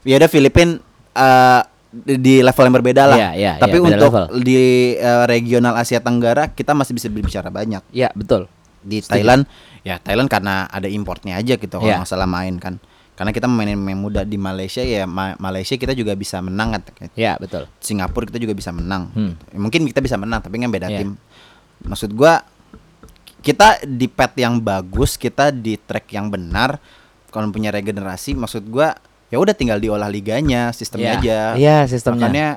[0.02, 0.78] Ya udah Filipina
[1.10, 3.16] eh, di di level yang berbeda lah.
[3.16, 4.24] Iya, iya, Tapi beda untuk level.
[4.40, 4.58] di
[4.94, 7.82] eh, regional Asia Tenggara kita masih bisa berbicara banyak.
[7.90, 8.46] Ya betul.
[8.78, 9.48] Di Thailand
[9.80, 11.98] ya Thailand karena ada importnya aja gitu kalau Iya.
[11.98, 12.78] nggak salah main kan.
[13.14, 16.82] Karena kita mainin main muda di Malaysia ya Ma- Malaysia kita juga bisa menang kan.
[17.14, 17.66] Ya betul.
[17.78, 19.10] Singapura kita juga bisa menang.
[19.10, 19.34] Hmm.
[19.52, 20.98] Mungkin kita bisa menang tapi kan beda Iya.
[21.00, 21.14] tim.
[21.80, 22.42] Maksud gua
[23.44, 26.80] kita di pet yang bagus, kita di track yang benar.
[27.28, 28.96] Kalau punya regenerasi maksud gua
[29.28, 31.20] ya udah tinggal diolah liganya, sistemnya Ya.
[31.20, 31.38] aja.
[31.54, 32.24] Iya sistemnya.
[32.24, 32.48] Makanya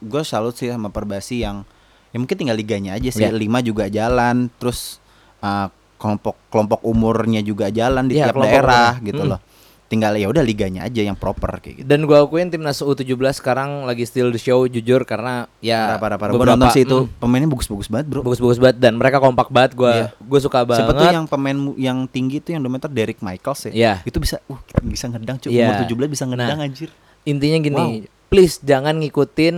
[0.00, 1.62] gue salut sih sama Perbasi yang
[2.08, 3.20] ya mungkin tinggal liganya aja sih.
[3.20, 3.30] Iya.
[3.30, 4.98] Lima juga jalan, terus
[5.38, 9.04] uh, kelompok kelompok umurnya juga jalan di Iya, tiap daerah umur.
[9.04, 9.30] gitu Hmm.
[9.34, 9.40] loh.
[9.88, 11.86] Tinggal ya udah liganya aja yang proper kayak gitu.
[11.88, 16.18] Dan gua akuin timnas U17 sekarang lagi still the show jujur karena ya Parah, parah,
[16.18, 16.30] parah.
[16.30, 18.20] Gue beberapa- nonton sih itu mm, pemainnya bagus-bagus banget bro.
[18.20, 20.06] bagus-bagus banget dan mereka kompak banget gua Iya.
[20.14, 20.84] gue suka banget.
[20.84, 23.72] Siapa tuh yang pemain yang tinggi tuh yang dometer Derek Michaels ya?
[23.72, 23.94] Iya.
[24.04, 25.50] Itu bisa, uh bisa ngedang cuy.
[25.50, 25.72] Iya.
[25.88, 26.92] Umur 17 bisa ngedang Nah, anjir.
[27.24, 27.84] Intinya gini,
[28.26, 29.56] please jangan ngikutin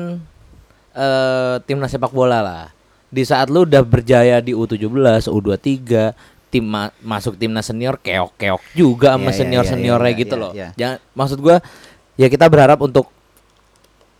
[0.92, 2.64] eh timnas sepak bola lah.
[3.06, 4.86] Di saat lu udah berjaya di U17,
[5.26, 6.14] U23,
[6.50, 10.42] tim ma- masuk timnas senior keok-keok juga sama Iya, iya, senior-seniornya iya, iya, gitu iya,
[10.42, 10.52] loh.
[10.52, 10.68] iya.
[10.74, 11.56] Jangan maksud gua
[12.14, 13.06] ya kita berharap untuk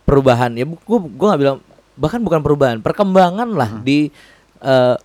[0.03, 0.51] perubahan.
[0.53, 1.57] Ya gua gua nggak bilang
[1.93, 3.83] bahkan bukan perubahan, perkembangan lah Hmm.
[3.83, 4.09] di
[4.59, 4.95] eh,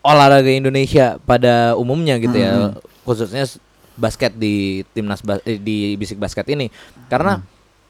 [0.00, 2.50] olahraga Indonesia pada umumnya gitu ya.
[2.70, 2.72] Hmm.
[3.02, 3.58] Khususnya s-
[3.94, 4.54] basket di
[4.90, 6.68] timnas bas- eh, di bisik basket ini.
[7.06, 7.46] Karena Hmm.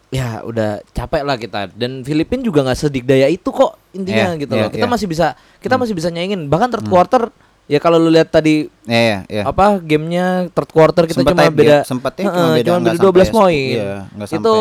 [0.09, 4.53] ya udah capek lah kita dan Filipina juga nggak sedikdaya itu kok intinya Iya, gitu
[4.53, 4.93] iya, loh kita iya.
[4.93, 5.27] masih bisa
[5.59, 7.35] kita masih bisa nyaingin bahkan third quarter
[7.67, 9.43] ya kalau lu lihat tadi Iya, iya, iya.
[9.45, 13.05] apa gamenya third quarter kita Sempet cuma beda tight Heeh, cuma beda, cuma nggak beda
[13.05, 14.57] 12 sampai poin iya, itu sampai.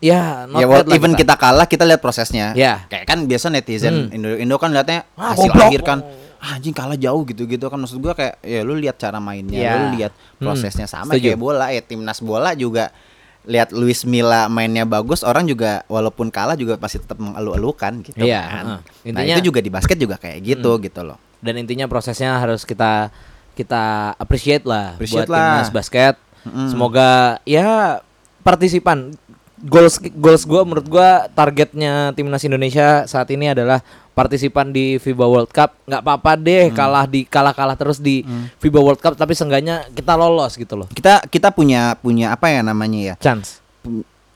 [0.00, 1.34] ya not ya bad well, lah even kita.
[1.34, 2.46] kalah kita lihat prosesnya.
[2.54, 2.86] Ya.
[2.86, 4.14] Kayak kan biasa netizen Hmm.
[4.14, 5.68] Indo, Indo kan liatnya Ah, hasil goblok.
[5.68, 5.98] akhir kan.
[6.38, 9.74] "Ah, anjing kalah jauh gitu-gitu kan maksud gua kayak ya lu lihat cara mainnya, Ya.
[9.76, 11.24] lu lihat Hmm, prosesnya sama setuju.
[11.26, 12.94] kayak bola ya timnas bola juga
[13.42, 18.40] lihat Luis Milla mainnya bagus orang juga walaupun kalah juga pasti tetap mengeluh-elukan gitu Iya,
[18.44, 18.64] kan.
[18.64, 21.18] Nah, Intinya- itu juga di basket juga kayak gitu gitu loh.
[21.38, 23.10] Dan intinya prosesnya harus kita
[23.54, 25.46] kita appreciate lah Appreciate buat lah.
[25.58, 26.14] timnas basket.
[26.46, 26.70] Mm-mm.
[26.70, 27.98] semoga ya
[28.46, 29.14] partisipan.
[29.58, 33.82] Goals goals gua menurut gua targetnya timnas Indonesia saat ini adalah
[34.14, 35.74] partisipan di FIBA World Cup.
[35.82, 38.22] Nggak apa-apa deh kalah di kalah kalah terus di
[38.62, 40.86] FIBA World Cup tapi seenggaknya kita lolos gitu loh.
[40.94, 43.14] Kita kita punya punya apa ya namanya ya?
[43.18, 43.58] chance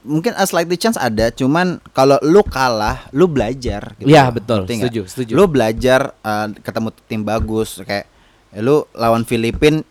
[0.03, 3.95] Mungkin a slightly chance ada, cuman kalau lu kalah, lu belajar.
[3.97, 4.35] gitu Iya, loh.
[4.35, 4.61] betul.
[4.65, 4.75] Ngerti?
[4.81, 5.33] Setuju, setuju.
[5.33, 8.11] Lu belajar uh, ketemu tim bagus, kayak
[8.51, 9.87] ya lu lawan Filipin,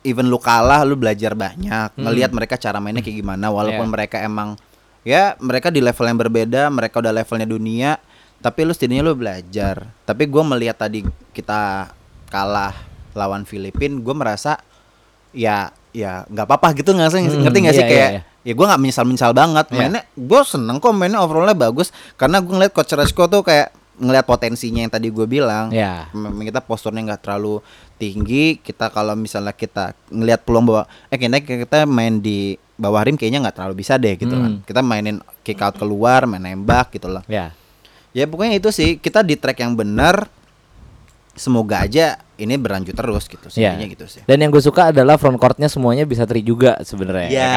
[0.00, 2.02] even lu kalah, lu belajar banyak, Hmm.
[2.02, 3.48] ngelihat mereka cara mainnya kayak gimana.
[3.48, 3.92] Walaupun Iya.
[3.92, 4.56] mereka emang
[5.00, 8.00] ya mereka di level yang berbeda, mereka udah levelnya dunia,
[8.38, 9.92] tapi lu setidaknya lu belajar.
[10.02, 11.92] Tapi gua melihat tadi kita
[12.26, 12.72] kalah
[13.12, 14.56] lawan Filipin, gue merasa
[15.30, 18.52] ya ya nggak apa-apa gitu nggak sih Hmm, ngerti nggak sih iya, kayak iya, ya
[18.56, 19.66] gue nggak menyesal menyesal banget.
[19.70, 19.76] Iya.
[19.76, 21.92] mainnya gue seneng kok mainnya overallnya bagus.
[22.16, 25.68] Karena gue ngeliat coach Resko tuh kayak ngeliat potensinya yang tadi gue bilang.
[25.70, 27.60] Ya memang kita posturnya nggak terlalu
[28.00, 28.56] tinggi.
[28.60, 33.44] Kita kalau misalnya kita ngelihat peluang bahwa eh kayaknya kita main di bawah rim kayaknya
[33.44, 34.56] nggak terlalu bisa deh gitu kan.
[34.56, 34.64] Hmm.
[34.64, 37.20] kita mainin kick out keluar main nembak gitu loh.
[37.28, 37.52] Ya
[38.16, 38.96] ya pokoknya itu sih.
[38.96, 40.39] Kita di track yang benar
[41.40, 43.72] semoga aja ini berlanjut terus gitu Ya.
[43.72, 47.28] sebenarnya gitu sih Dan yang gue suka adalah front courtnya semuanya bisa tri juga sebenarnya.
[47.28, 47.48] Ya,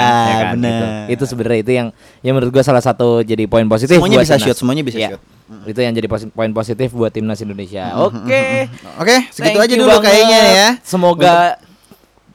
[0.51, 1.07] bener.
[1.07, 1.87] Itu, itu sebenarnya itu yang
[2.19, 3.99] yang menurut gue salah satu jadi poin positif.
[3.99, 4.45] Semuanya buat bisa timnas.
[4.45, 5.09] shoot, semuanya bisa Iya.
[5.11, 5.21] shoot.
[5.67, 7.91] Itu yang jadi poin positif buat timnas Indonesia.
[8.01, 8.71] Oke.
[8.97, 10.03] oke segitu Thank aja dulu banget.
[10.05, 11.35] kayaknya ya Semoga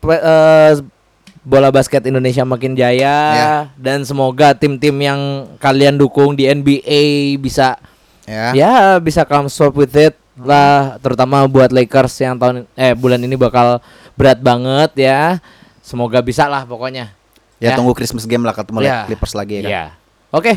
[0.05, 0.73] eh,
[1.43, 3.53] bola basket Indonesia makin jaya Ya.
[3.75, 5.21] dan semoga tim-tim yang
[5.57, 7.01] kalian dukung di NBA
[7.39, 7.81] bisa
[8.25, 13.19] ya ya bisa come swap with it lah terutama buat Lakers yang tahun eh bulan
[13.19, 13.83] ini bakal
[14.15, 15.43] berat banget ya
[15.81, 17.15] semoga bisa lah pokoknya
[17.59, 19.03] Ya, tunggu Christmas game lah ketemu Ya.
[19.05, 19.71] Clippers lagi ya kan.
[19.71, 19.85] ya
[20.31, 20.53] oke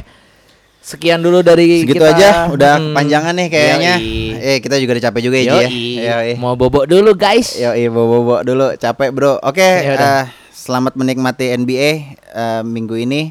[0.79, 2.09] sekian dulu dari Segitu kita.
[2.11, 2.93] aja udah Hmm.
[2.93, 3.93] kepanjangan nih kayaknya.
[3.95, 4.33] Yoi.
[4.35, 5.61] Eh kita juga udah capek juga ya, Ji, ya.
[5.61, 5.73] Yoi.
[5.99, 6.31] Yoi.
[6.35, 9.37] mau bobok dulu guys Yoi, bobo-bobo dulu capek, Bro.
[9.39, 10.09] Oke, Ya udah.
[10.19, 11.91] eh, selamat menikmati NBA
[12.27, 13.29] eh, minggu ini.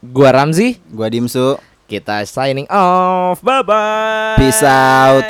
[0.00, 1.56] gua Ramzi Gua Dimsu.
[1.88, 3.40] Kita signing off.
[3.40, 4.36] Bye bye.
[4.36, 5.24] Peace out.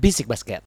[0.00, 0.58] Bisik basket.